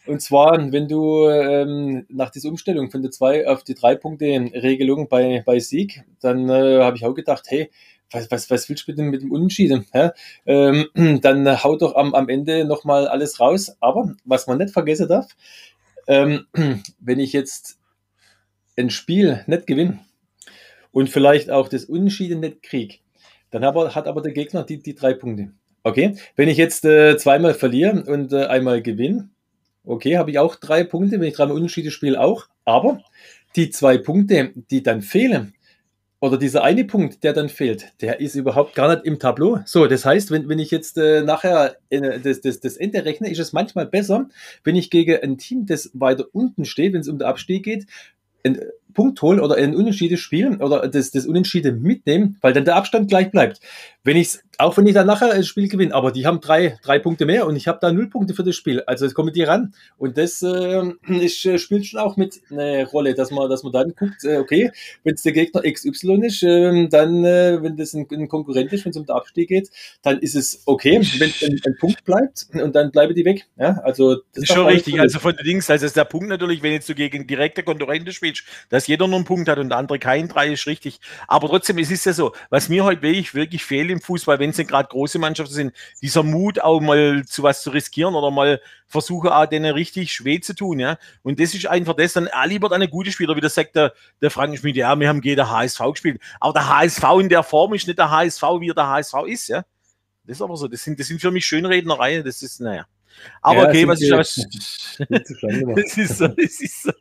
und 0.06 0.22
zwar, 0.22 0.72
wenn 0.72 0.88
du 0.88 1.28
ähm, 1.28 2.06
nach 2.10 2.30
dieser 2.30 2.50
Umstellung 2.50 2.90
von 2.92 3.02
der 3.02 3.12
zwei 3.12 3.48
auf 3.48 3.64
die 3.64 3.74
drei 3.74 3.96
Punkte 3.96 4.26
Regelung 4.26 5.10
bei, 5.10 5.44
bei 5.46 5.60
Sieg, 5.60 6.04
dann 6.22 6.48
äh, 6.50 6.80
habe 6.84 6.96
ich 6.96 7.06
auch 7.06 7.16
gedacht, 7.16 7.46
hey, 7.48 7.70
was, 8.12 8.30
was, 8.32 8.50
was 8.50 8.70
willst 8.70 8.88
du 8.88 8.94
dem, 8.94 9.10
mit 9.10 9.22
dem 9.22 9.32
Unentschieden? 9.32 9.86
Ähm, 10.46 10.88
dann 11.22 11.64
haut 11.64 11.82
doch 11.82 11.96
am, 11.96 12.14
am 12.14 12.30
Ende 12.30 12.66
nochmal 12.66 13.08
alles 13.08 13.40
raus. 13.40 13.76
Aber 13.80 14.14
was 14.24 14.48
man 14.48 14.58
nicht 14.58 14.74
vergessen 14.74 15.08
darf, 15.08 15.36
ähm, 16.08 16.46
wenn 17.00 17.20
ich 17.20 17.34
jetzt 17.34 17.80
ein 18.78 18.90
Spiel 18.90 19.44
nicht 19.48 19.68
gewinne 19.68 20.00
und 20.92 21.10
vielleicht 21.10 21.50
auch 21.50 21.68
das 21.68 21.86
Unentschieden 21.86 22.40
nicht 22.40 22.62
kriege, 22.62 22.96
dann 23.52 23.64
aber, 23.64 23.96
hat 23.96 24.08
aber 24.08 24.22
der 24.22 24.34
Gegner 24.34 24.64
die, 24.64 24.82
die 24.82 24.96
drei 24.96 25.14
Punkte. 25.14 25.52
Okay, 25.84 26.18
wenn 26.36 26.50
ich 26.50 26.58
jetzt 26.58 26.84
äh, 26.84 27.16
zweimal 27.18 27.54
verliere 27.54 28.04
und 28.04 28.34
äh, 28.34 28.46
einmal 28.46 28.82
gewinne, 28.82 29.30
okay, 29.84 30.18
habe 30.18 30.32
ich 30.32 30.40
auch 30.40 30.56
drei 30.56 30.84
Punkte. 30.84 31.20
Wenn 31.20 31.28
ich 31.28 31.36
dreimal 31.36 31.56
Unentschieden 31.56 31.92
spiele, 31.92 32.20
auch. 32.20 32.48
Aber 32.66 33.02
die 33.56 33.70
zwei 33.70 33.98
Punkte, 33.98 34.52
die 34.72 34.84
dann 34.84 35.02
fehlen, 35.02 35.54
oder 36.26 36.38
dieser 36.38 36.64
eine 36.64 36.86
Punkt, 36.86 37.24
der 37.24 37.34
dann 37.34 37.50
fehlt, 37.50 37.94
der 38.02 38.20
ist 38.20 38.36
überhaupt 38.36 38.74
gar 38.74 38.90
nicht 38.90 39.06
im 39.06 39.20
Tableau. 39.20 39.60
So, 39.66 39.86
das 39.86 40.06
heißt, 40.06 40.32
wenn, 40.32 40.50
wenn 40.50 40.58
ich 40.58 40.72
jetzt 40.72 40.98
äh, 40.98 41.22
nachher 41.22 41.78
äh, 41.92 42.20
das, 42.20 42.42
das, 42.42 42.60
das 42.60 42.78
Ende 42.78 43.06
rechne, 43.06 43.30
ist 43.30 43.40
es 43.40 43.54
manchmal 43.54 43.86
besser, 43.86 44.28
wenn 44.64 44.76
ich 44.76 44.90
gegen 44.90 45.22
ein 45.22 45.38
Team, 45.38 45.68
das 45.68 45.92
weiter 45.94 46.26
unten 46.34 46.66
steht, 46.66 46.94
wenn 46.94 47.02
es 47.02 47.10
um 47.10 47.20
den 47.20 47.28
Abstieg 47.28 47.64
geht, 47.64 47.86
ein 48.44 48.60
Punkt 48.96 49.22
holen 49.22 49.40
oder 49.40 49.56
ein 49.56 49.76
Unentschieden 49.76 50.18
spielen 50.18 50.62
oder 50.62 50.88
das, 50.88 51.12
das 51.12 51.28
Unentschieden 51.28 51.84
mitnehmen, 51.84 52.38
weil 52.42 52.54
dann 52.54 52.66
der 52.66 52.76
Abstand 52.76 53.10
gleich 53.10 53.30
bleibt. 53.30 53.60
Wenn 54.04 54.18
ich 54.18 54.40
auch 54.58 54.78
wenn 54.78 54.88
ich 54.88 54.94
dann 54.94 55.08
nachher 55.08 55.36
das 55.36 55.48
Spiel 55.48 55.68
gewinne, 55.68 55.94
aber 55.94 56.12
die 56.12 56.26
haben 56.26 56.40
drei, 56.40 56.78
drei 56.84 57.00
Punkte 57.00 57.26
mehr 57.26 57.48
und 57.48 57.56
ich 57.56 57.68
habe 57.68 57.80
da 57.82 57.92
null 57.92 58.10
Punkte 58.10 58.34
für 58.34 58.44
das 58.44 58.56
Spiel. 58.56 58.82
Also 58.82 59.06
es 59.06 59.14
kommen 59.14 59.34
die 59.34 59.44
ran. 59.44 59.74
Und 59.98 60.18
das 60.18 60.42
äh, 60.42 60.84
ist, 61.08 61.46
äh, 61.46 61.58
spielt 61.58 61.86
schon 61.86 62.00
auch 62.00 62.18
mit 62.18 62.42
eine 62.50 62.88
Rolle, 62.88 63.14
dass 63.14 63.32
man, 63.32 63.50
dass 63.50 63.64
man 63.64 63.74
dann 63.74 63.94
guckt, 63.96 64.24
äh, 64.24 64.38
okay, 64.38 64.72
wenn 65.04 65.16
es 65.16 65.24
der 65.24 65.34
Gegner 65.34 65.62
XY 65.62 66.26
ist, 66.26 66.44
äh, 66.44 66.88
dann, 66.88 67.26
äh, 67.26 67.62
wenn 67.62 67.78
das 67.78 67.94
ein, 67.94 68.08
ein 68.12 68.28
Konkurrent 68.28 68.72
ist, 68.74 68.86
wenn 68.86 68.92
es 68.92 68.98
um 68.98 69.06
den 69.06 69.16
Abstieg 69.16 69.50
geht, 69.50 69.70
dann 70.02 70.20
ist 70.20 70.36
es 70.36 70.62
okay, 70.66 71.02
wenn 71.18 71.30
es 71.30 71.44
ein, 71.44 71.60
ein, 71.66 71.76
Punkt 71.80 72.06
bleibt 72.06 72.48
und 72.54 72.76
dann 72.76 72.92
bleiben 72.92 73.14
die 73.14 73.26
weg. 73.26 73.46
Ja, 73.58 73.80
also 73.84 74.16
das 74.34 74.44
ist 74.44 74.54
schon 74.54 74.66
richtig. 74.66 75.00
Also 75.00 75.20
von 75.20 75.36
Dings, 75.44 75.70
also 75.70 75.86
ist 75.86 75.98
der 75.98 76.06
Punkt 76.06 76.30
natürlich, 76.30 76.64
wenn 76.64 76.72
jetzt 76.72 76.88
du 76.88 76.96
gegen 76.96 77.28
direkte 77.28 77.64
Konkurrenten 77.64 78.12
spielst, 78.14 78.44
dass 78.86 78.88
jeder 78.88 79.08
nur 79.08 79.16
einen 79.18 79.26
Punkt 79.26 79.50
hat 79.50 79.58
und 79.58 79.70
der 79.70 79.80
andere 79.80 79.98
keinen, 79.98 80.28
drei 80.28 80.50
ist 80.54 80.68
richtig. 80.68 81.00
Aber 81.28 81.48
trotzdem, 81.48 81.80
es 81.80 81.90
ist 81.90 82.06
ja 82.06 82.14
so, 82.14 82.34
was 82.50 82.70
mir 82.70 82.84
heute 82.84 83.02
wirklich, 83.02 83.34
wirklich 83.34 83.66
fehlt 83.66 83.90
im 83.90 84.00
Fußball, 84.00 84.38
wenn 84.38 84.52
es 84.52 84.58
gerade 84.58 84.90
große 84.90 85.18
Mannschaften 85.18 85.54
sind, 85.54 85.74
dieser 86.02 86.22
Mut 86.22 86.60
auch 86.60 86.80
mal 86.80 87.26
zu 87.26 87.42
was 87.42 87.64
zu 87.64 87.72
riskieren 87.72 88.14
oder 88.14 88.30
mal 88.30 88.62
versuchen 88.88 89.30
auch 89.30 89.48
denen 89.48 89.74
richtig 89.74 90.24
weh 90.24 90.40
zu 90.40 90.54
tun, 90.54 90.80
ja. 90.80 90.98
Und 91.24 91.40
das 91.40 91.56
ist 91.56 91.66
einfach 91.66 91.96
das, 91.96 92.14
dann 92.14 92.28
auch 92.28 92.46
lieber 92.46 92.72
eine 92.72 92.88
gute 92.88 93.12
Spieler, 93.12 93.36
wie 93.36 93.42
das 93.42 93.56
sagt 93.56 93.76
der, 93.76 93.94
der 94.22 94.30
Frank 94.30 94.58
Schmidt, 94.58 94.76
ja, 94.76 94.98
wir 95.00 95.10
haben 95.10 95.22
gegen 95.22 95.38
der 95.38 95.50
HSV 95.50 95.80
gespielt. 95.92 96.22
Aber 96.40 96.54
der 96.54 96.70
HSV 96.70 97.04
in 97.20 97.30
der 97.30 97.44
Form 97.44 97.74
ist 97.74 97.88
nicht 97.88 97.98
der 97.98 98.12
HSV, 98.12 98.44
wie 98.60 98.70
er 98.70 98.76
der 98.76 98.88
HSV 98.88 99.14
ist, 99.26 99.48
ja. 99.48 99.64
Das 100.26 100.38
ist 100.38 100.42
aber 100.42 100.58
so, 100.58 100.68
das 100.68 100.84
sind, 100.84 101.00
das 101.00 101.08
sind 101.08 101.20
für 101.20 101.32
mich 101.32 101.46
Schönrednereien, 101.46 102.24
das 102.24 102.44
ist, 102.44 102.62
naja. 102.62 102.86
Aber 103.42 103.64
ja, 103.64 103.70
okay, 103.70 103.88
was 103.88 104.02
ich 104.02 104.14
aus. 104.14 104.36
das 105.10 105.98
ist 105.98 106.18
so, 106.18 106.28
das 106.28 106.62
ist 106.62 106.84
so. 106.84 106.92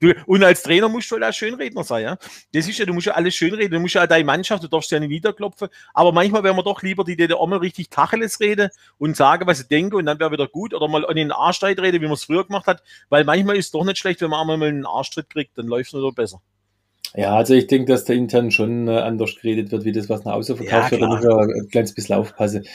Du, 0.00 0.12
und 0.26 0.42
als 0.42 0.62
Trainer 0.62 0.88
musst 0.88 1.10
du 1.10 1.14
halt 1.16 1.24
auch 1.24 1.32
Schönredner 1.32 1.84
sein, 1.84 2.02
ja. 2.04 2.18
Das 2.52 2.68
ist 2.68 2.78
ja, 2.78 2.86
du 2.86 2.92
musst 2.94 3.06
ja 3.06 3.14
alles 3.14 3.34
schönreden, 3.34 3.72
du 3.72 3.80
musst 3.80 3.94
ja 3.94 4.06
deine 4.06 4.24
Mannschaft, 4.24 4.62
du 4.62 4.68
darfst 4.68 4.90
ja 4.90 4.98
nicht 5.00 5.10
niederklopfen, 5.10 5.68
aber 5.94 6.12
manchmal 6.12 6.42
wären 6.44 6.56
wir 6.56 6.62
doch 6.62 6.82
lieber 6.82 7.04
die, 7.04 7.16
die 7.16 7.32
auch 7.32 7.46
mal 7.46 7.58
richtig 7.58 7.90
Tacheles 7.90 8.40
reden 8.40 8.70
und 8.98 9.16
sagen, 9.16 9.46
was 9.46 9.58
sie 9.58 9.68
denken 9.68 9.96
und 9.96 10.06
dann 10.06 10.18
wäre 10.18 10.32
wieder 10.32 10.48
gut 10.48 10.74
oder 10.74 10.88
mal 10.88 11.06
an 11.06 11.16
den 11.16 11.32
Arschstreit 11.32 11.78
reden, 11.80 12.00
wie 12.02 12.06
man 12.06 12.14
es 12.14 12.24
früher 12.24 12.44
gemacht 12.44 12.66
hat, 12.66 12.82
weil 13.08 13.24
manchmal 13.24 13.56
ist 13.56 13.66
es 13.66 13.70
doch 13.72 13.84
nicht 13.84 13.98
schlecht, 13.98 14.20
wenn 14.20 14.30
man 14.30 14.48
einmal 14.48 14.68
einen 14.68 14.86
Arschtritt 14.86 15.30
kriegt, 15.30 15.56
dann 15.58 15.66
läuft 15.66 15.92
es 15.92 15.98
wieder 15.98 16.12
besser. 16.12 16.40
Ja, 17.14 17.34
also 17.34 17.54
ich 17.54 17.66
denke, 17.66 17.90
dass 17.92 18.04
da 18.04 18.12
intern 18.12 18.50
schon 18.50 18.86
äh, 18.86 18.98
anders 18.98 19.34
geredet 19.36 19.72
wird, 19.72 19.84
wie 19.84 19.92
das, 19.92 20.10
was 20.10 20.24
nach 20.24 20.34
außen 20.34 20.56
verkauft 20.56 20.92
ja, 20.92 21.00
wird. 21.00 21.02
Da 21.02 21.06
muss 21.08 21.24
man 21.24 21.50
ein 21.50 21.68
kleines 21.68 21.94
bisschen 21.94 22.16
aufpassen. 22.16 22.66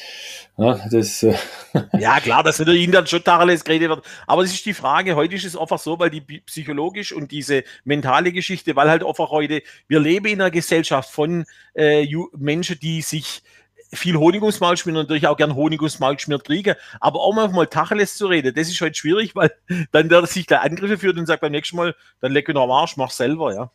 Ja, 0.57 0.79
das, 0.91 1.23
äh 1.23 1.35
ja 1.99 2.19
klar, 2.19 2.43
dass 2.43 2.57
der 2.57 2.67
intern 2.69 3.05
schon 3.05 3.23
Tacheles 3.23 3.63
geredet 3.63 3.89
wird. 3.89 4.05
Aber 4.25 4.41
es 4.43 4.51
ist 4.51 4.65
die 4.65 4.73
Frage, 4.73 5.15
heute 5.15 5.35
ist 5.35 5.45
es 5.45 5.55
einfach 5.55 5.79
so, 5.79 5.99
weil 5.99 6.09
die 6.09 6.21
psychologisch 6.21 7.11
und 7.13 7.31
diese 7.31 7.63
mentale 7.83 8.31
Geschichte, 8.31 8.75
weil 8.75 8.89
halt 8.89 9.05
einfach 9.05 9.29
heute, 9.29 9.61
wir 9.87 9.99
leben 9.99 10.25
in 10.25 10.41
einer 10.41 10.51
Gesellschaft 10.51 11.11
von 11.11 11.45
äh, 11.75 12.07
Menschen, 12.35 12.79
die 12.79 13.01
sich 13.01 13.43
viel 13.93 14.17
Honig 14.17 14.41
ums 14.41 14.59
Maul 14.59 14.77
schmieren 14.77 14.97
und 14.97 15.03
natürlich 15.03 15.27
auch 15.27 15.37
gern 15.37 15.55
Honig 15.55 15.81
ums 15.81 15.99
Maul 15.99 16.15
geschmiert 16.15 16.43
kriege. 16.43 16.77
Aber 16.99 17.21
auch 17.21 17.33
mal 17.33 17.67
Tacheles 17.67 18.17
zu 18.17 18.27
reden, 18.27 18.53
das 18.55 18.69
ist 18.69 18.79
halt 18.81 18.97
schwierig, 18.97 19.35
weil 19.35 19.51
dann 19.91 20.09
der 20.09 20.25
sich 20.25 20.45
da 20.45 20.59
Angriffe 20.59 20.97
führt 20.97 21.17
und 21.17 21.25
sagt 21.25 21.41
beim 21.41 21.51
nächsten 21.51 21.77
Mal, 21.77 21.95
dann 22.19 22.31
leck 22.31 22.47
noch 22.49 22.63
am 22.63 22.71
Arsch, 22.71 22.97
mach 22.97 23.11
selber, 23.11 23.53
ja. 23.53 23.71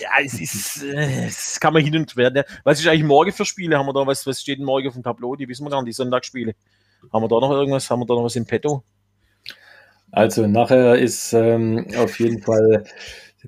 Ja, 0.00 0.10
es 0.24 0.40
ist, 0.40 0.82
äh, 0.82 1.26
es 1.26 1.60
kann 1.60 1.72
man 1.72 1.82
hin 1.82 1.96
und 1.96 2.16
her. 2.16 2.44
Was 2.64 2.80
ist 2.80 2.86
eigentlich 2.86 3.04
morgen 3.04 3.32
für 3.32 3.44
Spiele? 3.44 3.78
Haben 3.78 3.86
wir 3.86 3.92
da 3.92 4.06
was, 4.06 4.26
was 4.26 4.40
steht 4.40 4.58
denn 4.58 4.66
morgen 4.66 4.88
auf 4.88 4.94
dem 4.94 5.02
Tableau? 5.02 5.36
Die 5.36 5.48
wissen 5.48 5.64
wir 5.64 5.70
gar 5.70 5.82
nicht, 5.82 5.88
die 5.88 5.92
Sonntagsspiele. 5.92 6.54
Haben 7.12 7.22
wir 7.22 7.28
da 7.28 7.40
noch 7.40 7.50
irgendwas? 7.50 7.90
Haben 7.90 8.00
wir 8.00 8.06
da 8.06 8.14
noch 8.14 8.24
was 8.24 8.36
im 8.36 8.46
Petto? 8.46 8.82
Also 10.10 10.46
nachher 10.46 10.96
ist 10.96 11.32
ähm, 11.32 11.86
auf 11.96 12.18
jeden 12.18 12.42
Fall 12.42 12.84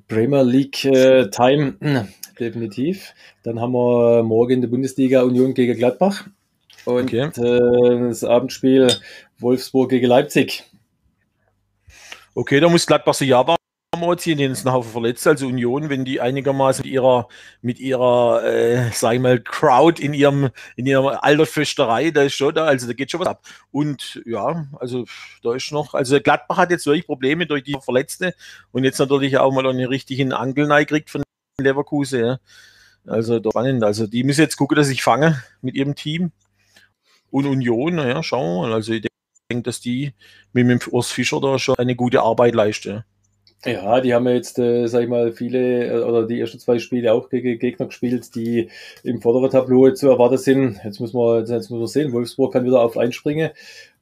Premier 0.06 0.42
League 0.42 0.84
äh, 0.84 1.28
Time 1.30 1.76
definitiv. 2.38 3.14
Dann 3.42 3.60
haben 3.60 3.72
wir 3.72 4.22
morgen 4.22 4.54
in 4.54 4.60
der 4.60 4.68
Bundesliga 4.68 5.22
Union 5.22 5.54
gegen 5.54 5.76
Gladbach 5.76 6.26
und 6.84 7.04
okay. 7.04 7.30
äh, 7.36 8.08
das 8.08 8.24
Abendspiel 8.24 8.88
Wolfsburg 9.38 9.90
gegen 9.90 10.06
Leipzig. 10.06 10.64
Okay, 12.34 12.60
da 12.60 12.68
muss 12.68 12.86
Gladbach 12.86 13.14
sich 13.14 13.28
ja 13.28 13.44
ziehen, 14.16 14.38
denen 14.38 14.52
ist 14.52 14.66
ein 14.66 14.72
Haufen 14.72 14.92
verletzt. 14.92 15.26
Also 15.26 15.46
Union, 15.46 15.88
wenn 15.88 16.04
die 16.04 16.20
einigermaßen 16.20 16.84
mit 16.84 16.92
ihrer, 16.92 17.28
mit 17.62 17.80
ihrer, 17.80 18.44
äh, 18.44 18.90
sag 18.92 19.14
ich 19.14 19.20
mal, 19.20 19.40
Crowd 19.40 20.02
in 20.02 20.14
ihrem, 20.14 20.50
in 20.76 20.86
ihrer 20.86 21.24
Alterfesterei, 21.24 22.10
da 22.10 22.22
ist 22.22 22.34
schon 22.34 22.54
da, 22.54 22.64
also 22.64 22.86
da 22.86 22.92
geht 22.92 23.10
schon 23.10 23.20
was 23.20 23.28
ab. 23.28 23.42
Und 23.70 24.22
ja, 24.24 24.66
also 24.78 25.04
da 25.42 25.54
ist 25.54 25.72
noch, 25.72 25.94
also 25.94 26.20
Gladbach 26.20 26.58
hat 26.58 26.70
jetzt 26.70 26.86
wirklich 26.86 27.06
Probleme 27.06 27.46
durch 27.46 27.64
die 27.64 27.76
Verletzte 27.82 28.34
und 28.72 28.84
jetzt 28.84 28.98
natürlich 28.98 29.38
auch 29.38 29.52
mal 29.52 29.66
einen 29.66 29.86
richtigen 29.86 30.32
Angel 30.32 30.68
kriegt 30.86 31.10
von 31.10 31.22
Leverkusen. 31.60 32.24
Ja. 32.24 32.38
Also 33.06 33.38
spannend. 33.38 33.82
Also 33.84 34.06
die 34.06 34.22
müssen 34.22 34.42
jetzt 34.42 34.56
gucken, 34.56 34.76
dass 34.76 34.88
ich 34.88 35.02
fange 35.02 35.42
mit 35.60 35.74
ihrem 35.74 35.94
Team. 35.94 36.32
Und 37.30 37.46
Union, 37.46 37.96
naja, 37.96 38.22
schauen 38.22 38.62
wir 38.62 38.68
mal. 38.68 38.74
Also 38.74 38.92
ich 38.92 39.06
denke, 39.50 39.62
dass 39.64 39.80
die 39.80 40.14
mit 40.52 40.68
dem 40.68 40.80
Urs 40.92 41.10
Fischer 41.10 41.40
da 41.40 41.58
schon 41.58 41.76
eine 41.76 41.96
gute 41.96 42.22
Arbeit 42.22 42.54
leisten. 42.54 43.04
Ja, 43.64 44.00
die 44.00 44.14
haben 44.14 44.26
ja 44.28 44.34
jetzt, 44.34 44.58
äh, 44.60 44.86
sag 44.86 45.02
ich 45.02 45.08
mal, 45.08 45.32
viele 45.32 45.86
äh, 45.88 46.02
oder 46.04 46.26
die 46.26 46.38
ersten 46.38 46.60
zwei 46.60 46.78
Spiele 46.78 47.12
auch 47.12 47.28
gegen 47.28 47.58
Gegner 47.58 47.86
gespielt, 47.86 48.32
die 48.36 48.70
im 49.02 49.20
vorderen 49.20 49.50
Tableau 49.50 49.90
zu 49.90 50.08
erwarten 50.08 50.38
sind. 50.38 50.78
Jetzt 50.84 51.00
muss 51.00 51.12
man, 51.12 51.44
jetzt 51.44 51.68
muss 51.68 51.80
man 51.80 51.86
sehen, 51.88 52.12
Wolfsburg 52.12 52.52
kann 52.52 52.64
wieder 52.64 52.80
auf 52.80 52.96
einspringen. 52.96 53.50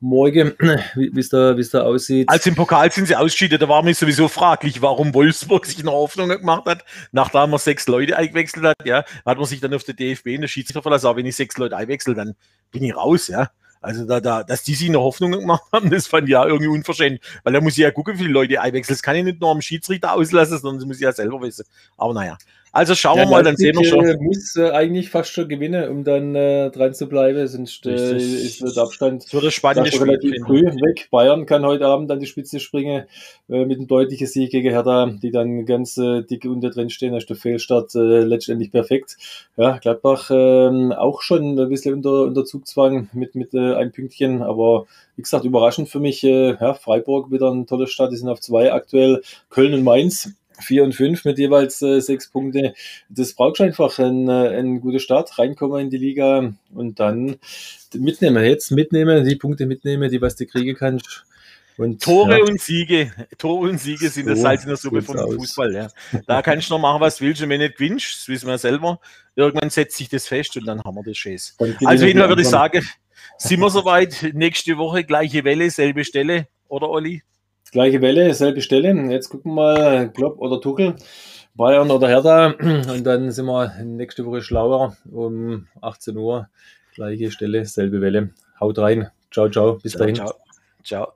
Morgen, 0.01 0.53
wie 0.95 1.19
es 1.19 1.31
da, 1.31 1.55
da 1.55 1.83
aussieht. 1.83 2.29
Als 2.29 2.47
im 2.47 2.55
Pokal 2.55 2.93
sind 2.93 3.09
sie 3.09 3.17
ausgeschieden, 3.17 3.59
da 3.59 3.69
war 3.69 3.83
mir 3.83 3.95
sowieso 3.95 4.29
fraglich, 4.29 4.83
warum 4.83 5.15
Wolfsburg 5.15 5.65
sich 5.67 5.83
noch 5.83 5.93
Hoffnung 5.93 6.29
gemacht 6.29 6.67
hat, 6.67 6.85
nachdem 7.13 7.51
man 7.51 7.59
sechs 7.59 7.87
Leute 7.87 8.17
eingewechselt 8.17 8.65
hat, 8.65 8.85
ja, 8.85 9.05
hat 9.25 9.39
man 9.39 9.47
sich 9.47 9.61
dann 9.61 9.73
auf 9.75 9.85
der 9.85 9.95
DFB 9.95 10.27
in 10.29 10.43
der 10.43 10.49
Schiedsrichter 10.49 10.83
verlassen, 10.83 11.07
aber 11.07 11.19
wenn 11.19 11.27
ich 11.27 11.37
sechs 11.37 11.57
Leute 11.57 11.77
einwechsel, 11.77 12.15
dann 12.15 12.35
bin 12.71 12.83
ich 12.83 12.95
raus, 12.95 13.29
ja. 13.29 13.51
Also 13.81 14.05
da, 14.05 14.21
da, 14.21 14.43
dass 14.43 14.65
die 14.65 14.75
sich 14.75 14.89
eine 14.89 15.01
Hoffnung 15.01 15.33
gemacht 15.33 15.63
haben, 15.73 15.91
das 15.91 16.07
fand 16.07 16.25
ich 16.25 16.33
ja 16.33 16.45
irgendwie 16.45 16.69
unverschämt. 16.69 17.21
Weil 17.45 17.53
da 17.53 17.61
muss 17.61 17.75
ich 17.75 17.79
ja 17.79 17.91
gucken, 17.91 18.15
wie 18.15 18.25
viele 18.25 18.33
Leute 18.33 18.61
einwechseln. 18.61 18.95
Das 18.95 19.03
kann 19.03 19.17
ich 19.17 19.25
nicht 19.25 19.41
nur 19.41 19.51
am 19.51 19.63
Schiedsrichter 19.63 20.13
auslassen, 20.13 20.59
sondern 20.59 20.81
das 20.81 20.87
muss 20.87 20.97
ich 20.97 21.03
ja 21.03 21.13
selber 21.13 21.41
wissen. 21.41 21.65
Aber 21.97 22.13
naja. 22.13 22.37
Also 22.77 22.95
schauen 22.95 23.17
ja, 23.17 23.25
wir 23.25 23.31
mal, 23.31 23.43
dann 23.43 23.57
sehen 23.57 23.75
wir 23.75 23.87
schon. 23.87 24.05
Muss 24.23 24.55
äh, 24.55 24.69
eigentlich 24.69 25.09
fast 25.09 25.31
schon 25.33 25.49
gewinnen, 25.49 25.89
um 25.89 26.05
dann 26.05 26.35
äh, 26.35 26.71
dran 26.71 26.93
zu 26.93 27.09
bleiben. 27.09 27.47
Sonst 27.49 27.87
äh, 27.87 28.19
ist 28.19 28.61
der 28.61 28.83
Abstand 28.83 29.25
das 29.33 29.55
spannende 29.55 29.91
Spiel 29.91 30.03
relativ 30.03 30.45
früh 30.45 30.63
weg. 30.63 31.09
Bayern 31.11 31.47
kann 31.47 31.65
heute 31.65 31.87
Abend 31.87 32.11
an 32.11 32.21
die 32.21 32.27
Spitze 32.27 32.61
springen 32.61 33.05
äh, 33.49 33.65
mit 33.65 33.79
einem 33.79 33.87
deutlichen 33.87 34.27
Sieg 34.27 34.51
gegen 34.51 34.73
Hertha, 34.73 35.07
die 35.07 35.31
dann 35.31 35.65
ganz 35.65 35.97
äh, 35.97 36.21
dick 36.21 36.45
unter 36.45 36.69
drin 36.69 36.91
stehen. 36.91 37.13
Da 37.13 37.17
ist 37.19 37.31
der 37.31 37.37
Fehlstart 37.37 37.95
äh, 37.95 38.21
letztendlich 38.21 38.71
perfekt. 38.71 39.17
Ja, 39.57 39.79
Gladbach 39.79 40.31
äh, 40.31 40.95
auch 40.95 41.23
schon 41.23 41.59
ein 41.59 41.69
bisschen 41.71 41.95
unter, 41.95 42.25
unter 42.25 42.45
Zugzwang 42.45 43.09
mit, 43.15 43.35
mit 43.35 43.55
äh, 43.55 43.75
ein 43.75 43.91
Pünktchen, 43.91 44.43
aber 44.43 44.85
wie 45.17 45.23
gesagt, 45.23 45.47
überraschend 45.47 45.89
für 45.89 46.01
mich. 46.01 46.23
Äh, 46.25 46.57
ja, 46.61 46.75
Freiburg 46.75 47.31
wieder 47.31 47.51
ein 47.51 47.67
toller 47.67 47.87
Start, 47.87 48.13
die 48.13 48.17
sind 48.17 48.29
auf 48.29 48.41
zwei 48.41 48.71
aktuell. 48.71 49.23
Köln 49.49 49.73
und 49.73 49.83
Mainz 49.83 50.35
vier 50.61 50.85
und 50.85 50.95
fünf 50.95 51.25
mit 51.25 51.39
jeweils 51.39 51.83
äh, 51.83 52.01
sechs 52.01 52.31
Punkte. 52.31 52.75
Das 53.09 53.35
braucht 53.35 53.61
einfach 53.61 53.99
ein, 53.99 54.29
äh, 54.29 54.59
ein 54.59 54.81
guter 54.81 55.01
Start, 55.01 55.39
reinkommen 55.39 55.81
in 55.81 55.91
die 55.91 55.99
Liga 55.99 56.53
und 56.75 57.01
dann 57.01 57.37
mitnehmen. 57.95 58.45
Jetzt 58.45 58.71
mitnehmen, 58.71 59.25
die 59.25 59.37
Punkte 59.37 59.67
mitnehmen, 59.67 60.11
die 60.11 60.21
was 60.21 60.37
du 60.37 60.47
kriegen 60.47 60.77
kannst. 60.77 61.25
Und, 61.79 62.03
Tore 62.03 62.39
ja. 62.39 62.45
und 62.45 62.59
Siege, 62.59 63.13
Tore 63.37 63.69
und 63.69 63.79
Siege 63.79 64.09
sind 64.09 64.25
so, 64.25 64.31
das 64.31 64.41
Salz 64.41 64.63
in 64.63 64.69
der 64.69 64.79
Suppe 64.79 65.03
vom 65.03 65.17
Fußball. 65.19 65.75
Ja. 65.75 65.89
Da 66.27 66.41
kannst 66.41 66.71
du 66.71 66.75
noch 66.75 66.81
machen, 66.81 67.03
was 67.03 67.19
du 67.19 67.25
willst, 67.27 67.43
und 67.43 67.51
wenn 67.51 67.61
du 67.61 67.67
nicht 67.67 67.77
gewinnst, 67.77 68.21
das 68.21 68.29
wissen 68.29 68.49
wir 68.49 68.57
selber, 68.57 68.99
irgendwann 69.35 69.69
setzt 69.69 69.97
sich 69.99 70.09
das 70.09 70.27
fest 70.27 70.57
und 70.57 70.67
dann 70.67 70.83
haben 70.83 70.95
wir 70.95 71.03
das 71.03 71.19
Scheiß. 71.19 71.57
Also 71.85 72.07
jeden 72.07 72.19
Fall 72.19 72.31
würde 72.31 72.43
ich 72.43 72.49
sagen, 72.49 72.83
sind 73.37 73.61
wir 73.61 73.69
soweit, 73.69 74.31
nächste 74.33 74.79
Woche 74.79 75.05
gleiche 75.05 75.45
Welle, 75.45 75.71
selbe 75.71 76.05
Stelle, 76.05 76.49
oder 76.69 76.89
Olli? 76.89 77.23
Gleiche 77.73 78.01
Welle, 78.01 78.33
selbe 78.35 78.61
Stelle. 78.61 78.93
Jetzt 79.11 79.29
gucken 79.29 79.55
wir 79.55 79.63
mal, 79.63 80.13
Klopp 80.13 80.39
oder 80.39 80.61
Tuchel, 80.61 80.95
Bayern 81.55 81.91
oder 81.91 82.09
Hertha. 82.09 82.47
Und 82.61 83.05
dann 83.05 83.31
sind 83.31 83.47
wir 83.47 83.73
nächste 83.85 84.25
Woche 84.25 84.43
schlauer 84.43 84.97
um 85.11 85.67
18 85.81 86.17
Uhr. 86.17 86.49
Gleiche 86.95 87.31
Stelle, 87.31 87.65
selbe 87.65 88.01
Welle. 88.01 88.31
Haut 88.61 88.79
rein. 88.79 89.11
Ciao, 89.31 89.49
ciao. 89.49 89.79
Bis 89.83 89.93
ciao, 89.93 90.01
dahin. 90.01 90.15
Ciao. 90.15 90.35
ciao. 90.83 91.13